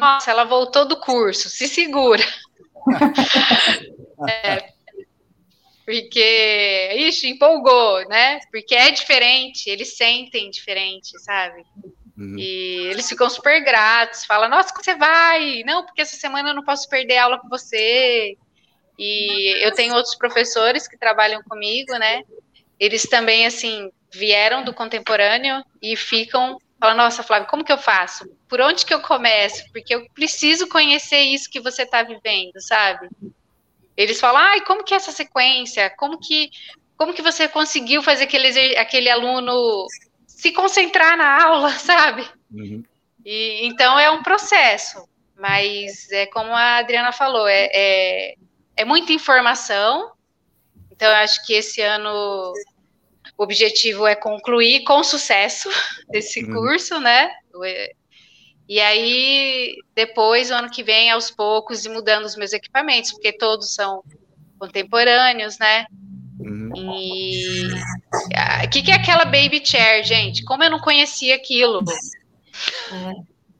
nossa, 0.00 0.30
ela 0.30 0.44
voltou 0.44 0.86
do 0.86 0.98
curso, 0.98 1.50
se 1.50 1.68
segura 1.68 2.24
é, 4.26 4.72
porque, 5.84 6.94
ixi, 6.96 7.28
empolgou, 7.28 8.08
né? 8.08 8.40
Porque 8.50 8.74
é 8.74 8.90
diferente, 8.90 9.70
eles 9.70 9.96
sentem 9.96 10.50
diferente, 10.50 11.16
sabe? 11.20 11.62
Uhum. 12.16 12.36
E 12.38 12.88
eles 12.88 13.08
ficam 13.08 13.28
super 13.28 13.62
gratos, 13.62 14.24
falam, 14.24 14.48
nossa, 14.48 14.72
você 14.74 14.94
vai? 14.94 15.62
Não, 15.64 15.84
porque 15.84 16.00
essa 16.00 16.16
semana 16.16 16.50
eu 16.50 16.54
não 16.54 16.64
posso 16.64 16.88
perder 16.88 17.18
aula 17.18 17.38
com 17.38 17.48
você. 17.48 18.36
E 18.98 19.64
eu 19.64 19.72
tenho 19.72 19.94
outros 19.94 20.14
professores 20.14 20.88
que 20.88 20.96
trabalham 20.96 21.42
comigo, 21.42 21.92
né? 21.98 22.22
Eles 22.80 23.02
também, 23.02 23.46
assim, 23.46 23.90
vieram 24.12 24.64
do 24.64 24.72
contemporâneo 24.72 25.62
e 25.82 25.94
ficam 25.96 26.58
Fala, 26.78 26.94
nossa, 26.94 27.22
Flávio, 27.22 27.48
como 27.48 27.64
que 27.64 27.72
eu 27.72 27.78
faço? 27.78 28.28
Por 28.48 28.60
onde 28.60 28.84
que 28.84 28.92
eu 28.92 29.00
começo? 29.00 29.64
Porque 29.72 29.94
eu 29.94 30.06
preciso 30.10 30.68
conhecer 30.68 31.20
isso 31.20 31.50
que 31.50 31.60
você 31.60 31.82
está 31.82 32.02
vivendo, 32.02 32.60
sabe? 32.60 33.08
Eles 33.96 34.20
falam, 34.20 34.42
ai, 34.42 34.60
como 34.60 34.84
que 34.84 34.92
é 34.92 34.98
essa 34.98 35.10
sequência? 35.10 35.88
Como 35.96 36.18
que, 36.20 36.50
como 36.96 37.14
que 37.14 37.22
você 37.22 37.48
conseguiu 37.48 38.02
fazer 38.02 38.24
aquele, 38.24 38.76
aquele 38.76 39.08
aluno 39.08 39.86
se 40.36 40.52
concentrar 40.52 41.16
na 41.16 41.42
aula, 41.44 41.70
sabe? 41.80 42.28
Uhum. 42.52 42.84
E, 43.24 43.66
então 43.66 43.98
é 43.98 44.10
um 44.10 44.22
processo, 44.22 45.08
mas 45.34 46.12
é 46.12 46.26
como 46.26 46.52
a 46.52 46.76
Adriana 46.76 47.10
falou, 47.10 47.48
é, 47.48 47.68
é, 47.72 48.34
é 48.76 48.84
muita 48.84 49.12
informação. 49.12 50.12
Então 50.92 51.08
eu 51.08 51.16
acho 51.16 51.44
que 51.44 51.54
esse 51.54 51.80
ano 51.80 52.52
o 53.36 53.42
objetivo 53.42 54.06
é 54.06 54.14
concluir 54.14 54.84
com 54.84 55.02
sucesso 55.02 55.68
esse 56.12 56.44
uhum. 56.44 56.52
curso, 56.52 57.00
né? 57.00 57.32
E 58.68 58.80
aí, 58.80 59.76
depois, 59.94 60.50
o 60.50 60.54
ano 60.54 60.70
que 60.70 60.82
vem, 60.82 61.10
aos 61.10 61.30
poucos, 61.30 61.84
e 61.84 61.88
mudando 61.88 62.24
os 62.24 62.36
meus 62.36 62.52
equipamentos, 62.52 63.12
porque 63.12 63.32
todos 63.32 63.74
são 63.74 64.02
contemporâneos, 64.58 65.58
né? 65.58 65.86
Uhum. 66.38 66.72
E 66.98 67.68
o 68.64 68.70
que, 68.70 68.82
que 68.82 68.90
é 68.90 68.94
aquela 68.94 69.24
baby 69.24 69.62
chair, 69.64 70.04
gente? 70.04 70.44
Como 70.44 70.62
eu 70.62 70.70
não 70.70 70.78
conhecia 70.78 71.34
aquilo? 71.34 71.82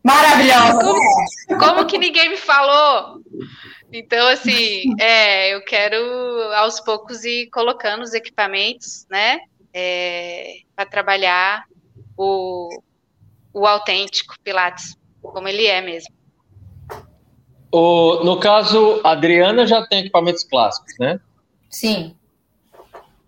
Maravilhosa! 0.03 0.79
Como, 0.79 1.59
como 1.59 1.87
que 1.87 1.99
ninguém 1.99 2.29
me 2.29 2.37
falou? 2.37 3.21
Então, 3.93 4.29
assim, 4.29 4.85
é, 5.01 5.55
eu 5.55 5.65
quero 5.65 5.97
aos 6.55 6.81
poucos 6.81 7.25
ir 7.25 7.49
colocando 7.51 8.03
os 8.03 8.13
equipamentos, 8.13 9.07
né? 9.11 9.41
É, 9.73 10.59
para 10.75 10.87
trabalhar 10.87 11.65
o, 12.17 12.69
o 13.53 13.67
autêntico 13.67 14.35
Pilates, 14.43 14.97
como 15.23 15.49
ele 15.49 15.67
é 15.67 15.81
mesmo. 15.81 16.15
O, 17.71 18.25
no 18.25 18.39
caso, 18.39 19.01
a 19.05 19.11
Adriana 19.11 19.67
já 19.67 19.87
tem 19.87 20.01
equipamentos 20.01 20.45
clássicos, 20.45 20.95
né? 20.99 21.21
Sim. 21.69 22.17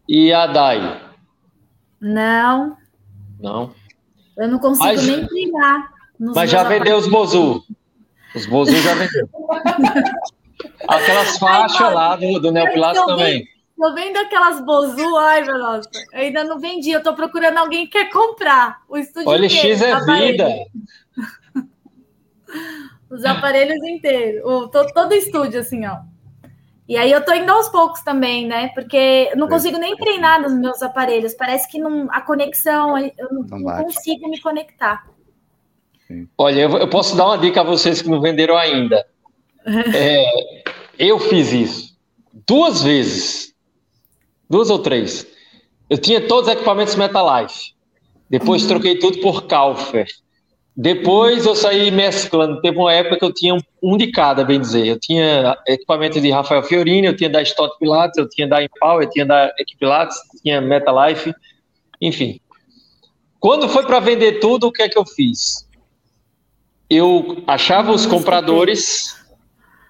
E 0.09 0.32
a 0.32 0.46
Dai? 0.46 1.02
Não. 2.00 2.76
Não. 3.38 3.74
Eu 4.36 4.48
não 4.48 4.59
consigo 4.59 4.84
mas, 4.84 5.06
nem 5.06 5.26
treinar. 5.26 5.92
Mas 6.18 6.50
já 6.50 6.62
vendeu 6.64 6.96
os 6.96 7.06
Bozu. 7.06 7.62
Os 8.34 8.46
Bozu 8.46 8.74
já 8.76 8.94
vendeu. 8.94 9.28
Aquelas 10.88 11.38
faixas 11.38 11.92
lá 11.92 12.16
do, 12.16 12.40
do 12.40 12.50
Neopilates 12.50 13.04
também. 13.04 13.46
Tô 13.76 13.94
vendo 13.94 14.16
aquelas 14.16 14.61
Bozu, 14.64 15.16
ai, 15.18 15.44
meu 15.44 15.59
nossa. 15.59 15.88
Eu 16.12 16.20
ainda 16.20 16.42
não 16.42 16.59
vendi, 16.59 16.90
eu 16.90 17.02
tô 17.02 17.14
procurando 17.14 17.59
alguém 17.59 17.86
que 17.86 17.92
quer 17.92 18.11
comprar. 18.11 18.82
O 18.88 18.96
estúdio 18.96 19.28
OLX 19.28 19.54
inteiro, 19.54 19.84
é 19.84 20.04
vida. 20.16 20.48
Os 23.09 23.24
aparelhos 23.24 23.80
inteiros. 23.84 24.42
O, 24.44 24.68
todo, 24.68 24.92
todo 24.92 25.12
estúdio, 25.14 25.61
assim, 25.61 25.86
ó. 25.86 25.98
E 26.89 26.97
aí 26.97 27.12
eu 27.12 27.22
tô 27.22 27.34
indo 27.34 27.53
aos 27.53 27.68
poucos 27.68 28.01
também, 28.01 28.47
né? 28.47 28.68
Porque 28.68 29.28
eu 29.30 29.36
não 29.36 29.47
consigo 29.47 29.76
nem 29.78 29.95
treinar 29.97 30.41
nos 30.41 30.55
meus 30.55 30.82
aparelhos. 30.82 31.34
Parece 31.34 31.68
que 31.70 31.78
não, 31.78 32.09
a 32.11 32.22
conexão, 32.22 32.97
eu 32.97 33.12
não, 33.30 33.43
não, 33.43 33.59
não 33.59 33.84
consigo 33.84 34.28
me 34.28 34.41
conectar. 34.41 35.07
Olha, 36.39 36.61
eu, 36.62 36.78
eu, 36.78 36.89
posso 36.89 37.14
dar 37.14 37.26
uma 37.26 37.36
dica 37.36 37.61
a 37.61 37.64
vocês 37.64 38.01
que 38.01 38.09
não 38.09 38.20
venderam 38.20 38.57
ainda. 38.57 39.07
É, 39.95 40.62
eu 40.99 41.18
fiz 41.18 41.53
isso 41.53 41.99
duas 42.47 42.82
vezes 42.82 43.49
duas 44.49 44.70
ou 44.70 44.78
três. 44.78 45.26
Eu 45.89 45.99
tinha 45.99 46.26
todos 46.26 46.49
os 46.49 46.55
equipamentos 46.55 46.97
Metalife. 46.97 47.74
Depois 48.28 48.62
uhum. 48.62 48.68
troquei 48.68 48.99
tudo 48.99 49.20
por 49.20 49.47
Calfer. 49.47 50.07
Depois 50.81 51.45
eu 51.45 51.57
saí 51.57 51.91
mesclando. 51.91 52.61
Teve 52.61 52.79
uma 52.79 52.93
época 52.93 53.18
que 53.18 53.24
eu 53.24 53.35
tinha 53.35 53.57
um 53.83 53.97
de 53.97 54.12
cada, 54.12 54.45
bem 54.45 54.61
dizer. 54.61 54.87
Eu 54.87 54.97
tinha 54.97 55.59
equipamento 55.66 56.20
de 56.20 56.31
Rafael 56.31 56.62
Fiorini, 56.62 57.09
eu 57.09 57.16
tinha 57.16 57.29
da 57.29 57.43
Stott 57.43 57.76
Pilates, 57.81 58.16
eu 58.16 58.29
tinha 58.29 58.47
da 58.47 58.62
Impal, 58.62 59.03
eu 59.03 59.11
tinha 59.11 59.26
da 59.26 59.53
Equipilates, 59.59 60.16
tinha 60.41 60.61
Metalife, 60.61 61.35
enfim. 62.01 62.41
Quando 63.41 63.68
foi 63.68 63.85
para 63.87 63.99
vender 63.99 64.39
tudo, 64.39 64.68
o 64.68 64.72
que 64.72 64.83
é 64.83 64.89
que 64.89 64.97
eu 64.97 65.05
fiz? 65.05 65.68
Eu 66.89 67.43
achava 67.49 67.91
os 67.91 68.07
compradores, 68.07 69.16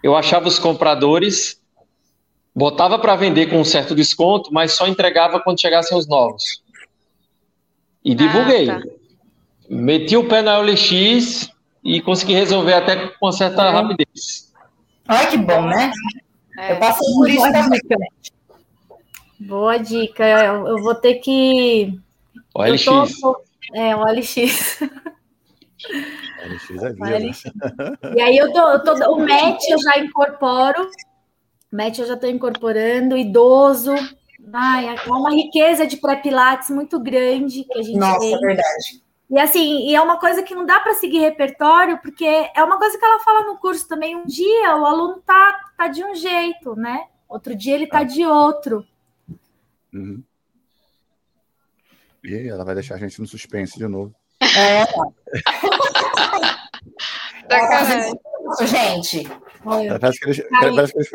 eu 0.02 0.16
achava 0.16 0.48
os 0.48 0.58
compradores 0.58 1.60
botava 2.54 2.98
para 2.98 3.14
vender 3.14 3.50
com 3.50 3.60
um 3.60 3.64
certo 3.64 3.94
desconto, 3.94 4.50
mas 4.52 4.72
só 4.72 4.88
entregava 4.88 5.38
quando 5.38 5.60
chegassem 5.60 5.96
os 5.96 6.08
novos. 6.08 6.42
E 8.02 8.14
divulguei. 8.14 8.70
Ah, 8.70 8.80
tá. 8.80 8.97
Meti 9.68 10.16
o 10.16 10.28
pé 10.28 10.42
na 10.42 10.58
OLX 10.58 11.50
e 11.84 12.00
consegui 12.00 12.34
resolver 12.34 12.74
até 12.74 13.08
com 13.08 13.26
uma 13.26 13.32
certa 13.32 13.62
é. 13.64 13.70
rapidez. 13.70 14.52
Olha 15.08 15.26
que 15.26 15.36
bom, 15.36 15.62
né? 15.62 15.92
É. 16.58 16.72
Eu 16.72 16.78
passei 16.78 17.14
por 17.14 17.28
isso 17.28 17.52
também. 17.52 17.80
Boa 19.40 19.76
dica. 19.78 20.26
Eu, 20.26 20.66
eu, 20.66 20.82
vou 20.82 20.94
ter 20.94 21.14
que. 21.16 21.98
OLX. 22.54 22.84
Tô... 23.20 23.42
É, 23.74 23.94
OLX. 23.94 24.36
OLX 26.40 26.70
é 26.82 26.92
vida. 26.92 27.16
OLX. 27.16 27.42
E 28.16 28.20
aí 28.20 28.36
eu 28.36 28.52
tô, 28.52 28.70
eu 28.70 28.82
tô, 28.82 28.92
o 29.12 29.20
match 29.20 29.68
eu 29.70 29.78
já 29.80 29.98
incorporo 29.98 30.88
Matt 31.70 31.98
eu 31.98 32.06
já 32.06 32.14
estou 32.14 32.30
incorporando, 32.30 33.16
idoso. 33.16 33.94
Ai, 34.52 34.96
é 34.96 35.10
uma 35.10 35.30
riqueza 35.30 35.86
de 35.86 35.98
pré-pilates 35.98 36.70
muito 36.70 36.98
grande 36.98 37.64
que 37.64 37.78
a 37.78 37.82
gente 37.82 37.98
Nossa, 37.98 38.20
tem. 38.20 38.32
Nossa, 38.32 38.44
é 38.44 38.46
verdade. 38.46 39.02
E 39.30 39.38
assim, 39.38 39.88
e 39.88 39.94
é 39.94 40.00
uma 40.00 40.18
coisa 40.18 40.42
que 40.42 40.54
não 40.54 40.64
dá 40.64 40.80
para 40.80 40.94
seguir 40.94 41.18
repertório, 41.18 41.98
porque 41.98 42.24
é 42.24 42.64
uma 42.64 42.78
coisa 42.78 42.98
que 42.98 43.04
ela 43.04 43.20
fala 43.20 43.42
no 43.46 43.58
curso 43.58 43.86
também. 43.86 44.16
Um 44.16 44.24
dia 44.24 44.76
o 44.76 44.86
aluno 44.86 45.20
tá, 45.24 45.60
tá 45.76 45.88
de 45.88 46.02
um 46.02 46.14
jeito, 46.14 46.74
né? 46.74 47.06
Outro 47.28 47.54
dia 47.54 47.74
ele 47.74 47.86
tá 47.86 48.02
de 48.02 48.24
outro. 48.24 48.86
Uhum. 49.92 50.22
E 52.24 52.48
ela 52.48 52.64
vai 52.64 52.74
deixar 52.74 52.94
a 52.94 52.98
gente 52.98 53.20
no 53.20 53.26
suspense 53.26 53.78
de 53.78 53.86
novo. 53.86 54.14
É. 54.40 54.84
Isso, 58.52 58.66
gente. 58.66 59.28
Parece 60.00 60.20
que 60.20 60.26
eles, 60.26 60.42
parece 60.50 60.92
que 60.92 60.98
eles, 60.98 61.12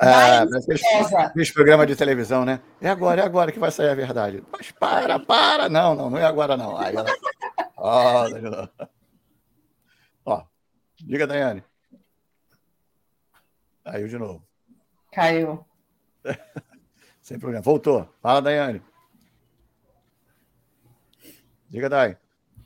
é, 0.00 0.46
parece 0.46 0.66
que 0.66 0.72
eles, 0.72 1.30
eles 1.34 1.50
programa 1.50 1.86
de 1.86 1.96
televisão, 1.96 2.44
né? 2.44 2.60
É 2.80 2.88
agora, 2.88 3.22
é 3.22 3.24
agora 3.24 3.50
que 3.50 3.58
vai 3.58 3.70
sair 3.70 3.88
a 3.88 3.94
verdade. 3.94 4.42
Mas 4.52 4.70
para, 4.70 5.18
para. 5.18 5.68
Não, 5.68 5.94
não, 5.94 6.10
não 6.10 6.18
é 6.18 6.24
agora, 6.24 6.56
não. 6.56 6.76
Aí 6.76 6.94
ela... 6.94 7.06
Ó, 7.88 8.26
Ó, 10.24 10.44
diga, 10.96 11.26
Daiane. 11.26 11.62
Caiu 13.84 14.08
de 14.08 14.18
novo. 14.18 14.42
Caiu. 15.12 15.64
Sem 17.22 17.38
problema. 17.38 17.62
Voltou. 17.62 18.08
Fala, 18.20 18.42
Daiane. 18.42 18.82
Diga, 21.68 21.88
Dai. 21.88 22.18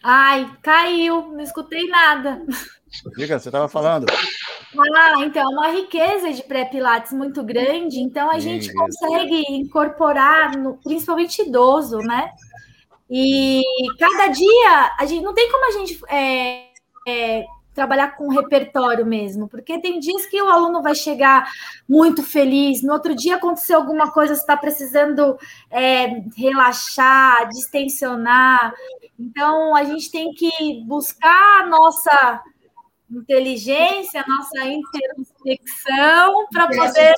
Ai, 0.02 0.56
caiu. 0.62 1.32
Não 1.32 1.40
escutei 1.40 1.86
nada. 1.88 2.42
Diga, 3.16 3.38
você 3.38 3.48
estava 3.48 3.68
falando. 3.68 4.06
Ah, 4.96 5.14
então, 5.18 5.42
é 5.42 5.46
uma 5.48 5.68
riqueza 5.68 6.32
de 6.32 6.42
pré-pilates 6.42 7.12
muito 7.12 7.42
grande, 7.42 8.00
então 8.00 8.30
a 8.30 8.34
Sim, 8.34 8.40
gente 8.40 8.72
consegue 8.72 9.40
isso. 9.42 9.52
incorporar, 9.52 10.56
no, 10.56 10.78
principalmente 10.78 11.42
idoso, 11.42 11.98
né? 11.98 12.30
E 13.10 13.62
cada 13.98 14.28
dia, 14.28 14.94
a 14.98 15.04
gente 15.04 15.24
não 15.24 15.34
tem 15.34 15.50
como 15.50 15.66
a 15.66 15.70
gente 15.72 16.00
é, 16.08 16.68
é, 17.08 17.44
trabalhar 17.74 18.16
com 18.16 18.28
repertório 18.28 19.04
mesmo, 19.04 19.48
porque 19.48 19.80
tem 19.80 19.98
dias 19.98 20.26
que 20.26 20.40
o 20.40 20.48
aluno 20.48 20.80
vai 20.80 20.94
chegar 20.94 21.50
muito 21.88 22.22
feliz, 22.22 22.82
no 22.82 22.92
outro 22.92 23.14
dia 23.14 23.36
aconteceu 23.36 23.78
alguma 23.78 24.12
coisa, 24.12 24.34
você 24.34 24.40
está 24.40 24.56
precisando 24.56 25.36
é, 25.70 26.22
relaxar, 26.36 27.48
distensionar. 27.48 28.72
Então, 29.18 29.74
a 29.74 29.82
gente 29.82 30.10
tem 30.10 30.32
que 30.32 30.84
buscar 30.86 31.62
a 31.62 31.66
nossa 31.66 32.42
inteligência, 33.10 34.24
nossa 34.26 34.64
intersecção 34.66 36.46
para 36.52 36.68
poder. 36.68 37.14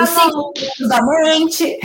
Os 0.00 0.08
cinco 0.08 0.52
aspectos 0.52 0.88
da 0.88 1.02
mente. 1.02 1.78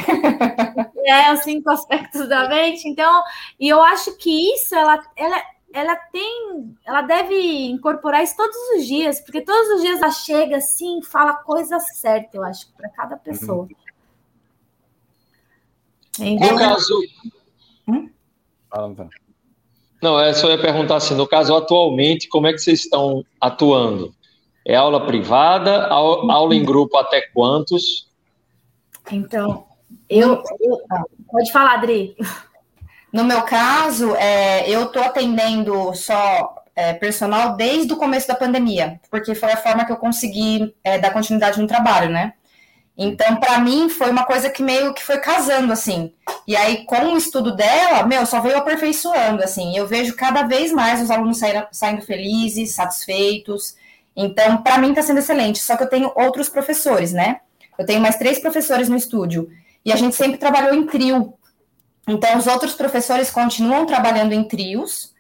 É, 1.06 1.34
os 1.34 1.40
cinco 1.42 1.70
aspectos 1.70 2.30
da 2.30 2.48
mente. 2.50 2.88
Então, 2.88 3.24
e 3.60 3.68
eu 3.70 3.82
acho 3.82 4.16
que 4.18 4.54
isso, 4.54 4.76
ela, 4.76 5.02
ela, 5.16 5.44
ela 5.74 5.96
tem, 5.96 6.76
ela 6.86 7.02
deve 7.02 7.36
incorporar 7.68 8.24
isso 8.24 8.36
todos 8.36 8.56
os 8.76 8.86
dias, 8.86 9.20
porque 9.22 9.42
todos 9.42 9.70
os 9.76 9.82
dias 9.82 10.02
ela 10.02 10.12
chega 10.12 10.58
assim, 10.58 11.02
fala 11.02 11.32
a 11.32 11.44
coisa 11.44 11.80
certa, 11.80 12.38
eu 12.38 12.44
acho, 12.44 12.72
para 12.74 12.90
cada 12.90 13.18
pessoa. 13.18 13.68
Então, 16.20 16.52
no 16.52 16.58
caso. 16.58 16.94
Hum? 17.88 18.10
Não, 20.02 20.20
é 20.20 20.34
só 20.34 20.50
ia 20.50 20.60
perguntar 20.60 20.98
assim, 20.98 21.16
no 21.16 21.28
caso 21.28 21.56
atualmente, 21.56 22.28
como 22.28 22.48
é 22.48 22.54
que 22.54 22.60
vocês 22.60 22.82
estão 22.82 23.24
atuando? 23.40 24.14
É 24.68 24.76
aula 24.76 25.06
privada, 25.06 25.88
aula 25.88 26.54
em 26.54 26.66
grupo 26.66 26.98
até 26.98 27.22
quantos? 27.34 28.10
Então, 29.10 29.66
eu, 30.10 30.44
eu 30.60 30.82
pode 31.32 31.52
falar, 31.54 31.76
Adri. 31.76 32.18
No 33.14 33.24
meu 33.24 33.44
caso, 33.44 34.14
é, 34.18 34.70
eu 34.70 34.84
estou 34.84 35.02
atendendo 35.02 35.94
só 35.96 36.66
é, 36.76 36.94
personal 36.94 37.56
desde 37.56 37.94
o 37.94 37.98
começo 37.98 38.28
da 38.28 38.36
pandemia, 38.36 39.00
porque 39.10 39.34
foi 39.34 39.54
a 39.54 39.58
forma 39.58 39.86
que 39.86 39.92
eu 39.94 39.96
consegui 39.96 40.76
é, 40.84 41.00
dar 41.00 41.14
continuidade 41.14 41.62
no 41.62 41.66
trabalho, 41.66 42.10
né? 42.10 42.34
Então, 42.98 43.38
para 43.38 43.60
mim, 43.60 43.88
foi 43.88 44.10
uma 44.10 44.26
coisa 44.26 44.50
que 44.50 44.62
meio 44.62 44.94
que 44.94 45.02
foi 45.02 45.20
casando, 45.20 45.72
assim. 45.72 46.14
E 46.46 46.58
aí, 46.58 46.84
com 46.84 47.14
o 47.14 47.18
estudo 47.18 47.56
dela, 47.56 48.06
meu, 48.06 48.26
só 48.26 48.42
veio 48.42 48.58
aperfeiçoando, 48.58 49.42
assim. 49.42 49.78
Eu 49.78 49.88
vejo 49.88 50.14
cada 50.14 50.44
vez 50.44 50.74
mais 50.74 51.02
os 51.02 51.10
alunos 51.10 51.38
saindo, 51.38 51.68
saindo 51.72 52.02
felizes, 52.02 52.76
satisfeitos. 52.76 53.76
Então, 54.20 54.64
para 54.64 54.80
mim, 54.80 54.90
está 54.90 55.04
sendo 55.04 55.20
excelente. 55.20 55.60
Só 55.60 55.78
que 55.78 55.84
eu 55.84 55.90
tenho 55.90 56.12
outros 56.16 56.50
professores, 56.50 57.14
né? 57.14 57.42
Eu 57.78 57.86
tenho 57.86 58.02
mais 58.02 58.16
três 58.16 58.40
professores 58.40 58.90
no 58.90 58.98
estúdio. 58.98 59.48
E 59.86 59.94
a 59.94 59.96
gente 59.96 60.16
sempre 60.16 60.40
trabalhou 60.40 60.74
em 60.74 60.88
trio. 60.88 61.36
Então, 62.08 62.36
os 62.36 62.48
outros 62.48 62.74
professores 62.74 63.30
continuam 63.30 63.86
trabalhando 63.86 64.34
em 64.34 64.44
trios. 64.44 65.14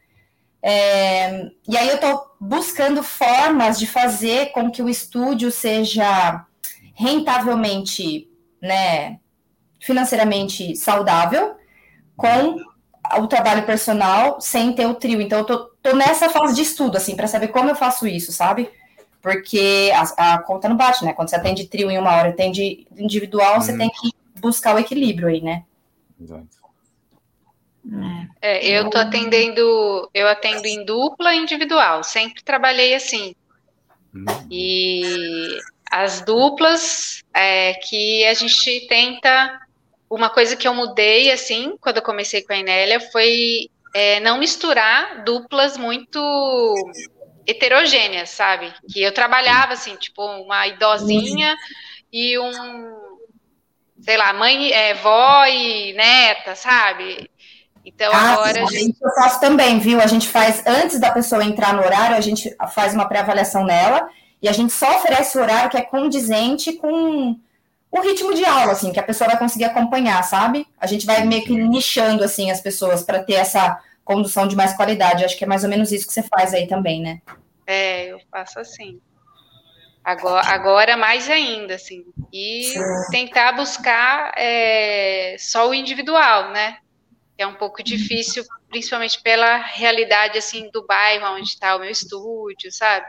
É, 0.63 1.51
e 1.69 1.77
aí, 1.77 1.89
eu 1.89 1.95
estou 1.95 2.35
buscando 2.41 3.03
formas 3.03 3.77
de 3.77 3.85
fazer 3.85 4.51
com 4.51 4.71
que 4.71 4.81
o 4.81 4.89
estúdio 4.89 5.51
seja 5.51 6.43
rentavelmente, 6.95 8.27
né, 8.59 9.19
financeiramente 9.79 10.75
saudável, 10.75 11.55
com 12.15 12.57
o 13.19 13.27
trabalho 13.27 13.63
personal, 13.63 14.41
sem 14.41 14.73
ter 14.73 14.87
o 14.87 14.95
trio. 14.95 15.21
Então, 15.21 15.39
eu 15.39 15.45
tô, 15.45 15.57
tô 15.83 15.95
nessa 15.95 16.29
fase 16.29 16.55
de 16.55 16.63
estudo, 16.63 16.97
assim, 16.97 17.15
para 17.15 17.27
saber 17.27 17.49
como 17.49 17.69
eu 17.69 17.75
faço 17.75 18.07
isso, 18.07 18.31
sabe? 18.31 18.71
Porque 19.33 19.91
a, 19.93 20.35
a, 20.35 20.37
conta 20.39 20.69
não 20.69 20.77
bate, 20.77 21.03
né? 21.03 21.11
Quando 21.11 21.29
você 21.29 21.35
atende 21.35 21.67
trio 21.67 21.91
em 21.91 21.97
uma 21.97 22.15
hora, 22.15 22.29
atende 22.29 22.87
individual, 22.97 23.55
uhum. 23.55 23.61
você 23.61 23.77
tem 23.77 23.89
que 23.89 24.11
buscar 24.39 24.73
o 24.75 24.79
equilíbrio 24.79 25.27
aí, 25.27 25.41
né? 25.41 25.63
Exato. 26.21 26.47
É, 28.41 28.65
eu 28.65 28.89
tô 28.89 28.97
atendendo, 28.97 30.09
eu 30.13 30.27
atendo 30.27 30.65
em 30.65 30.85
dupla 30.85 31.33
e 31.33 31.39
individual, 31.39 32.03
sempre 32.03 32.41
trabalhei 32.41 32.93
assim. 32.93 33.35
Uhum. 34.13 34.25
E 34.49 35.57
as 35.91 36.21
duplas, 36.21 37.23
é, 37.33 37.73
que 37.73 38.25
a 38.25 38.33
gente 38.33 38.87
tenta. 38.87 39.61
Uma 40.09 40.29
coisa 40.29 40.55
que 40.55 40.65
eu 40.65 40.73
mudei, 40.73 41.29
assim, 41.33 41.75
quando 41.81 41.97
eu 41.97 42.01
comecei 42.01 42.41
com 42.41 42.53
a 42.53 42.57
Enélia, 42.57 42.97
foi 43.11 43.69
é, 43.93 44.21
não 44.21 44.37
misturar 44.37 45.25
duplas 45.25 45.77
muito 45.77 46.73
heterogêneas, 47.47 48.29
sabe? 48.29 48.73
Que 48.91 49.01
eu 49.01 49.13
trabalhava, 49.13 49.73
assim, 49.73 49.95
tipo, 49.95 50.21
uma 50.21 50.67
idosinha 50.67 51.55
e 52.11 52.37
um, 52.37 53.17
sei 54.01 54.17
lá, 54.17 54.33
mãe, 54.33 54.71
é, 54.71 54.93
vó 54.95 55.45
e 55.45 55.93
neta, 55.93 56.55
sabe? 56.55 57.29
Então 57.85 58.11
ah, 58.13 58.33
agora. 58.33 58.63
A 58.63 58.65
gente... 58.65 58.97
Eu 59.01 59.11
faço 59.15 59.39
também, 59.39 59.79
viu? 59.79 60.01
A 60.01 60.07
gente 60.07 60.27
faz, 60.27 60.61
antes 60.67 60.99
da 60.99 61.11
pessoa 61.11 61.43
entrar 61.43 61.73
no 61.73 61.83
horário, 61.83 62.17
a 62.17 62.21
gente 62.21 62.53
faz 62.73 62.93
uma 62.93 63.07
pré-avaliação 63.07 63.65
nela 63.65 64.09
e 64.41 64.49
a 64.49 64.51
gente 64.51 64.73
só 64.73 64.97
oferece 64.97 65.37
o 65.37 65.41
horário 65.41 65.69
que 65.69 65.77
é 65.77 65.81
condizente 65.81 66.73
com 66.73 67.39
o 67.89 68.01
ritmo 68.01 68.33
de 68.33 68.43
aula, 68.43 68.73
assim, 68.73 68.91
que 68.91 68.99
a 68.99 69.03
pessoa 69.03 69.29
vai 69.29 69.39
conseguir 69.39 69.63
acompanhar, 69.63 70.21
sabe? 70.23 70.67
A 70.79 70.85
gente 70.85 71.05
vai 71.05 71.23
meio 71.25 71.43
que 71.43 71.53
nichando, 71.53 72.23
assim, 72.23 72.51
as 72.51 72.59
pessoas 72.59 73.03
para 73.03 73.23
ter 73.23 73.35
essa 73.35 73.79
condução 74.07 74.47
de 74.47 74.55
mais 74.55 74.73
qualidade. 74.73 75.25
Acho 75.25 75.37
que 75.37 75.43
é 75.43 75.47
mais 75.47 75.65
ou 75.65 75.69
menos 75.69 75.91
isso 75.91 76.07
que 76.07 76.13
você 76.13 76.23
faz 76.23 76.53
aí 76.53 76.65
também, 76.65 77.01
né? 77.01 77.21
É, 77.67 78.05
eu 78.05 78.19
faço 78.31 78.57
assim. 78.59 78.99
Agora, 80.03 80.47
agora 80.47 80.97
mais 80.97 81.29
ainda, 81.29 81.75
assim. 81.75 82.05
E 82.31 82.63
Sim. 82.63 82.79
tentar 83.11 83.51
buscar 83.51 84.31
é, 84.37 85.35
só 85.37 85.67
o 85.67 85.73
individual, 85.73 86.51
né? 86.51 86.77
É 87.37 87.45
um 87.45 87.55
pouco 87.55 87.83
difícil, 87.83 88.43
principalmente 88.69 89.21
pela 89.21 89.57
realidade, 89.57 90.37
assim, 90.37 90.71
do 90.71 90.87
bairro 90.87 91.35
onde 91.35 91.49
está 91.49 91.75
o 91.75 91.79
meu 91.79 91.91
estúdio, 91.91 92.71
sabe? 92.71 93.05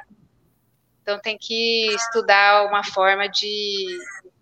Então 1.01 1.21
tem 1.21 1.39
que 1.41 1.95
estudar 1.95 2.67
uma 2.67 2.83
forma 2.83 3.29
de, 3.29 3.87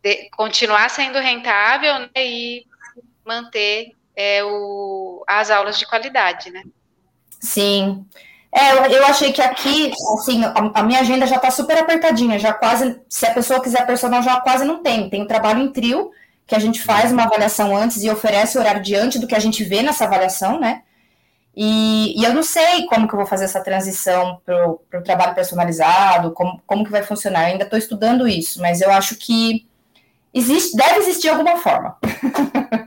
de 0.02 0.28
continuar 0.30 0.88
sendo 0.88 1.18
rentável 1.20 1.98
né, 2.00 2.08
e 2.16 2.66
manter 3.24 3.92
é, 4.16 4.42
o, 4.42 5.22
as 5.28 5.50
aulas 5.50 5.78
de 5.78 5.86
qualidade, 5.86 6.50
né? 6.50 6.62
Sim. 7.38 8.04
É, 8.50 8.96
eu, 8.96 9.04
achei 9.04 9.32
que 9.32 9.42
aqui, 9.42 9.92
assim, 10.14 10.42
a, 10.42 10.52
a 10.80 10.82
minha 10.82 11.00
agenda 11.00 11.26
já 11.26 11.36
está 11.36 11.50
super 11.50 11.76
apertadinha, 11.76 12.38
já 12.38 12.54
quase, 12.54 12.98
se 13.06 13.26
a 13.26 13.34
pessoa 13.34 13.62
quiser 13.62 13.86
personal, 13.86 14.22
já 14.22 14.40
quase 14.40 14.64
não 14.64 14.82
tem. 14.82 15.10
Tem 15.10 15.22
o 15.22 15.26
trabalho 15.26 15.60
em 15.60 15.70
trio, 15.70 16.10
que 16.46 16.54
a 16.54 16.58
gente 16.58 16.82
faz 16.82 17.12
uma 17.12 17.24
avaliação 17.24 17.76
antes 17.76 18.02
e 18.02 18.08
oferece 18.08 18.56
o 18.56 18.60
horário 18.60 18.82
diante 18.82 19.18
do 19.18 19.26
que 19.26 19.34
a 19.34 19.38
gente 19.38 19.62
vê 19.62 19.82
nessa 19.82 20.04
avaliação, 20.04 20.58
né? 20.58 20.82
E, 21.54 22.18
e, 22.18 22.24
eu 22.24 22.34
não 22.34 22.42
sei 22.42 22.86
como 22.86 23.08
que 23.08 23.14
eu 23.14 23.18
vou 23.18 23.26
fazer 23.26 23.44
essa 23.44 23.62
transição 23.62 24.40
para 24.44 25.00
o 25.00 25.02
trabalho 25.02 25.34
personalizado, 25.34 26.32
como, 26.32 26.60
como 26.66 26.84
que 26.84 26.90
vai 26.90 27.02
funcionar. 27.02 27.44
Eu 27.44 27.52
ainda 27.52 27.64
estou 27.64 27.78
estudando 27.78 28.28
isso, 28.28 28.60
mas 28.60 28.80
eu 28.80 28.90
acho 28.90 29.16
que 29.16 29.66
existe, 30.32 30.76
deve 30.76 30.98
existir 30.98 31.28
alguma 31.28 31.56
forma. 31.56 31.96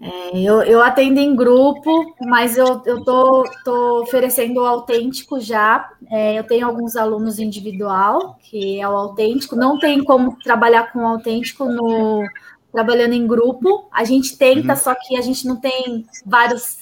É, 0.00 0.38
eu, 0.38 0.62
eu 0.62 0.82
atendo 0.82 1.20
em 1.20 1.36
grupo, 1.36 2.14
mas 2.22 2.56
eu 2.56 2.78
estou 2.78 3.44
tô, 3.62 4.02
oferecendo 4.02 4.62
o 4.62 4.66
autêntico 4.66 5.38
já. 5.38 5.90
É, 6.10 6.38
eu 6.38 6.44
tenho 6.44 6.66
alguns 6.66 6.96
alunos 6.96 7.38
individual, 7.38 8.38
que 8.40 8.80
é 8.80 8.88
o 8.88 8.96
autêntico. 8.96 9.54
Não 9.54 9.78
tem 9.78 10.02
como 10.02 10.38
trabalhar 10.38 10.90
com 10.90 11.00
o 11.00 11.06
autêntico 11.06 11.66
no, 11.66 12.26
trabalhando 12.72 13.12
em 13.12 13.26
grupo. 13.26 13.88
A 13.92 14.02
gente 14.04 14.38
tenta, 14.38 14.70
uhum. 14.70 14.76
só 14.76 14.94
que 14.94 15.16
a 15.16 15.20
gente 15.20 15.46
não 15.46 15.56
tem 15.56 16.06
vários 16.24 16.78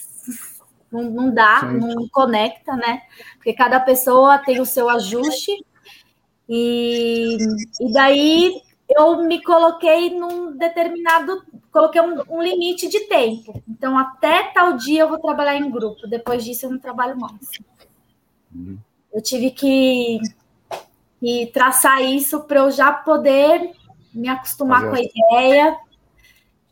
não, 0.91 1.03
não 1.11 1.35
dá, 1.35 1.61
Sim. 1.61 1.79
não 1.79 2.09
conecta, 2.09 2.77
né? 2.77 3.03
Porque 3.35 3.53
cada 3.53 3.81
pessoa 3.81 4.39
tem 4.39 4.61
o 4.61 4.67
seu 4.67 4.89
ajuste. 4.89 5.53
E, 6.49 7.37
e 7.81 7.93
daí 7.93 8.63
eu 8.89 9.23
me 9.23 9.43
coloquei 9.43 10.19
num 10.19 10.57
determinado, 10.57 11.43
coloquei 11.71 12.01
um, 12.01 12.23
um, 12.29 12.43
limite 12.43 12.89
de 12.89 13.01
tempo. 13.01 13.63
Então, 13.69 13.99
até 13.99 14.45
tal 14.45 14.75
dia 14.77 15.03
eu 15.03 15.09
vou 15.09 15.19
trabalhar 15.19 15.57
em 15.57 15.71
grupo, 15.71 16.07
depois 16.07 16.45
disso 16.45 16.67
eu 16.67 16.71
não 16.71 16.79
trabalho 16.79 17.19
mais. 17.19 17.51
Uhum. 18.55 18.79
Eu 19.13 19.23
tive 19.23 19.51
que, 19.51 20.21
que 21.21 21.51
traçar 21.53 22.03
isso 22.03 22.41
para 22.41 22.61
eu 22.61 22.71
já 22.71 22.93
poder 22.93 23.73
me 24.13 24.29
acostumar 24.29 24.89
com 24.89 24.97
a 24.97 25.01
ideia 25.01 25.79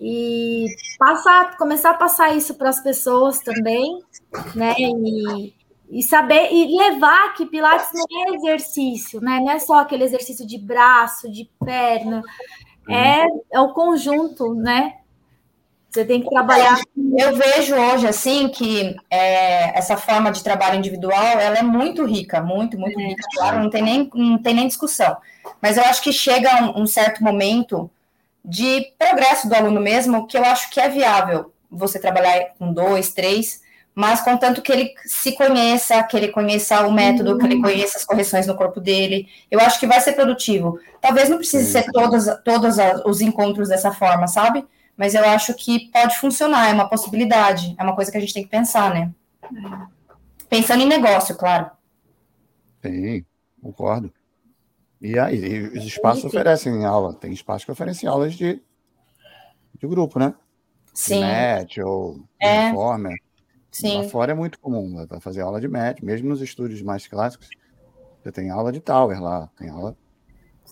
e 0.01 0.67
passar, 0.99 1.57
começar 1.57 1.91
a 1.91 1.95
passar 1.95 2.35
isso 2.35 2.55
para 2.55 2.71
as 2.71 2.81
pessoas 2.83 3.41
também, 3.41 4.03
né? 4.55 4.75
E, 4.79 5.55
e 5.91 6.03
saber 6.03 6.53
e 6.53 6.77
levar 6.77 7.35
que 7.35 7.47
Pilates 7.47 7.89
não 7.95 8.05
é 8.25 8.37
exercício, 8.37 9.21
né? 9.21 9.41
Não 9.41 9.51
é 9.51 9.59
só 9.59 9.81
aquele 9.81 10.05
exercício 10.05 10.47
de 10.47 10.59
braço, 10.59 11.31
de 11.31 11.49
perna, 11.65 12.23
é, 12.89 13.27
é 13.53 13.61
o 13.61 13.73
conjunto, 13.73 14.55
né? 14.55 14.95
Você 15.91 16.05
tem 16.05 16.21
que 16.21 16.29
trabalhar. 16.29 16.79
Eu 17.19 17.35
vejo 17.37 17.75
hoje 17.75 18.07
assim 18.07 18.49
que 18.49 18.95
é, 19.11 19.79
essa 19.79 19.97
forma 19.97 20.31
de 20.31 20.43
trabalho 20.43 20.77
individual 20.77 21.25
ela 21.25 21.57
é 21.57 21.63
muito 21.63 22.05
rica, 22.05 22.43
muito, 22.43 22.79
muito 22.79 23.01
é. 23.01 23.05
rica. 23.05 23.23
Claro, 23.35 23.63
não 23.63 23.71
tem 23.71 23.83
nem 23.83 24.11
não 24.15 24.39
tem 24.39 24.55
nem 24.55 24.67
discussão. 24.67 25.17
Mas 25.61 25.79
eu 25.79 25.85
acho 25.85 26.03
que 26.03 26.13
chega 26.13 26.65
um, 26.65 26.83
um 26.83 26.87
certo 26.87 27.25
momento 27.25 27.91
de 28.45 28.93
progresso 28.99 29.49
do 29.49 29.55
aluno 29.55 29.81
mesmo, 29.81 30.27
que 30.27 30.37
eu 30.37 30.45
acho 30.45 30.71
que 30.71 30.81
é 30.81 30.89
viável 30.89 31.53
você 31.71 31.99
trabalhar 31.99 32.55
com 32.59 32.73
dois, 32.73 33.13
três, 33.13 33.63
mas 33.97 34.21
contanto 34.21 34.61
que 34.61 34.71
ele 34.71 34.95
se 35.07 35.33
conheça, 35.33 36.03
que 36.03 36.15
ele 36.15 36.29
conheça 36.29 36.87
o 36.87 36.93
método, 36.93 37.33
uhum. 37.33 37.39
que 37.39 37.47
ele 37.47 37.55
uhum. 37.55 37.63
conheça 37.63 37.97
as 37.97 38.05
correções 38.05 38.47
no 38.47 38.55
corpo 38.55 38.79
dele, 38.79 39.27
eu 39.51 39.59
acho 39.59 39.81
que 39.81 39.87
vai 39.87 39.99
ser 40.03 40.13
produtivo. 40.13 40.79
Talvez 41.01 41.31
não 41.31 41.39
precise 41.39 41.73
ser 41.73 41.91
todos, 41.91 42.27
todos 42.45 42.77
os 43.07 43.23
encontros 43.23 43.71
dessa 43.71 43.91
forma, 43.91 44.29
sabe? 44.29 44.67
Mas 44.99 45.15
eu 45.15 45.25
acho 45.25 45.55
que 45.55 45.91
pode 45.91 46.19
funcionar, 46.19 46.69
é 46.69 46.75
uma 46.75 46.91
possibilidade, 46.91 47.75
é 47.79 47.83
uma 47.83 47.95
coisa 47.95 48.13
que 48.13 48.19
a 48.19 48.21
gente 48.21 48.35
tem 48.35 48.43
que 48.45 48.51
pensar, 48.51 48.93
né? 48.93 49.11
Pensando 50.47 50.83
em 50.83 50.87
negócio, 50.87 51.35
claro. 51.35 51.71
Sim, 52.83 53.25
concordo. 53.63 54.13
E 55.01 55.19
aí, 55.19 55.69
os 55.69 55.85
espaços 55.85 56.25
oferecem 56.25 56.85
aula. 56.85 57.15
Tem 57.15 57.33
espaços 57.33 57.65
que 57.65 57.73
oferecem 57.73 58.07
aulas 58.07 58.35
de, 58.35 58.61
de 59.79 59.87
grupo, 59.87 60.19
né? 60.19 60.35
Sim. 60.93 61.21
Match 61.21 61.79
ou 61.79 62.21
é. 62.39 62.69
Informer. 62.69 63.26
Sim. 63.81 64.03
Lá 64.03 64.09
fora 64.09 64.33
é 64.33 64.35
muito 64.35 64.59
comum 64.59 64.89
né? 64.89 65.07
fazer 65.21 65.41
aula 65.43 65.61
de 65.61 65.69
match, 65.69 66.01
mesmo 66.03 66.29
nos 66.29 66.41
estúdios 66.41 66.83
mais 66.83 67.07
clássicos. 67.07 67.49
Você 68.23 68.33
tem 68.33 68.51
aula 68.51 68.73
de 68.73 68.81
tower 68.81 69.23
lá, 69.23 69.49
tem 69.57 69.69
aula 69.69 69.97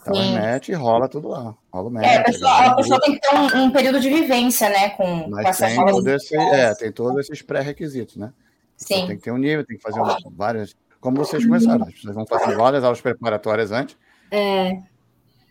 Tower 0.04 0.32
match 0.32 0.68
e 0.68 0.74
rola 0.74 1.08
tudo 1.08 1.28
lá. 1.28 1.54
Rola 1.72 1.88
match. 1.90 2.04
É, 2.04 2.16
a 2.16 2.24
pessoa, 2.24 2.66
a 2.66 2.74
pessoa 2.76 3.00
tem 3.00 3.14
que 3.14 3.20
ter 3.20 3.34
um, 3.34 3.64
um, 3.64 3.70
período 3.70 4.00
de 4.00 4.10
vivência, 4.10 4.68
né? 4.68 4.90
Com, 4.90 5.30
Mas 5.30 5.58
com 5.58 5.64
tem, 5.64 5.86
todo 5.86 6.08
esse, 6.08 6.36
é, 6.36 6.74
tem 6.74 6.92
todos 6.92 7.20
esses 7.20 7.40
pré-requisitos, 7.40 8.16
né? 8.16 8.32
Sim. 8.76 8.94
Então, 8.94 9.06
tem 9.06 9.16
que 9.16 9.22
ter 9.22 9.30
um 9.30 9.38
nível, 9.38 9.64
tem 9.64 9.76
que 9.76 9.82
fazer 9.82 10.00
várias. 10.32 10.76
Como 11.00 11.16
vocês 11.16 11.44
começaram, 11.44 11.86
as 11.86 11.94
pessoas 11.94 12.14
vão 12.14 12.26
fazer 12.26 12.56
várias 12.56 12.84
aulas 12.84 13.00
preparatórias 13.00 13.70
antes 13.70 13.96
é. 14.30 14.82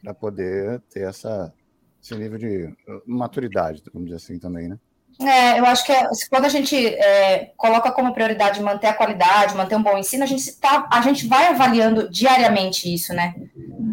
Para 0.04 0.14
poder 0.14 0.82
ter 0.90 1.08
essa, 1.08 1.54
esse 2.02 2.14
nível 2.16 2.38
de 2.38 2.76
maturidade, 3.06 3.82
vamos 3.94 4.10
dizer 4.10 4.18
assim 4.18 4.38
também, 4.38 4.68
né? 4.68 4.78
É, 5.22 5.60
eu 5.60 5.66
acho 5.66 5.86
que 5.86 5.92
é, 5.92 6.08
quando 6.30 6.46
a 6.46 6.50
gente 6.50 6.76
é, 6.76 7.52
coloca 7.56 7.92
como 7.92 8.14
prioridade 8.14 8.62
manter 8.62 8.88
a 8.88 8.94
qualidade, 8.94 9.56
manter 9.56 9.76
um 9.76 9.84
bom 9.84 9.98
ensino, 9.98 10.24
a 10.24 10.28
gente, 10.28 10.52
tá, 10.60 10.88
a 10.92 11.02
gente 11.02 11.28
vai 11.28 11.48
avaliando 11.48 12.10
diariamente 12.10 12.92
isso, 12.92 13.14
né? 13.14 13.36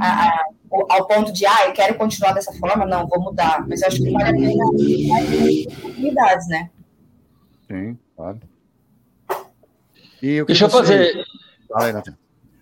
A, 0.01 0.29
a, 0.29 0.45
ao 0.89 1.07
ponto 1.07 1.33
de, 1.33 1.45
ah, 1.47 1.67
eu 1.67 1.73
quero 1.73 1.95
continuar 1.95 2.33
dessa 2.33 2.53
forma, 2.55 2.87
não, 2.87 3.07
vou 3.07 3.21
mudar. 3.21 3.67
Mas 3.69 3.83
eu 3.83 3.89
acho 3.89 4.03
que 4.03 4.11
vale 4.11 4.29
a 4.29 4.33
pena 4.33 4.65
oportunidades, 5.79 6.49
né? 6.49 6.71
Sim, 7.69 7.99
claro. 8.17 8.41
E 10.23 10.45
Deixa 10.45 10.65
eu 10.65 10.71
fazer. 10.71 11.25
Fala 11.69 11.87
aí, 11.87 11.93
Nathan. 11.93 12.17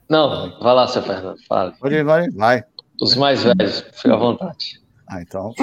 Não, 0.08 0.58
vai 0.60 0.74
lá, 0.74 0.88
seu 0.88 1.02
Fernando. 1.02 1.38
Fala. 1.46 1.72
Pode 1.72 2.02
vai, 2.02 2.30
vai. 2.30 2.64
Os 3.00 3.14
mais 3.14 3.42
velhos, 3.44 3.80
fica 3.92 4.14
à 4.14 4.16
vontade. 4.16 4.80
Ah, 5.10 5.22
então. 5.22 5.54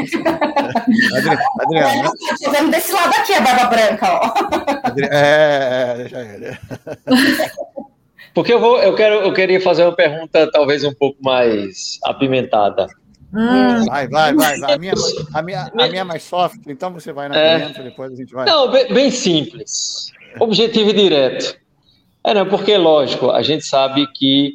Adriana. 1.59 2.11
Estou 2.31 2.51
vendo 2.51 2.71
desse 2.71 2.91
lado 2.91 3.13
aqui 3.15 3.33
a 3.33 3.41
barba 3.41 3.65
branca, 3.65 4.11
ó. 4.11 4.33
É, 5.11 5.91
é, 5.91 5.95
deixa 5.97 6.21
ele. 6.21 6.57
Porque 8.33 8.51
eu, 8.51 8.59
vou, 8.59 8.79
eu, 8.79 8.95
quero, 8.95 9.15
eu 9.15 9.33
queria 9.33 9.61
fazer 9.61 9.83
uma 9.83 9.95
pergunta 9.95 10.49
talvez 10.51 10.83
um 10.83 10.93
pouco 10.93 11.17
mais 11.23 11.99
apimentada. 12.03 12.87
Hum. 13.33 13.85
Vai, 13.85 14.07
vai, 14.07 14.33
vai. 14.33 14.59
vai. 14.59 14.73
A, 14.73 14.77
minha, 14.77 14.93
a, 15.33 15.41
minha, 15.41 15.71
a 15.73 15.87
minha 15.87 16.01
é 16.01 16.03
mais 16.03 16.23
soft, 16.23 16.59
então 16.67 16.91
você 16.91 17.13
vai 17.13 17.29
na 17.29 17.37
é... 17.37 17.69
depois 17.83 18.13
a 18.13 18.15
gente 18.15 18.33
vai. 18.33 18.45
Não, 18.45 18.71
bem, 18.71 18.93
bem 18.93 19.11
simples. 19.11 20.11
Objetivo 20.39 20.89
e 20.89 20.93
direto. 20.93 21.57
É, 22.23 22.33
não, 22.33 22.47
porque, 22.47 22.75
lógico, 22.75 23.29
a 23.29 23.43
gente 23.43 23.63
sabe 23.63 24.07
que. 24.13 24.53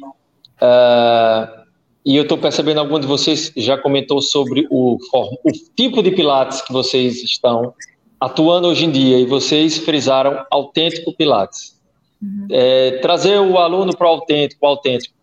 Uh, 0.61 1.60
e 2.05 2.15
eu 2.15 2.23
estou 2.23 2.37
percebendo, 2.37 2.79
algum 2.79 2.99
de 2.99 3.07
vocês 3.07 3.51
já 3.55 3.77
comentou 3.77 4.21
sobre 4.21 4.67
o, 4.71 4.97
o 5.13 5.51
tipo 5.75 6.01
de 6.01 6.11
Pilates 6.11 6.61
que 6.61 6.73
vocês 6.73 7.23
estão 7.23 7.73
atuando 8.19 8.67
hoje 8.67 8.85
em 8.85 8.91
dia, 8.91 9.19
e 9.19 9.25
vocês 9.25 9.77
frisaram 9.77 10.45
autêntico 10.51 11.13
Pilates. 11.15 11.79
Uhum. 12.21 12.47
É, 12.51 12.99
trazer 12.99 13.39
o 13.39 13.57
aluno 13.57 13.95
para 13.95 14.07
o 14.07 14.11
autêntico, 14.11 14.65
autêntico. 14.65 15.15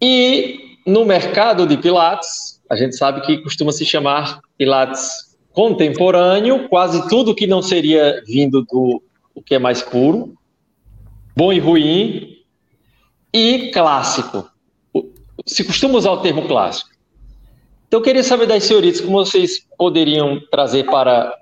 E 0.00 0.78
no 0.84 1.04
mercado 1.04 1.66
de 1.66 1.76
Pilates, 1.76 2.60
a 2.68 2.76
gente 2.76 2.96
sabe 2.96 3.20
que 3.20 3.38
costuma 3.38 3.70
se 3.70 3.84
chamar 3.84 4.40
Pilates 4.58 5.36
contemporâneo, 5.52 6.68
quase 6.68 7.08
tudo 7.08 7.34
que 7.34 7.46
não 7.46 7.62
seria 7.62 8.22
vindo 8.26 8.62
do 8.62 9.02
o 9.34 9.42
que 9.42 9.54
é 9.54 9.58
mais 9.58 9.82
puro, 9.82 10.34
bom 11.36 11.52
e 11.52 11.58
ruim, 11.58 12.36
e 13.32 13.70
clássico. 13.72 14.51
Se 15.46 15.64
costuma 15.64 15.98
usar 15.98 16.12
o 16.12 16.20
termo 16.20 16.46
clássico. 16.46 16.90
Então, 17.86 18.00
eu 18.00 18.04
queria 18.04 18.22
saber 18.22 18.46
das 18.46 18.64
senhoritas 18.64 19.00
como 19.00 19.24
vocês 19.24 19.66
poderiam 19.76 20.40
trazer 20.50 20.84
para 20.84 21.36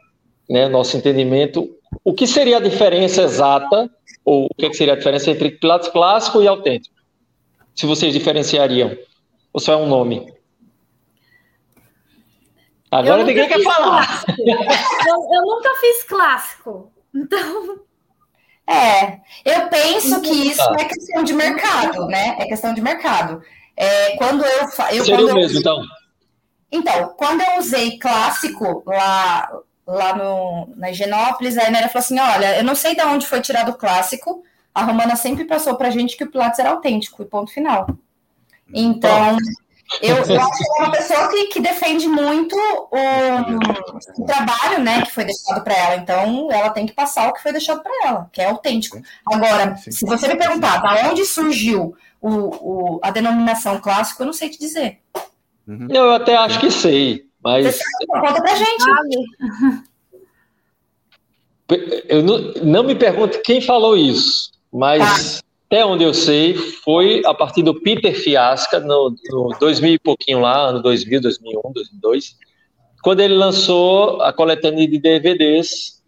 né, 0.49 0.69
nosso 0.69 0.97
entendimento 0.97 1.71
o 2.05 2.13
que 2.13 2.27
seria 2.27 2.57
a 2.57 2.61
diferença 2.61 3.23
exata 3.23 3.91
ou 4.25 4.47
o 4.47 4.55
que, 4.55 4.67
é 4.67 4.73
seria 4.73 4.95
a 4.95 4.97
diferença 4.97 5.31
entre 5.31 5.53
clássico 5.53 6.43
e 6.43 6.49
autêntico? 6.49 6.95
Se 7.75 7.87
vocês 7.87 8.13
diferenciariam. 8.13 8.97
Ou 9.53 9.61
só 9.61 9.73
é 9.73 9.77
um 9.77 9.87
nome? 9.87 10.33
Agora 12.91 13.23
ninguém 13.23 13.49
quer 13.49 13.63
falar. 13.63 14.25
Eu, 14.39 15.17
eu, 15.33 15.43
nunca 15.43 15.75
fiz 15.81 16.05
clássico. 16.05 16.93
Então. 17.15 17.79
É, 18.69 19.21
eu 19.45 19.69
penso 19.69 20.21
que 20.21 20.31
isso 20.31 20.63
é 20.79 20.85
questão 20.85 21.25
de 21.25 21.33
mercado, 21.33 22.07
né? 22.07 22.37
É 22.39 22.47
questão 22.47 22.73
de 22.73 22.81
mercado. 22.81 23.43
É, 23.81 24.15
quando 24.17 24.45
eu, 24.45 24.61
eu 24.93 25.05
Seria 25.05 25.17
quando 25.17 25.31
o 25.31 25.35
mesmo, 25.35 25.57
eu, 25.57 25.61
então? 25.61 25.83
Então, 26.71 27.15
quando 27.17 27.41
eu 27.41 27.59
usei 27.59 27.99
clássico 27.99 28.83
lá 28.87 29.51
lá 29.87 30.15
no, 30.15 30.69
na 30.77 30.91
Higienópolis, 30.91 31.57
a 31.57 31.65
Enélia 31.65 31.89
falou 31.89 32.05
assim: 32.05 32.21
olha, 32.21 32.59
eu 32.59 32.63
não 32.63 32.75
sei 32.75 32.95
de 32.95 33.01
onde 33.01 33.27
foi 33.27 33.41
tirado 33.41 33.71
o 33.71 33.75
clássico, 33.75 34.45
a 34.75 34.85
Romana 34.85 35.17
sempre 35.17 35.47
passou 35.47 35.77
para 35.77 35.89
a 35.89 35.91
gente 35.91 36.15
que 36.15 36.25
o 36.25 36.31
Pilates 36.31 36.59
era 36.59 36.71
autêntico, 36.71 37.23
e 37.23 37.25
ponto 37.25 37.51
final. 37.51 37.89
Então, 38.73 39.39
eu, 40.03 40.17
eu 40.17 40.41
acho 40.41 40.59
que 40.59 40.65
é 40.79 40.83
uma 40.83 40.93
pessoa 40.93 41.29
que, 41.29 41.47
que 41.47 41.61
defende 41.61 42.07
muito 42.07 42.55
o, 42.55 44.23
o, 44.23 44.27
trabalho 44.27 44.79
né, 44.85 45.03
que 45.03 45.11
foi 45.11 45.25
deixado 45.25 45.65
para 45.65 45.75
ela. 45.75 45.97
Então, 45.97 46.53
ela 46.53 46.71
tem 46.71 46.87
que 46.87 46.93
passar 46.93 47.29
o 47.29 47.33
que 47.33 47.43
foi 47.43 47.51
deixado 47.51 47.83
para 47.83 48.07
ela, 48.07 48.29
que 48.31 48.41
é 48.41 48.45
autêntico. 48.45 49.01
Agora, 49.27 49.75
se 49.77 50.07
você 50.07 50.29
me 50.29 50.37
perguntar 50.37 50.81
de 50.83 51.09
onde 51.09 51.25
surgiu 51.25 51.97
o, 52.21 52.29
o, 52.29 53.01
a 53.03 53.11
denominação 53.11 53.81
clássico, 53.81 54.23
eu 54.23 54.27
não 54.27 54.33
sei 54.33 54.51
te 54.51 54.59
dizer. 54.59 55.01
Uhum. 55.67 55.89
Eu 55.91 56.11
até 56.13 56.37
acho 56.37 56.61
que 56.61 56.71
sei. 56.71 57.27
Mas. 57.43 57.79
Conta 58.09 58.43
pra 58.43 58.55
gente. 58.55 59.85
Eu 62.09 62.23
não, 62.23 62.39
não 62.63 62.83
me 62.83 62.95
pergunte 62.95 63.41
quem 63.43 63.61
falou 63.61 63.97
isso, 63.97 64.51
mas 64.73 65.01
tá. 65.01 65.47
até 65.67 65.87
onde 65.87 66.03
eu 66.03 66.13
sei, 66.13 66.55
foi 66.55 67.23
a 67.25 67.33
partir 67.33 67.63
do 67.63 67.81
Peter 67.81 68.13
Fiasca, 68.13 68.81
no, 68.81 69.15
no 69.31 69.57
2000 69.59 69.95
e 69.95 69.99
pouquinho 70.01 70.41
lá, 70.41 70.71
ano 70.71 70.83
2000, 70.83 71.21
2001, 71.21 71.73
2002, 71.73 72.37
quando 73.05 73.21
ele 73.21 73.35
lançou 73.35 74.21
a 74.21 74.33
coletânea 74.33 74.87
de 74.87 74.99
DVDs, 74.99 76.00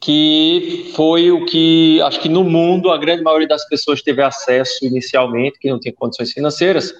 que 0.00 0.92
foi 0.94 1.30
o 1.30 1.44
que, 1.46 2.00
acho 2.02 2.20
que 2.20 2.28
no 2.28 2.44
mundo, 2.44 2.90
a 2.90 2.98
grande 2.98 3.22
maioria 3.22 3.48
das 3.48 3.66
pessoas 3.68 4.02
teve 4.02 4.22
acesso 4.22 4.84
inicialmente, 4.84 5.58
que 5.58 5.70
não 5.70 5.80
tinha 5.80 5.94
condições 5.94 6.32
financeiras, 6.32 6.90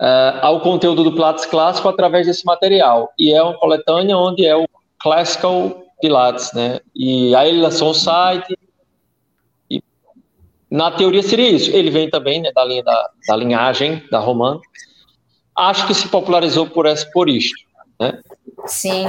uh, 0.00 0.38
ao 0.42 0.60
conteúdo 0.60 1.02
do 1.02 1.12
Pilates 1.12 1.46
clássico 1.46 1.88
através 1.88 2.26
desse 2.26 2.44
material. 2.44 3.10
E 3.18 3.32
é 3.32 3.42
uma 3.42 3.58
coletânea 3.58 4.16
onde 4.16 4.44
é 4.46 4.54
o 4.56 4.66
Classical 4.98 5.84
Pilates, 6.00 6.52
né? 6.52 6.80
E 6.94 7.34
aí 7.34 7.48
ele 7.48 7.60
lançou 7.60 7.90
um 7.90 7.94
site. 7.94 8.58
E 9.70 9.82
na 10.70 10.90
teoria 10.90 11.22
seria 11.22 11.50
isso. 11.50 11.70
Ele 11.74 11.90
vem 11.90 12.10
também 12.10 12.40
né, 12.40 12.52
da, 12.54 12.64
linha 12.64 12.82
da, 12.82 13.10
da 13.26 13.36
linhagem 13.36 14.02
da 14.10 14.18
Romana. 14.18 14.60
Acho 15.56 15.86
que 15.86 15.94
se 15.94 16.08
popularizou 16.08 16.66
por, 16.66 16.84
essa, 16.84 17.08
por 17.10 17.28
isto, 17.28 17.56
né? 17.98 18.20
Sim. 18.66 19.06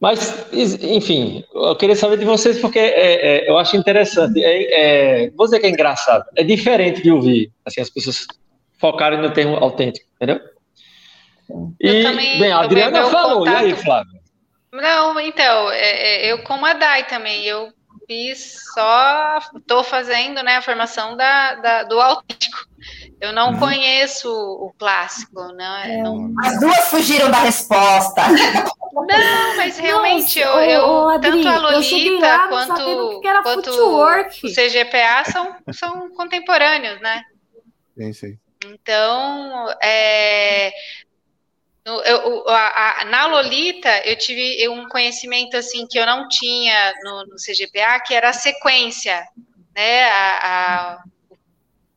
Mas, 0.00 0.46
enfim, 0.52 1.44
eu 1.52 1.74
queria 1.74 1.96
saber 1.96 2.18
de 2.18 2.24
vocês 2.24 2.60
porque 2.60 2.78
é, 2.78 3.46
é, 3.46 3.50
eu 3.50 3.58
acho 3.58 3.76
interessante. 3.76 4.42
É, 4.42 5.24
é, 5.24 5.30
vou 5.30 5.46
dizer 5.46 5.58
que 5.58 5.66
é 5.66 5.70
engraçado. 5.70 6.24
É 6.36 6.44
diferente 6.44 7.02
de 7.02 7.10
ouvir 7.10 7.50
assim, 7.64 7.80
as 7.80 7.90
pessoas 7.90 8.26
focarem 8.78 9.20
no 9.20 9.32
termo 9.32 9.56
autêntico, 9.56 10.06
entendeu? 10.14 10.40
E, 11.80 12.02
também, 12.02 12.38
bem, 12.38 12.52
a 12.52 12.60
Adriana 12.60 13.06
falou, 13.06 13.40
contato... 13.40 13.64
e 13.64 13.72
aí, 13.72 13.76
Flávio? 13.76 14.18
Não, 14.72 15.18
então, 15.18 15.70
é, 15.72 16.26
é, 16.26 16.32
eu 16.32 16.42
como 16.42 16.64
a 16.64 16.74
Dai 16.74 17.06
também, 17.06 17.44
eu 17.44 17.72
fiz 18.06 18.58
só, 18.74 19.38
estou 19.56 19.82
fazendo 19.82 20.42
né, 20.42 20.56
a 20.56 20.62
formação 20.62 21.16
da, 21.16 21.54
da, 21.56 21.82
do 21.84 22.00
autêntico. 22.00 22.68
Eu 23.20 23.32
não 23.32 23.52
uhum. 23.52 23.58
conheço 23.58 24.30
o 24.30 24.72
clássico, 24.78 25.42
né? 25.52 25.98
É. 25.98 26.02
Não... 26.02 26.32
As 26.40 26.60
duas 26.60 26.88
fugiram 26.88 27.30
da 27.30 27.38
resposta. 27.38 28.22
Não, 28.92 29.56
mas 29.56 29.78
realmente 29.78 30.44
Nossa, 30.44 30.64
eu, 30.64 30.70
eu 30.70 31.08
Adri, 31.08 31.42
tanto 31.42 31.48
a 31.48 31.70
Lolita 31.70 32.48
quanto, 32.48 33.20
quanto 33.42 33.70
o 33.70 34.52
CGPA 34.52 35.24
são, 35.30 35.56
são 35.72 36.10
contemporâneos, 36.10 37.00
né? 37.00 37.22
Sim, 37.96 38.12
sim. 38.12 38.38
Então, 38.64 39.68
é, 39.82 40.72
eu, 41.84 42.48
a, 42.48 43.02
a, 43.02 43.04
na 43.06 43.26
Lolita, 43.26 43.88
eu 44.04 44.16
tive 44.16 44.68
um 44.68 44.88
conhecimento 44.88 45.56
assim 45.56 45.86
que 45.86 45.98
eu 45.98 46.06
não 46.06 46.28
tinha 46.28 46.92
no, 47.02 47.26
no 47.26 47.36
CGPA, 47.36 48.00
que 48.00 48.14
era 48.14 48.30
a 48.30 48.32
sequência, 48.32 49.26
né? 49.74 50.04
A, 50.10 51.02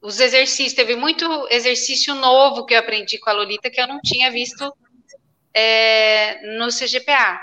os 0.01 0.19
exercícios, 0.19 0.73
teve 0.73 0.95
muito 0.95 1.47
exercício 1.49 2.15
novo 2.15 2.65
que 2.65 2.73
eu 2.73 2.79
aprendi 2.79 3.19
com 3.19 3.29
a 3.29 3.33
Lolita 3.33 3.69
que 3.69 3.79
eu 3.79 3.87
não 3.87 3.99
tinha 4.01 4.31
visto 4.31 4.73
é, 5.53 6.57
no 6.57 6.67
CGPA. 6.67 7.39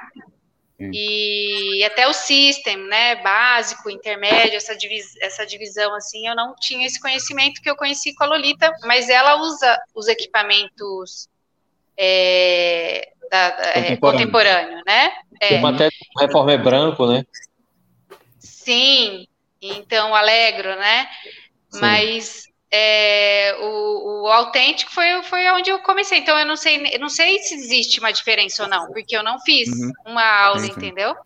E 0.80 1.82
até 1.84 2.06
o 2.06 2.12
system, 2.12 2.76
né, 2.86 3.16
básico, 3.16 3.90
intermédio, 3.90 4.56
essa, 4.56 4.76
divis 4.76 5.16
essa 5.20 5.44
divisão, 5.44 5.92
assim, 5.94 6.28
eu 6.28 6.36
não 6.36 6.54
tinha 6.54 6.86
esse 6.86 7.00
conhecimento 7.00 7.60
que 7.60 7.68
eu 7.68 7.74
conheci 7.74 8.14
com 8.14 8.22
a 8.22 8.28
Lolita, 8.28 8.72
mas 8.84 9.08
ela 9.08 9.42
usa 9.42 9.76
os 9.92 10.06
equipamentos 10.06 11.28
é, 11.96 13.10
da, 13.28 13.56
é, 13.74 13.96
contemporâneo. 13.96 14.80
né? 14.86 15.12
É. 15.40 15.58
Até 15.58 15.88
o 15.88 16.20
reforma 16.20 16.52
é 16.52 16.58
branco, 16.58 17.06
né? 17.08 17.24
Sim, 18.38 19.26
então 19.60 20.14
alegro, 20.14 20.76
né? 20.76 21.08
Sim. 21.70 21.80
Mas 21.80 22.44
é, 22.70 23.56
o, 23.60 24.24
o, 24.24 24.26
autêntico 24.28 24.92
foi, 24.92 25.22
foi 25.22 25.48
onde 25.52 25.70
eu 25.70 25.78
comecei. 25.80 26.18
Então 26.18 26.38
eu 26.38 26.46
não 26.46 26.56
sei, 26.56 26.94
eu 26.94 27.00
não 27.00 27.08
sei 27.08 27.38
se 27.38 27.54
existe 27.54 28.00
uma 28.00 28.12
diferença 28.12 28.62
ou 28.62 28.68
não, 28.68 28.88
porque 28.88 29.16
eu 29.16 29.22
não 29.22 29.38
fiz 29.40 29.68
uhum. 29.68 29.92
uma 30.06 30.24
aula, 30.24 30.66
entendeu? 30.66 31.16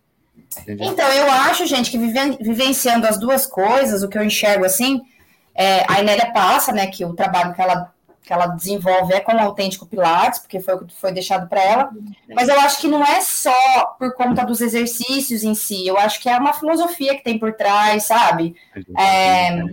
Entendi. 0.61 0.85
Então, 0.85 1.09
eu 1.13 1.31
acho, 1.31 1.67
gente, 1.67 1.91
que 1.91 1.99
vivenciando 1.99 3.07
as 3.07 3.19
duas 3.19 3.47
coisas, 3.47 4.03
o 4.03 4.09
que 4.09 4.19
eu 4.19 4.25
enxergo 4.25 4.65
assim, 4.65 5.01
é, 5.55 5.85
a 5.89 6.01
Inélia 6.01 6.31
passa, 6.31 6.73
né, 6.73 6.87
que 6.87 7.05
o 7.05 7.15
trabalho 7.15 7.55
que 7.55 7.61
ela, 7.61 7.93
que 8.23 8.33
ela 8.33 8.47
desenvolve 8.47 9.15
é 9.15 9.21
com 9.21 9.35
o 9.35 9.41
autêntico 9.41 9.87
Pilates, 9.87 10.41
porque 10.41 10.61
foi 10.61 10.75
o 10.75 10.87
que 10.87 10.95
foi 10.95 11.13
deixado 11.13 11.49
para 11.49 11.63
ela, 11.63 11.91
mas 12.35 12.49
eu 12.49 12.61
acho 12.61 12.81
que 12.81 12.89
não 12.89 13.05
é 13.05 13.21
só 13.21 13.97
por 13.99 14.15
conta 14.15 14.45
dos 14.45 14.61
exercícios 14.61 15.43
em 15.43 15.55
si, 15.55 15.87
eu 15.87 15.99
acho 15.99 16.21
que 16.21 16.29
é 16.29 16.37
uma 16.37 16.53
filosofia 16.53 17.15
que 17.17 17.25
tem 17.25 17.39
por 17.39 17.55
trás, 17.55 18.05
sabe? 18.05 18.55
É, 18.99 19.65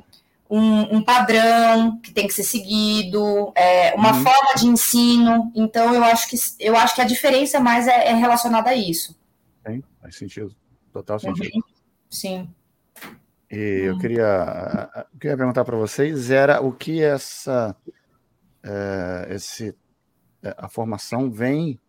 um, 0.49 0.97
um, 0.97 1.01
padrão 1.03 1.99
que 2.01 2.11
tem 2.11 2.25
que 2.27 2.33
ser 2.33 2.43
seguido, 2.43 3.51
é, 3.55 3.93
uma 3.95 4.13
uhum. 4.13 4.23
forma 4.23 4.55
de 4.55 4.67
ensino. 4.67 5.51
Então, 5.55 5.93
eu 5.93 6.03
acho 6.03 6.29
que 6.29 6.35
eu 6.59 6.75
acho 6.75 6.95
que 6.95 7.01
a 7.01 7.05
diferença 7.05 7.59
mais 7.59 7.87
é, 7.87 8.07
é 8.07 8.13
relacionada 8.13 8.69
a 8.71 8.75
isso. 8.75 9.19
Tem, 9.63 9.83
faz 10.01 10.15
sentido. 10.15 10.55
Total 10.91 11.19
sentido. 11.19 11.55
Uhum. 11.55 11.61
Sim. 12.09 12.49
E 13.51 13.83
eu 13.85 13.97
queria, 13.97 14.89
eu 15.13 15.19
queria 15.19 15.37
perguntar 15.37 15.65
para 15.65 15.75
vocês 15.75 16.29
era 16.29 16.61
o 16.61 16.71
que 16.71 17.01
essa 17.01 17.75
é, 18.63 19.33
esse, 19.33 19.75
é, 20.43 20.55
a 20.57 20.67
formação 20.67 21.31
vem 21.31 21.79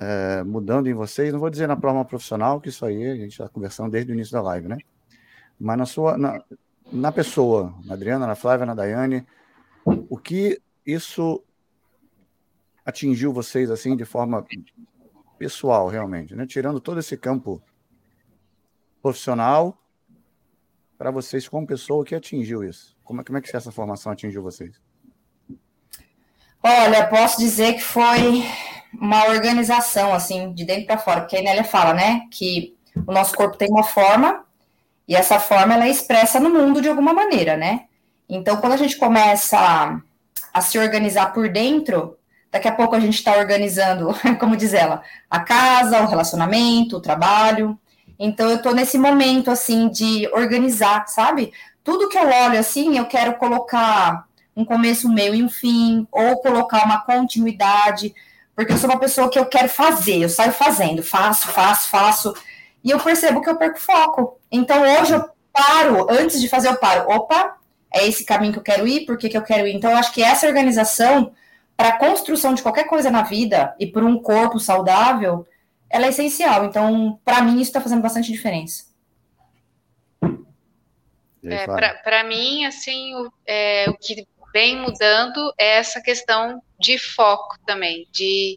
é, 0.00 0.42
mudando 0.42 0.88
em 0.88 0.94
vocês. 0.94 1.32
Não 1.32 1.40
vou 1.40 1.50
dizer 1.50 1.66
na 1.66 1.76
forma 1.76 2.04
profissional, 2.04 2.60
que 2.60 2.68
isso 2.68 2.84
aí 2.84 3.10
a 3.10 3.14
gente 3.14 3.32
está 3.32 3.48
conversando 3.48 3.90
desde 3.90 4.10
o 4.10 4.14
início 4.14 4.32
da 4.32 4.42
live, 4.42 4.68
né? 4.68 4.78
Mas 5.58 5.78
na 5.78 5.86
sua, 5.86 6.16
na, 6.16 6.42
na 6.92 7.12
pessoa, 7.12 7.74
na 7.84 7.94
Adriana, 7.94 8.26
na 8.26 8.34
Flávia, 8.34 8.66
na 8.66 8.74
Daiane, 8.74 9.26
o 9.84 10.16
que 10.16 10.60
isso 10.84 11.42
atingiu 12.84 13.32
vocês 13.32 13.70
assim 13.70 13.96
de 13.96 14.04
forma 14.04 14.44
pessoal, 15.38 15.88
realmente, 15.88 16.34
né? 16.34 16.46
Tirando 16.46 16.80
todo 16.80 17.00
esse 17.00 17.16
campo 17.16 17.62
profissional 19.00 19.76
para 20.98 21.10
vocês 21.10 21.48
como 21.48 21.66
pessoa, 21.66 22.02
o 22.02 22.04
que 22.04 22.14
atingiu 22.14 22.62
isso? 22.62 22.96
Como, 23.02 23.24
como 23.24 23.38
é 23.38 23.40
que 23.40 23.56
essa 23.56 23.72
formação 23.72 24.12
atingiu 24.12 24.42
vocês? 24.42 24.80
Olha, 26.62 27.06
posso 27.06 27.38
dizer 27.38 27.74
que 27.74 27.82
foi 27.82 28.44
uma 28.92 29.28
organização, 29.28 30.12
assim, 30.12 30.52
de 30.52 30.64
dentro 30.64 30.86
para 30.86 30.98
fora, 30.98 31.20
porque 31.20 31.38
a 31.38 31.42
Nélia 31.42 31.64
fala, 31.64 31.94
né, 31.94 32.26
que 32.30 32.76
o 33.06 33.12
nosso 33.12 33.34
corpo 33.34 33.56
tem 33.56 33.70
uma 33.70 33.84
forma 33.84 34.44
e 35.10 35.16
essa 35.16 35.40
forma 35.40 35.74
ela 35.74 35.86
é 35.86 35.90
expressa 35.90 36.38
no 36.38 36.50
mundo 36.50 36.80
de 36.80 36.88
alguma 36.88 37.12
maneira, 37.12 37.56
né? 37.56 37.86
Então, 38.28 38.58
quando 38.58 38.74
a 38.74 38.76
gente 38.76 38.96
começa 38.96 39.58
a, 39.58 40.00
a 40.54 40.60
se 40.60 40.78
organizar 40.78 41.32
por 41.32 41.48
dentro, 41.48 42.16
daqui 42.48 42.68
a 42.68 42.72
pouco 42.72 42.94
a 42.94 43.00
gente 43.00 43.14
está 43.14 43.36
organizando, 43.36 44.14
como 44.38 44.56
diz 44.56 44.72
ela, 44.72 45.02
a 45.28 45.40
casa, 45.40 46.00
o 46.00 46.06
relacionamento, 46.06 46.96
o 46.96 47.00
trabalho. 47.00 47.76
Então, 48.20 48.48
eu 48.48 48.58
estou 48.58 48.72
nesse 48.72 48.96
momento, 48.98 49.50
assim, 49.50 49.88
de 49.88 50.28
organizar, 50.32 51.08
sabe? 51.08 51.52
Tudo 51.82 52.08
que 52.08 52.16
eu 52.16 52.28
olho, 52.28 52.56
assim, 52.56 52.96
eu 52.96 53.06
quero 53.06 53.34
colocar 53.34 54.26
um 54.54 54.64
começo, 54.64 55.08
um 55.08 55.12
meio 55.12 55.34
e 55.34 55.42
um 55.42 55.48
fim, 55.48 56.06
ou 56.12 56.40
colocar 56.40 56.84
uma 56.84 57.00
continuidade, 57.00 58.14
porque 58.54 58.72
eu 58.72 58.78
sou 58.78 58.88
uma 58.88 59.00
pessoa 59.00 59.28
que 59.28 59.40
eu 59.40 59.46
quero 59.46 59.68
fazer, 59.68 60.22
eu 60.22 60.28
saio 60.28 60.52
fazendo, 60.52 61.02
faço, 61.02 61.48
faço, 61.48 61.90
faço, 61.90 62.32
e 62.84 62.90
eu 62.92 63.00
percebo 63.00 63.40
que 63.40 63.50
eu 63.50 63.56
perco 63.56 63.80
foco. 63.80 64.39
Então 64.50 64.82
hoje 64.82 65.14
eu 65.14 65.30
paro, 65.52 66.06
antes 66.10 66.40
de 66.40 66.48
fazer, 66.48 66.68
eu 66.68 66.76
paro, 66.76 67.10
opa, 67.10 67.58
é 67.92 68.06
esse 68.06 68.24
caminho 68.24 68.52
que 68.52 68.58
eu 68.58 68.62
quero 68.62 68.86
ir, 68.86 69.04
por 69.04 69.18
que, 69.18 69.28
que 69.28 69.36
eu 69.36 69.42
quero 69.42 69.66
ir? 69.66 69.74
Então 69.74 69.90
eu 69.90 69.96
acho 69.96 70.12
que 70.12 70.22
essa 70.22 70.46
organização, 70.46 71.32
para 71.76 71.90
a 71.90 71.98
construção 71.98 72.54
de 72.54 72.62
qualquer 72.62 72.84
coisa 72.84 73.10
na 73.10 73.22
vida 73.22 73.74
e 73.78 73.86
por 73.86 74.04
um 74.04 74.20
corpo 74.20 74.58
saudável, 74.58 75.46
ela 75.88 76.06
é 76.06 76.10
essencial. 76.10 76.64
Então, 76.64 77.20
para 77.24 77.42
mim, 77.42 77.54
isso 77.54 77.70
está 77.70 77.80
fazendo 77.80 78.02
bastante 78.02 78.30
diferença. 78.30 78.90
É, 81.42 81.66
para 82.02 82.22
mim, 82.24 82.66
assim, 82.66 83.14
o, 83.14 83.32
é, 83.46 83.88
o 83.88 83.94
que 83.94 84.26
vem 84.52 84.76
mudando 84.76 85.52
é 85.58 85.78
essa 85.78 86.00
questão 86.00 86.62
de 86.78 86.98
foco 86.98 87.56
também, 87.66 88.06
de 88.12 88.56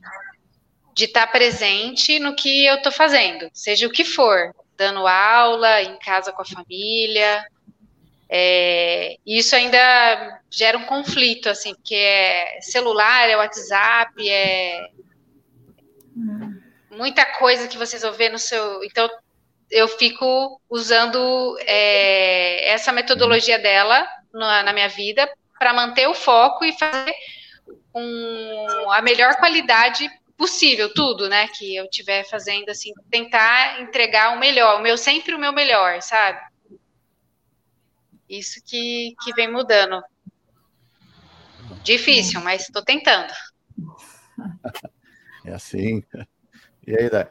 de 0.95 1.05
estar 1.05 1.25
tá 1.25 1.31
presente 1.31 2.19
no 2.19 2.35
que 2.35 2.65
eu 2.65 2.75
estou 2.75 2.91
fazendo, 2.91 3.49
seja 3.53 3.87
o 3.87 3.91
que 3.91 4.03
for, 4.03 4.53
dando 4.77 5.07
aula, 5.07 5.81
em 5.81 5.97
casa 5.99 6.31
com 6.31 6.41
a 6.41 6.45
família. 6.45 7.45
É, 8.29 9.17
isso 9.25 9.55
ainda 9.55 10.41
gera 10.49 10.77
um 10.77 10.85
conflito, 10.85 11.49
assim, 11.49 11.75
porque 11.75 11.95
é 11.95 12.59
celular, 12.61 13.29
é 13.29 13.37
WhatsApp, 13.37 14.29
é 14.29 14.87
muita 16.89 17.25
coisa 17.37 17.67
que 17.67 17.77
vocês 17.77 18.01
vão 18.01 18.13
ver 18.13 18.29
no 18.29 18.39
seu. 18.39 18.83
Então, 18.83 19.09
eu 19.69 19.87
fico 19.87 20.59
usando 20.69 21.57
é, 21.61 22.71
essa 22.71 22.91
metodologia 22.91 23.59
dela 23.59 24.07
na, 24.33 24.63
na 24.63 24.73
minha 24.73 24.89
vida 24.89 25.29
para 25.57 25.73
manter 25.73 26.07
o 26.07 26.13
foco 26.13 26.65
e 26.65 26.77
fazer 26.77 27.13
um, 27.93 28.91
a 28.91 29.01
melhor 29.01 29.35
qualidade 29.35 30.09
possível, 30.37 30.93
tudo, 30.93 31.29
né, 31.29 31.47
que 31.47 31.75
eu 31.75 31.85
estiver 31.85 32.27
fazendo, 32.27 32.69
assim, 32.69 32.91
tentar 33.09 33.81
entregar 33.81 34.35
o 34.35 34.39
melhor, 34.39 34.79
o 34.79 34.83
meu, 34.83 34.97
sempre 34.97 35.33
o 35.33 35.39
meu 35.39 35.53
melhor, 35.53 36.01
sabe? 36.01 36.39
Isso 38.27 38.61
que, 38.65 39.13
que 39.23 39.33
vem 39.33 39.51
mudando. 39.51 40.01
Difícil, 41.83 42.41
mas 42.41 42.63
estou 42.63 42.83
tentando. 42.83 43.31
É 45.45 45.53
assim. 45.53 46.03
E 46.87 46.97
aí, 46.97 47.09
Dai? 47.09 47.29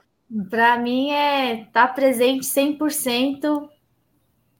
Para 0.48 0.78
mim 0.78 1.10
é 1.10 1.62
estar 1.62 1.88
tá 1.88 1.92
presente 1.92 2.46
100% 2.46 3.68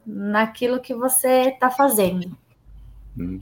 naquilo 0.06 0.80
que 0.80 0.94
você 0.94 1.50
está 1.50 1.70
fazendo. 1.70 2.36
Hum. 3.16 3.38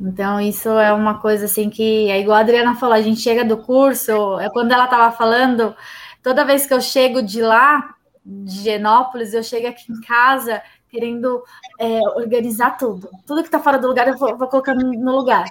Então, 0.00 0.40
isso 0.40 0.70
é 0.70 0.92
uma 0.94 1.20
coisa 1.20 1.44
assim 1.44 1.68
que 1.68 2.10
é 2.10 2.18
igual 2.18 2.38
a 2.38 2.40
Adriana 2.40 2.74
falou, 2.74 2.94
a 2.94 3.02
gente 3.02 3.20
chega 3.20 3.44
do 3.44 3.58
curso, 3.58 4.40
é 4.40 4.48
quando 4.48 4.72
ela 4.72 4.84
estava 4.84 5.14
falando, 5.14 5.76
toda 6.22 6.44
vez 6.44 6.66
que 6.66 6.72
eu 6.72 6.80
chego 6.80 7.20
de 7.20 7.42
lá, 7.42 7.94
de 8.24 8.62
Genópolis, 8.62 9.34
eu 9.34 9.42
chego 9.42 9.68
aqui 9.68 9.92
em 9.92 10.00
casa 10.00 10.62
querendo 10.88 11.42
é, 11.78 12.00
organizar 12.16 12.78
tudo. 12.78 13.08
Tudo 13.26 13.42
que 13.42 13.48
está 13.48 13.60
fora 13.60 13.78
do 13.78 13.88
lugar 13.88 14.08
eu 14.08 14.16
vou, 14.16 14.36
vou 14.36 14.48
colocando 14.48 14.82
no 14.82 15.16
lugar, 15.16 15.44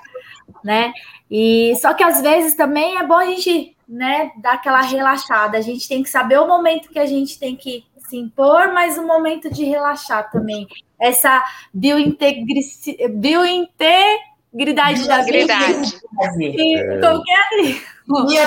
né? 0.64 0.92
E 1.30 1.76
só 1.80 1.94
que 1.94 2.04
às 2.04 2.20
vezes 2.22 2.56
também 2.56 2.98
é 2.98 3.06
bom 3.06 3.16
a 3.16 3.26
gente, 3.26 3.78
né, 3.88 4.32
dar 4.42 4.54
aquela 4.54 4.82
relaxada. 4.82 5.58
A 5.58 5.62
gente 5.62 5.88
tem 5.88 6.02
que 6.04 6.10
saber 6.10 6.40
o 6.40 6.48
momento 6.48 6.90
que 6.90 7.00
a 7.00 7.06
gente 7.06 7.40
tem 7.40 7.56
que 7.56 7.86
se 8.10 8.18
impor, 8.18 8.74
mas 8.74 8.98
o 8.98 9.06
momento 9.06 9.50
de 9.50 9.64
relaxar 9.64 10.30
também. 10.32 10.68
Essa 11.00 11.42
biointegridade, 11.72 12.98
biointegridade 13.12 14.29
Gridade 14.54 15.08
da 15.08 15.24
Gridade. 15.24 15.96
É. 16.22 17.00
Qualquer. 17.00 18.46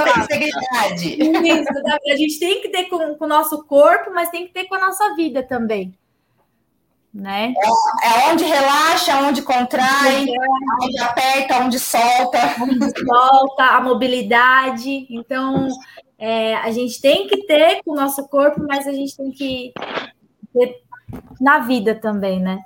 Isso, 1.45 1.69
a 2.11 2.17
gente 2.17 2.39
tem 2.41 2.61
que 2.61 2.69
ter 2.69 2.85
com, 2.85 3.15
com 3.15 3.25
o 3.25 3.29
nosso 3.29 3.65
corpo, 3.65 4.11
mas 4.13 4.31
tem 4.31 4.47
que 4.47 4.53
ter 4.53 4.65
com 4.65 4.75
a 4.75 4.81
nossa 4.81 5.15
vida 5.15 5.43
também. 5.43 5.97
Né? 7.15 7.55
É, 8.03 8.07
é 8.07 8.33
onde 8.33 8.43
relaxa, 8.43 9.21
onde 9.21 9.43
contrai, 9.43 10.27
é. 10.29 10.85
onde 10.85 10.99
aperta, 10.99 11.59
onde 11.59 11.79
solta. 11.79 12.39
Onde 12.61 13.01
solta, 13.07 13.65
a 13.65 13.81
mobilidade. 13.81 15.07
Então, 15.11 15.69
é, 16.19 16.57
a 16.57 16.73
gente 16.73 17.01
tem 17.01 17.29
que 17.29 17.47
ter 17.47 17.83
com 17.85 17.93
o 17.93 17.97
nosso 17.97 18.27
corpo, 18.29 18.65
mas 18.67 18.89
a 18.89 18.93
gente 18.93 19.17
tem 19.17 19.31
que 19.31 19.73
ter 20.53 20.83
na 21.41 21.61
vida 21.61 21.95
também, 21.95 22.41
né? 22.41 22.65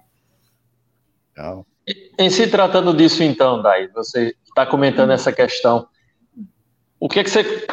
Legal. 1.36 1.66
Em 2.18 2.30
se 2.30 2.48
tratando 2.48 2.92
disso, 2.94 3.22
então, 3.22 3.62
Dai, 3.62 3.88
você 3.88 4.34
está 4.44 4.66
comentando 4.66 5.12
essa 5.12 5.32
questão. 5.32 5.86
O 6.98 7.08
que, 7.08 7.20
é 7.20 7.24
que 7.24 7.30
você 7.30 7.66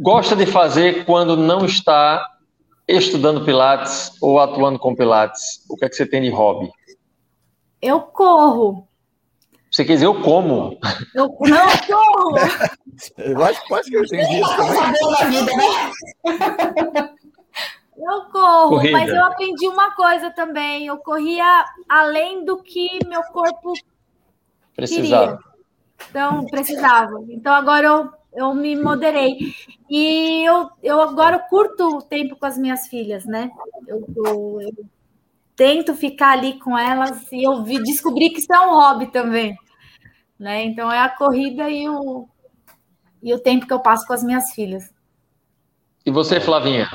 gosta 0.00 0.34
de 0.34 0.46
fazer 0.46 1.04
quando 1.04 1.36
não 1.36 1.66
está 1.66 2.26
estudando 2.86 3.44
Pilates 3.44 4.12
ou 4.22 4.38
atuando 4.40 4.78
com 4.78 4.94
Pilates? 4.94 5.64
O 5.68 5.76
que 5.76 5.84
é 5.84 5.88
que 5.88 5.96
você 5.96 6.06
tem 6.06 6.22
de 6.22 6.30
hobby? 6.30 6.70
Eu 7.82 8.00
corro. 8.00 8.88
Você 9.70 9.84
quer 9.84 9.94
dizer 9.94 10.06
eu 10.06 10.22
como? 10.22 10.78
Eu 11.14 11.36
não 11.40 11.70
eu 11.70 11.78
corro. 11.86 12.36
eu 13.18 13.44
acho 13.44 13.68
quase 13.68 13.90
que 13.90 13.96
eu 13.96 14.02
entendi 14.02 14.40
isso 14.40 14.56
também. 14.56 14.80
Né? 15.56 17.14
Eu 17.98 18.30
corro, 18.30 18.70
Corrida. 18.70 18.92
mas 18.92 19.10
eu 19.10 19.24
aprendi 19.24 19.66
uma 19.66 19.94
coisa 19.94 20.30
também. 20.30 20.86
Eu 20.86 20.98
corria 20.98 21.64
além 21.88 22.44
do 22.44 22.62
que 22.62 23.04
meu 23.06 23.22
corpo 23.24 23.72
precisava. 24.74 25.38
Queria. 25.38 25.48
Então, 26.08 26.46
precisava. 26.46 27.24
Então, 27.28 27.52
agora 27.52 27.86
eu, 27.86 28.10
eu 28.32 28.54
me 28.54 28.76
moderei. 28.76 29.52
E 29.90 30.44
eu, 30.44 30.70
eu 30.80 31.00
agora 31.00 31.40
curto 31.40 31.96
o 31.96 32.02
tempo 32.02 32.36
com 32.36 32.46
as 32.46 32.56
minhas 32.56 32.86
filhas, 32.86 33.26
né? 33.26 33.50
Eu, 33.88 34.06
eu, 34.16 34.60
eu 34.60 34.86
tento 35.56 35.94
ficar 35.94 36.32
ali 36.32 36.60
com 36.60 36.78
elas 36.78 37.30
e 37.32 37.42
eu 37.42 37.64
vi, 37.64 37.82
descobri 37.82 38.30
que 38.30 38.38
isso 38.38 38.52
é 38.52 38.60
um 38.60 38.74
hobby 38.74 39.08
também. 39.08 39.56
Né? 40.38 40.64
Então, 40.64 40.90
é 40.90 41.00
a 41.00 41.08
corrida 41.08 41.68
e 41.68 41.88
o, 41.88 42.28
e 43.20 43.34
o 43.34 43.40
tempo 43.40 43.66
que 43.66 43.72
eu 43.72 43.80
passo 43.80 44.06
com 44.06 44.12
as 44.12 44.22
minhas 44.22 44.52
filhas. 44.52 44.94
E 46.06 46.12
você, 46.12 46.40
Flavinha? 46.40 46.88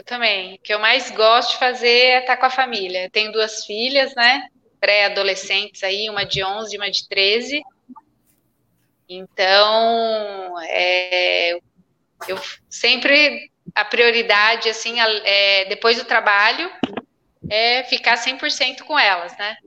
Eu 0.00 0.04
também. 0.04 0.54
O 0.54 0.58
que 0.58 0.72
eu 0.72 0.78
mais 0.78 1.10
gosto 1.10 1.50
de 1.50 1.58
fazer 1.58 1.88
é 1.88 2.20
estar 2.20 2.38
com 2.38 2.46
a 2.46 2.50
família. 2.50 3.04
Eu 3.04 3.10
tenho 3.10 3.30
duas 3.30 3.66
filhas, 3.66 4.14
né? 4.14 4.48
Pré-adolescentes 4.80 5.82
aí, 5.84 6.08
uma 6.08 6.24
de 6.24 6.42
11 6.42 6.74
e 6.74 6.78
uma 6.78 6.90
de 6.90 7.06
13. 7.06 7.62
Então, 9.06 10.58
é, 10.62 11.58
eu 12.26 12.40
sempre 12.70 13.50
a 13.74 13.84
prioridade, 13.84 14.70
assim, 14.70 14.98
é, 14.98 15.66
depois 15.66 15.98
do 15.98 16.06
trabalho, 16.06 16.70
é 17.50 17.84
ficar 17.84 18.16
100% 18.16 18.82
com 18.84 18.98
elas, 18.98 19.36
né? 19.36 19.58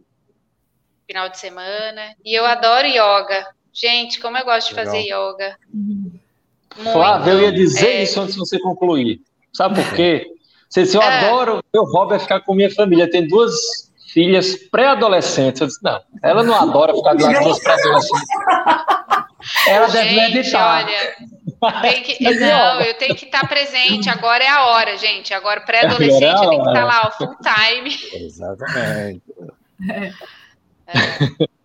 final 1.06 1.30
de 1.30 1.38
semana. 1.38 2.16
E 2.26 2.34
eu 2.34 2.44
adoro 2.44 2.88
yoga. 2.88 3.46
Gente, 3.72 4.20
como 4.20 4.36
eu 4.36 4.46
gosto 4.46 4.70
de 4.70 4.76
Legal. 4.76 4.94
fazer 4.94 5.04
yoga. 5.06 5.60
Muito. 5.72 6.92
Flávio, 6.92 7.34
eu 7.34 7.42
ia 7.42 7.52
dizer 7.52 7.88
é... 7.88 8.04
isso 8.04 8.20
antes 8.20 8.34
de 8.34 8.40
você 8.40 8.60
concluir. 8.60 9.22
Sabe 9.54 9.82
por 9.82 9.94
quê? 9.96 10.26
Se 10.70 10.96
eu 10.96 11.02
é. 11.02 11.26
adoro, 11.26 11.64
meu 11.74 11.84
hobby 11.84 12.16
é 12.16 12.20
ficar 12.20 12.42
com 12.42 12.56
minha 12.56 12.74
família. 12.74 13.10
Tem 13.10 13.28
duas 13.28 13.54
filhas 14.12 14.56
pré-adolescentes. 14.70 15.62
Eu 15.62 15.68
disse, 15.68 15.84
não, 15.84 16.02
ela 16.22 16.44
não 16.44 16.56
adora 16.56 16.96
ficar 16.96 17.14
do 17.14 17.24
lado 17.24 17.46
das 17.46 17.60
pré-adolescentes. 17.60 18.30
Ela 19.68 19.88
deve 19.88 20.10
gente, 20.10 20.34
meditar. 20.34 20.86
Olha, 21.62 22.02
que, 22.02 22.24
não, 22.40 22.82
eu 22.82 22.94
tenho 22.98 23.16
que 23.16 23.26
estar 23.26 23.48
presente. 23.48 24.10
Agora 24.10 24.44
é 24.44 24.48
a 24.48 24.66
hora, 24.66 24.98
gente. 24.98 25.34
Agora, 25.34 25.62
pré-adolescente, 25.62 26.24
é 26.24 26.46
eu 26.46 26.50
tenho 26.50 26.64
que 26.64 26.70
estar 26.70 26.86
lá, 26.86 27.12
full 27.12 27.36
time. 27.38 27.96
Exatamente. 28.14 29.24
É. 29.90 30.12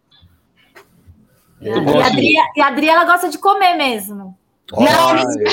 E, 1.61 1.71
a 1.71 2.07
Adri, 2.07 2.35
e 2.55 2.61
a 2.61 2.67
Adri, 2.69 2.89
ela 2.89 3.05
gosta 3.05 3.29
de 3.29 3.37
comer 3.37 3.75
mesmo. 3.75 4.39
Não, 4.73 5.15
mentira. 5.15 5.51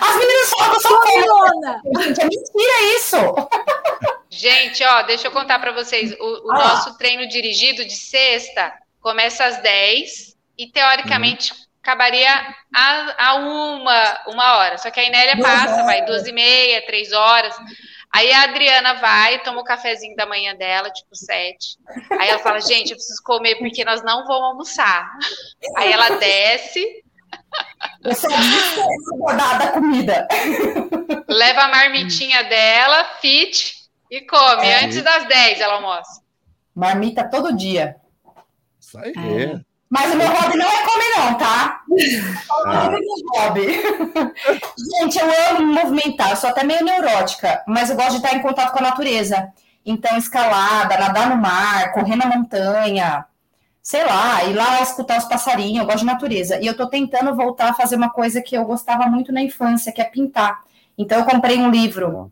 As 0.00 0.16
meninas 0.16 0.50
falam 0.50 0.70
que 0.70 0.76
eu 0.76 0.80
sou. 0.80 2.04
Gente, 2.04 2.20
é 2.20 2.24
mentira 2.24 2.82
isso. 2.96 3.16
Gente, 4.30 4.84
ó, 4.84 5.02
deixa 5.02 5.26
eu 5.26 5.32
contar 5.32 5.58
para 5.58 5.72
vocês. 5.72 6.12
O, 6.12 6.48
o 6.48 6.52
ah. 6.52 6.58
nosso 6.58 6.96
treino 6.96 7.26
dirigido 7.28 7.84
de 7.84 7.96
sexta 7.96 8.72
começa 9.00 9.44
às 9.44 9.60
10 9.60 10.36
e, 10.56 10.70
teoricamente, 10.70 11.52
uhum. 11.52 11.58
acabaria 11.82 12.30
a, 12.74 13.28
a, 13.28 13.34
uma, 13.34 14.22
uma 14.28 14.56
hora. 14.58 14.78
Só 14.78 14.90
que 14.90 15.00
a 15.00 15.04
Inélia 15.04 15.38
passa, 15.42 15.82
vai 15.82 16.04
duas 16.04 16.26
e 16.26 16.32
meia, 16.32 16.86
três 16.86 17.12
horas. 17.12 17.56
Aí 18.12 18.32
a 18.32 18.42
Adriana 18.42 18.94
vai, 18.94 19.42
toma 19.42 19.60
o 19.60 19.64
cafezinho 19.64 20.16
da 20.16 20.26
manhã 20.26 20.54
dela, 20.54 20.90
tipo 20.90 21.14
sete. 21.14 21.76
Aí 22.18 22.28
ela 22.28 22.40
fala, 22.40 22.60
gente, 22.60 22.90
eu 22.90 22.96
preciso 22.96 23.22
comer 23.22 23.56
porque 23.56 23.84
nós 23.84 24.02
não 24.02 24.26
vamos 24.26 24.48
almoçar. 24.48 25.08
Aí 25.76 25.92
ela 25.92 26.10
desce, 26.16 27.04
eu 28.04 28.14
sou 28.14 28.30
da, 29.36 29.58
da 29.58 29.66
comida. 29.68 30.28
Leva 31.28 31.62
a 31.62 31.68
marmitinha 31.68 32.44
dela, 32.44 33.04
fit, 33.20 33.74
e 34.10 34.20
come. 34.22 34.66
É. 34.66 34.84
Antes 34.84 35.02
das 35.02 35.26
10 35.26 35.60
ela 35.60 35.74
almoça. 35.74 36.22
Marmita 36.74 37.28
todo 37.28 37.56
dia. 37.56 37.96
Isso 38.78 38.98
aí. 38.98 39.12
É. 39.16 39.60
Mas 39.88 40.12
o 40.12 40.16
meu 40.16 40.28
hobby 40.28 40.56
não 40.56 40.66
é 40.66 40.84
comer, 40.84 41.16
não, 41.16 41.34
tá? 41.34 41.82
Ah. 42.64 42.86
É 42.86 42.90
meu 42.90 43.00
hobby. 43.34 43.66
Gente, 45.00 45.18
eu 45.18 45.28
amo 45.50 45.66
movimentar, 45.72 46.30
eu 46.30 46.36
sou 46.36 46.50
até 46.50 46.62
meio 46.62 46.84
neurótica, 46.84 47.64
mas 47.66 47.90
eu 47.90 47.96
gosto 47.96 48.12
de 48.12 48.16
estar 48.18 48.36
em 48.36 48.42
contato 48.42 48.72
com 48.72 48.78
a 48.78 48.88
natureza. 48.88 49.52
Então, 49.84 50.16
escalada, 50.16 50.96
nadar 50.96 51.30
no 51.30 51.36
mar, 51.36 51.92
correr 51.92 52.14
na 52.14 52.26
montanha, 52.26 53.26
sei 53.90 54.04
lá, 54.04 54.44
ir 54.44 54.54
lá 54.54 54.80
escutar 54.80 55.18
os 55.18 55.24
passarinhos, 55.24 55.80
eu 55.80 55.84
gosto 55.84 55.98
de 55.98 56.04
natureza. 56.04 56.60
E 56.62 56.66
eu 56.66 56.76
tô 56.76 56.86
tentando 56.86 57.34
voltar 57.34 57.70
a 57.70 57.74
fazer 57.74 57.96
uma 57.96 58.08
coisa 58.08 58.40
que 58.40 58.56
eu 58.56 58.64
gostava 58.64 59.06
muito 59.08 59.32
na 59.32 59.42
infância, 59.42 59.90
que 59.90 60.00
é 60.00 60.04
pintar. 60.04 60.62
Então 60.96 61.18
eu 61.18 61.24
comprei 61.24 61.58
um 61.58 61.68
livro 61.68 62.30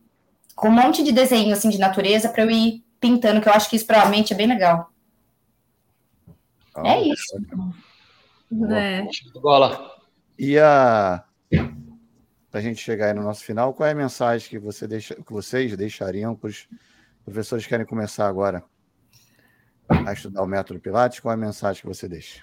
com 0.54 0.68
um 0.68 0.72
monte 0.72 1.02
de 1.02 1.10
desenho 1.10 1.52
assim 1.52 1.68
de 1.68 1.78
natureza 1.78 2.28
para 2.28 2.44
eu 2.44 2.50
ir 2.52 2.84
pintando, 3.00 3.40
que 3.40 3.48
eu 3.48 3.52
acho 3.52 3.68
que 3.68 3.74
isso 3.74 3.88
provavelmente 3.88 4.32
é 4.32 4.36
bem 4.36 4.46
legal. 4.46 4.88
Oh, 6.76 6.86
é 6.86 7.02
isso. 7.08 7.36
É. 8.70 9.04
Bola. 9.40 9.96
E 10.38 10.56
a 10.60 11.24
para 12.52 12.60
a 12.60 12.62
gente 12.62 12.80
chegar 12.80 13.06
aí 13.06 13.14
no 13.14 13.24
nosso 13.24 13.42
final, 13.42 13.74
qual 13.74 13.88
é 13.88 13.92
a 13.92 13.96
mensagem 13.96 14.48
que, 14.48 14.60
você 14.60 14.86
deixa, 14.86 15.16
que 15.16 15.32
vocês 15.32 15.76
deixariam 15.76 16.36
para 16.36 16.50
os 16.50 16.68
professores 17.24 17.64
que 17.64 17.68
querem 17.68 17.84
começar 17.84 18.28
agora? 18.28 18.62
A 19.88 20.12
estudar 20.12 20.42
o 20.42 20.46
método 20.46 20.80
Pilates, 20.80 21.20
qual 21.20 21.32
é 21.32 21.34
a 21.34 21.38
mensagem 21.38 21.80
que 21.80 21.88
você 21.88 22.08
deixa? 22.08 22.42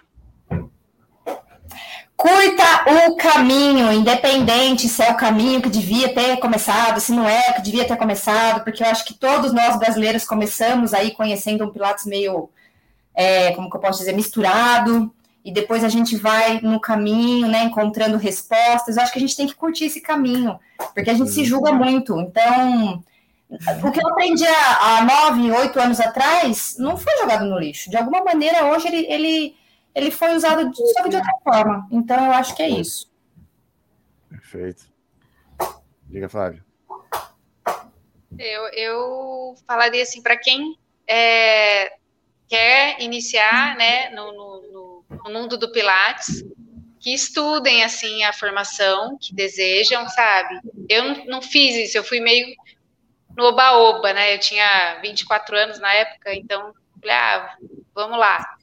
Curta 2.15 3.07
o 3.07 3.17
caminho, 3.17 3.91
independente 3.91 4.87
se 4.87 5.03
é 5.03 5.11
o 5.11 5.17
caminho 5.17 5.61
que 5.61 5.69
devia 5.69 6.13
ter 6.13 6.37
começado, 6.37 6.99
se 6.99 7.11
não 7.11 7.27
é 7.27 7.51
o 7.51 7.53
que 7.55 7.61
devia 7.61 7.85
ter 7.85 7.97
começado, 7.97 8.63
porque 8.63 8.81
eu 8.81 8.87
acho 8.87 9.05
que 9.05 9.13
todos 9.13 9.51
nós 9.51 9.77
brasileiros 9.77 10.23
começamos 10.23 10.93
aí 10.93 11.11
conhecendo 11.11 11.65
um 11.65 11.71
Pilates 11.71 12.05
meio, 12.05 12.49
é, 13.13 13.51
como 13.51 13.69
que 13.69 13.75
eu 13.75 13.81
posso 13.81 13.99
dizer, 13.99 14.13
misturado, 14.13 15.13
e 15.43 15.51
depois 15.51 15.83
a 15.83 15.89
gente 15.89 16.15
vai 16.15 16.59
no 16.61 16.79
caminho, 16.79 17.47
né, 17.47 17.65
encontrando 17.65 18.17
respostas. 18.17 18.97
Eu 18.97 19.03
acho 19.03 19.11
que 19.11 19.19
a 19.19 19.21
gente 19.21 19.37
tem 19.37 19.45
que 19.45 19.53
curtir 19.53 19.85
esse 19.85 20.01
caminho, 20.01 20.59
porque 20.95 21.09
a 21.11 21.13
gente 21.13 21.29
se 21.29 21.43
julga 21.43 21.71
muito. 21.71 22.19
Então, 22.19 23.03
o 23.83 23.91
que 23.91 23.99
eu 24.03 24.09
aprendi 24.09 24.45
há, 24.45 25.03
nove, 25.03 25.51
oito 25.51 25.79
anos 25.79 25.99
atrás 25.99 26.75
não 26.77 26.97
foi 26.97 27.15
jogado 27.17 27.45
no 27.45 27.59
lixo. 27.59 27.89
De 27.89 27.97
alguma 27.97 28.23
maneira, 28.23 28.65
hoje 28.65 28.87
ele, 28.87 29.05
ele, 29.07 29.57
ele 29.93 30.11
foi 30.11 30.35
usado 30.35 30.69
de, 30.69 30.93
só 30.93 31.03
que 31.03 31.09
de 31.09 31.15
outra 31.17 31.33
forma. 31.43 31.87
Então, 31.91 32.25
eu 32.25 32.31
acho 32.31 32.55
que 32.55 32.63
é 32.63 32.69
isso. 32.69 33.11
Perfeito. 34.29 34.85
Diga, 36.07 36.29
Flávio. 36.29 36.63
Eu, 38.37 38.67
eu 38.73 39.55
falaria 39.65 40.03
assim, 40.03 40.21
para 40.21 40.37
quem 40.37 40.77
é, 41.07 41.93
quer 42.47 43.01
iniciar 43.01 43.77
né, 43.77 44.09
no, 44.09 44.31
no, 44.33 45.05
no 45.23 45.33
mundo 45.33 45.57
do 45.57 45.71
Pilates, 45.71 46.43
que 46.99 47.13
estudem 47.13 47.83
assim 47.83 48.23
a 48.23 48.33
formação 48.33 49.15
que 49.21 49.33
desejam, 49.33 50.09
sabe? 50.09 50.59
Eu 50.89 51.25
não 51.25 51.41
fiz 51.41 51.75
isso, 51.75 51.97
eu 51.97 52.03
fui 52.03 52.19
meio 52.19 52.47
no 53.35 53.45
Oba-Oba, 53.45 54.13
né? 54.13 54.33
Eu 54.33 54.39
tinha 54.39 54.99
24 55.01 55.55
anos 55.57 55.79
na 55.79 55.93
época, 55.93 56.33
então, 56.33 56.73
falei, 56.99 57.15
ah, 57.15 57.57
vamos 57.93 58.17
lá. 58.17 58.57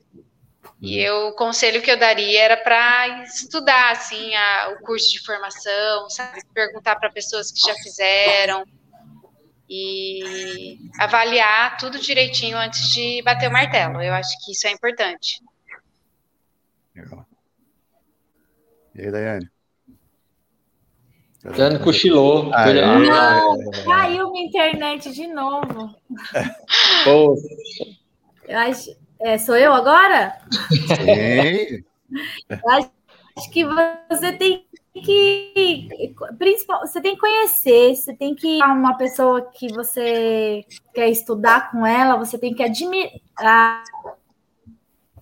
E 0.80 0.98
uhum. 0.98 1.04
eu, 1.04 1.28
o 1.28 1.32
conselho 1.34 1.80
que 1.80 1.90
eu 1.90 1.98
daria 1.98 2.42
era 2.42 2.56
para 2.56 3.22
estudar, 3.22 3.92
assim, 3.92 4.34
a, 4.34 4.74
o 4.76 4.82
curso 4.84 5.12
de 5.12 5.24
formação, 5.24 6.10
sabe? 6.10 6.42
Perguntar 6.52 6.96
para 6.96 7.10
pessoas 7.10 7.52
que 7.52 7.60
já 7.60 7.74
fizeram 7.76 8.64
e 9.68 10.76
avaliar 10.98 11.78
tudo 11.78 11.98
direitinho 11.98 12.58
antes 12.58 12.92
de 12.92 13.22
bater 13.22 13.48
o 13.48 13.52
martelo. 13.52 14.02
Eu 14.02 14.12
acho 14.12 14.44
que 14.44 14.52
isso 14.52 14.66
é 14.66 14.70
importante. 14.70 15.40
Legal. 16.94 17.26
E 18.94 19.02
aí, 19.02 19.10
Daiane? 19.10 19.50
Dani 21.44 21.78
cochilou. 21.80 22.50
Ah, 22.54 22.70
é. 22.70 22.98
Não, 22.98 23.70
caiu 23.84 24.30
minha 24.30 24.46
internet 24.46 25.12
de 25.12 25.26
novo. 25.26 25.94
Eu 28.48 28.58
acho, 28.58 28.90
é, 29.20 29.38
sou 29.38 29.56
eu 29.56 29.72
agora? 29.72 30.36
Sim. 30.70 31.84
Eu 32.50 32.70
acho 32.70 32.90
que 33.50 33.64
você 33.64 34.32
tem 34.32 34.66
que 34.92 35.88
principal, 36.38 36.80
você 36.80 37.00
tem 37.00 37.14
que 37.14 37.20
conhecer, 37.20 37.94
você 37.94 38.14
tem 38.14 38.34
que 38.34 38.62
uma 38.62 38.96
pessoa 38.96 39.40
que 39.42 39.72
você 39.72 40.66
quer 40.92 41.08
estudar 41.08 41.70
com 41.70 41.86
ela, 41.86 42.16
você 42.16 42.36
tem 42.36 42.52
que 42.52 42.62
admirar. 42.62 43.84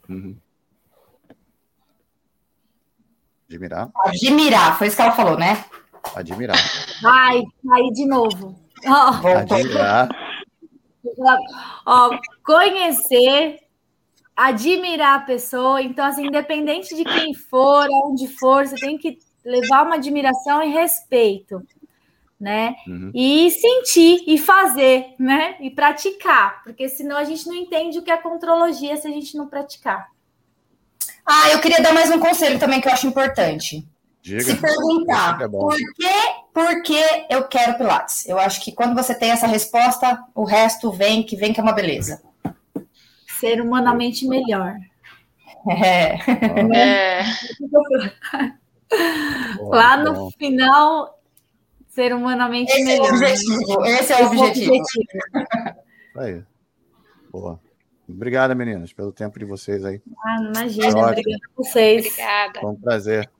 Uhum. 0.08 0.36
Admirar? 3.48 3.90
Admirar, 4.06 4.78
foi 4.78 4.88
isso 4.88 4.96
que 4.96 5.02
ela 5.02 5.12
falou, 5.12 5.38
né? 5.38 5.64
Admirar. 6.14 6.56
Ai, 7.04 7.42
aí 7.72 7.90
de 7.92 8.06
novo. 8.06 8.58
Oh. 8.86 9.26
Admirar. 9.26 10.08
Ó, 11.86 12.18
conhecer, 12.44 13.58
admirar 14.36 15.16
a 15.16 15.22
pessoa. 15.22 15.82
Então, 15.82 16.04
assim, 16.04 16.26
independente 16.26 16.94
de 16.94 17.04
quem 17.04 17.34
for, 17.34 17.86
onde 18.04 18.26
for, 18.28 18.66
você 18.66 18.76
tem 18.76 18.98
que 18.98 19.18
levar 19.44 19.84
uma 19.84 19.96
admiração 19.96 20.62
e 20.62 20.70
respeito, 20.70 21.62
né? 22.38 22.74
Uhum. 22.86 23.10
E 23.14 23.50
sentir 23.50 24.24
e 24.26 24.38
fazer, 24.38 25.14
né? 25.18 25.56
E 25.60 25.70
praticar, 25.70 26.62
porque 26.62 26.88
senão 26.88 27.16
a 27.16 27.24
gente 27.24 27.46
não 27.46 27.54
entende 27.54 27.98
o 27.98 28.02
que 28.02 28.10
é 28.10 28.16
contrologia 28.16 28.96
se 28.96 29.06
a 29.06 29.10
gente 29.10 29.36
não 29.36 29.46
praticar. 29.46 30.08
Ah, 31.24 31.50
eu 31.50 31.60
queria 31.60 31.82
dar 31.82 31.94
mais 31.94 32.10
um 32.10 32.18
conselho 32.18 32.58
também 32.58 32.80
que 32.80 32.88
eu 32.88 32.92
acho 32.92 33.06
importante. 33.06 33.86
Diga. 34.22 34.42
Se 34.42 34.56
perguntar 34.56 35.40
é 35.40 35.48
por, 35.48 35.76
que, 35.76 36.08
por 36.52 36.82
que 36.82 37.26
eu 37.30 37.44
quero 37.48 37.78
Pilates? 37.78 38.28
Eu 38.28 38.38
acho 38.38 38.62
que 38.62 38.72
quando 38.72 38.94
você 38.94 39.14
tem 39.14 39.30
essa 39.30 39.46
resposta, 39.46 40.22
o 40.34 40.44
resto 40.44 40.92
vem, 40.92 41.22
que 41.22 41.36
vem 41.36 41.52
que 41.52 41.60
é 41.60 41.62
uma 41.62 41.72
beleza. 41.72 42.22
Ser 43.38 43.60
humanamente 43.60 44.26
melhor. 44.28 44.76
É. 45.68 46.16
é. 46.76 47.22
Lá 49.60 49.96
no 49.96 50.30
final, 50.32 51.18
ser 51.88 52.14
humanamente 52.14 52.72
esse 52.72 52.84
melhor. 52.84 53.06
É 53.06 53.10
o 53.10 53.14
objetivo, 53.14 53.86
esse 53.86 54.12
é 54.12 54.22
o 54.22 54.26
objetivo. 54.26 54.72
Aí. 56.16 56.42
Boa. 57.30 57.60
Obrigada, 58.08 58.54
meninas, 58.54 58.92
pelo 58.92 59.12
tempo 59.12 59.38
de 59.38 59.44
vocês 59.44 59.84
aí. 59.84 60.02
Ah, 60.24 60.36
imagina, 60.42 60.88
obrigada 60.88 61.44
a 61.46 61.62
vocês. 61.62 62.06
Obrigada. 62.06 62.60
Foi 62.60 62.70
um 62.70 62.76
prazer. 62.76 63.30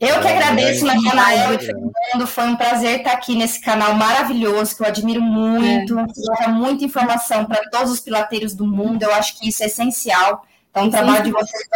Eu 0.00 0.20
que 0.20 0.26
agradeço, 0.26 0.84
Natanael 0.84 1.54
e 1.54 1.58
Fernando. 1.58 2.26
Foi 2.26 2.44
um 2.44 2.56
prazer 2.56 2.98
estar 2.98 3.12
aqui 3.12 3.36
nesse 3.36 3.60
canal 3.60 3.94
maravilhoso, 3.94 4.76
que 4.76 4.82
eu 4.82 4.86
admiro 4.86 5.22
muito. 5.22 5.96
É. 6.42 6.48
muita 6.48 6.84
informação 6.84 7.44
para 7.44 7.68
todos 7.70 7.92
os 7.92 8.00
pilateiros 8.00 8.54
do 8.54 8.66
mundo. 8.66 9.02
Eu 9.02 9.14
acho 9.14 9.38
que 9.38 9.48
isso 9.48 9.62
é 9.62 9.66
essencial. 9.66 10.44
Então, 10.70 10.86
o 10.86 10.90
trabalho 10.90 11.24
de 11.24 11.30
vocês 11.30 11.68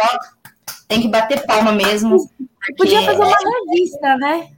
tem 0.87 1.01
que 1.01 1.07
bater 1.07 1.45
palma 1.45 1.71
mesmo. 1.71 2.29
Podia 2.77 3.01
fazer 3.03 3.21
uma 3.21 3.37
revista, 3.67 4.17
né? 4.17 4.49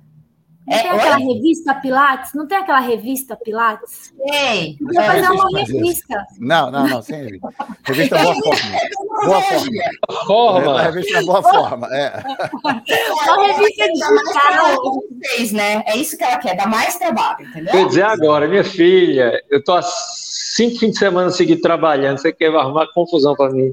Não 0.67 0.77
é, 0.77 0.81
tem 0.81 0.91
aquela 0.91 1.15
olha... 1.15 1.33
revista 1.33 1.73
Pilates? 1.75 2.33
Não 2.33 2.47
tem 2.47 2.57
aquela 2.57 2.79
revista 2.79 3.35
Pilates? 3.35 4.13
Tem. 4.29 4.77
Podia 4.77 5.03
fazer 5.03 5.29
uma 5.31 5.59
revista. 5.59 6.25
Não, 6.39 6.71
não, 6.71 6.87
não, 6.87 7.01
sem 7.01 7.23
revista. 7.23 7.49
Revista 7.83 8.17
Boa 8.19 8.35
Forma. 8.35 8.79
Boa 9.25 9.41
Forma. 9.41 10.25
Forma. 10.27 10.81
Revista 10.83 11.21
Boa 11.23 11.43
Forma, 11.43 11.87
é. 11.91 12.23
Uma 12.63 13.47
revista 13.47 13.87
digital. 13.87 15.03
Vocês, 15.21 15.51
né? 15.51 15.83
É 15.87 15.97
isso 15.97 16.17
que 16.17 16.23
ela 16.23 16.37
quer, 16.37 16.55
dar 16.55 16.67
mais 16.67 16.97
trabalho, 16.97 17.47
entendeu? 17.47 17.71
Quer 17.71 17.87
dizer 17.87 18.03
agora, 18.03 18.47
minha 18.47 18.63
filha, 18.63 19.41
eu 19.49 19.63
tô 19.63 19.73
há 19.73 19.81
cinco 19.81 20.77
fins 20.77 20.91
de 20.91 20.99
semana 20.99 21.29
seguidos 21.31 21.61
trabalhando, 21.61 22.19
você 22.19 22.31
quer 22.31 22.53
arrumar 22.55 22.87
confusão 22.93 23.35
para 23.35 23.51
mim. 23.51 23.71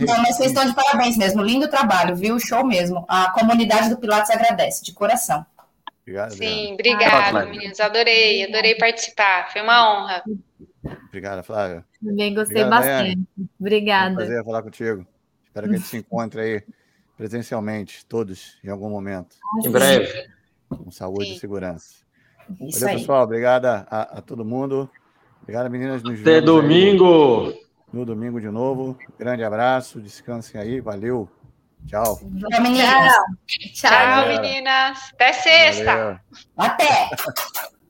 Não, 0.00 0.18
mas 0.22 0.36
vocês 0.36 0.50
estão 0.50 0.66
de 0.66 0.74
parabéns 0.74 1.16
mesmo. 1.16 1.42
Lindo 1.42 1.68
trabalho, 1.68 2.16
viu? 2.16 2.38
Show 2.38 2.64
mesmo. 2.64 3.04
A 3.08 3.30
comunidade 3.30 3.88
do 3.88 3.96
Pilates 3.96 4.30
agradece, 4.30 4.84
de 4.84 4.92
coração. 4.92 5.44
Obrigado, 6.02 6.34
Sim, 6.34 6.74
obrigada, 6.74 7.40
ah, 7.40 7.46
meninos. 7.46 7.80
Adorei, 7.80 8.44
adorei 8.44 8.74
participar. 8.74 9.50
Foi 9.50 9.62
uma 9.62 9.90
honra. 9.90 10.22
Obrigada, 11.08 11.42
Flávia. 11.42 11.84
Também 12.04 12.34
gostei 12.34 12.62
Obrigado, 12.62 12.84
bastante. 12.84 13.22
Obrigada. 13.58 14.08
É 14.08 14.12
um 14.12 14.16
prazer 14.16 14.44
falar 14.44 14.62
contigo. 14.62 15.06
Espero 15.46 15.68
que 15.68 15.74
a 15.74 15.78
gente 15.78 15.88
se 15.88 15.96
encontre 15.96 16.40
aí 16.40 16.62
presencialmente, 17.16 18.04
todos, 18.04 18.58
em 18.62 18.68
algum 18.68 18.90
momento. 18.90 19.36
Em 19.64 19.70
breve. 19.70 20.28
Com 20.68 20.90
saúde 20.90 21.26
Sim. 21.26 21.34
e 21.36 21.38
segurança. 21.38 21.94
Isso 22.60 22.80
Valeu, 22.80 22.94
aí. 22.94 23.00
pessoal. 23.00 23.24
Obrigada 23.24 23.86
a, 23.90 24.18
a, 24.18 24.20
todo 24.20 24.44
mundo. 24.44 24.90
Obrigada, 25.42 25.70
meninas. 25.70 26.02
Até 26.04 26.40
domingo. 26.42 27.46
Aí 27.46 27.63
no 27.94 28.04
domingo 28.04 28.40
de 28.40 28.50
novo. 28.50 28.98
Grande 29.18 29.44
abraço, 29.44 30.00
descansem 30.00 30.60
aí, 30.60 30.80
valeu. 30.80 31.28
Tchau. 31.86 32.16
Tchau, 32.16 32.62
meninas. 32.62 33.12
Tchau, 33.46 33.90
Tchau 33.90 34.28
meninas. 34.28 34.98
Até 35.12 35.32
sexta. 35.32 35.84
Valeu. 35.84 36.18
Até. 36.56 37.10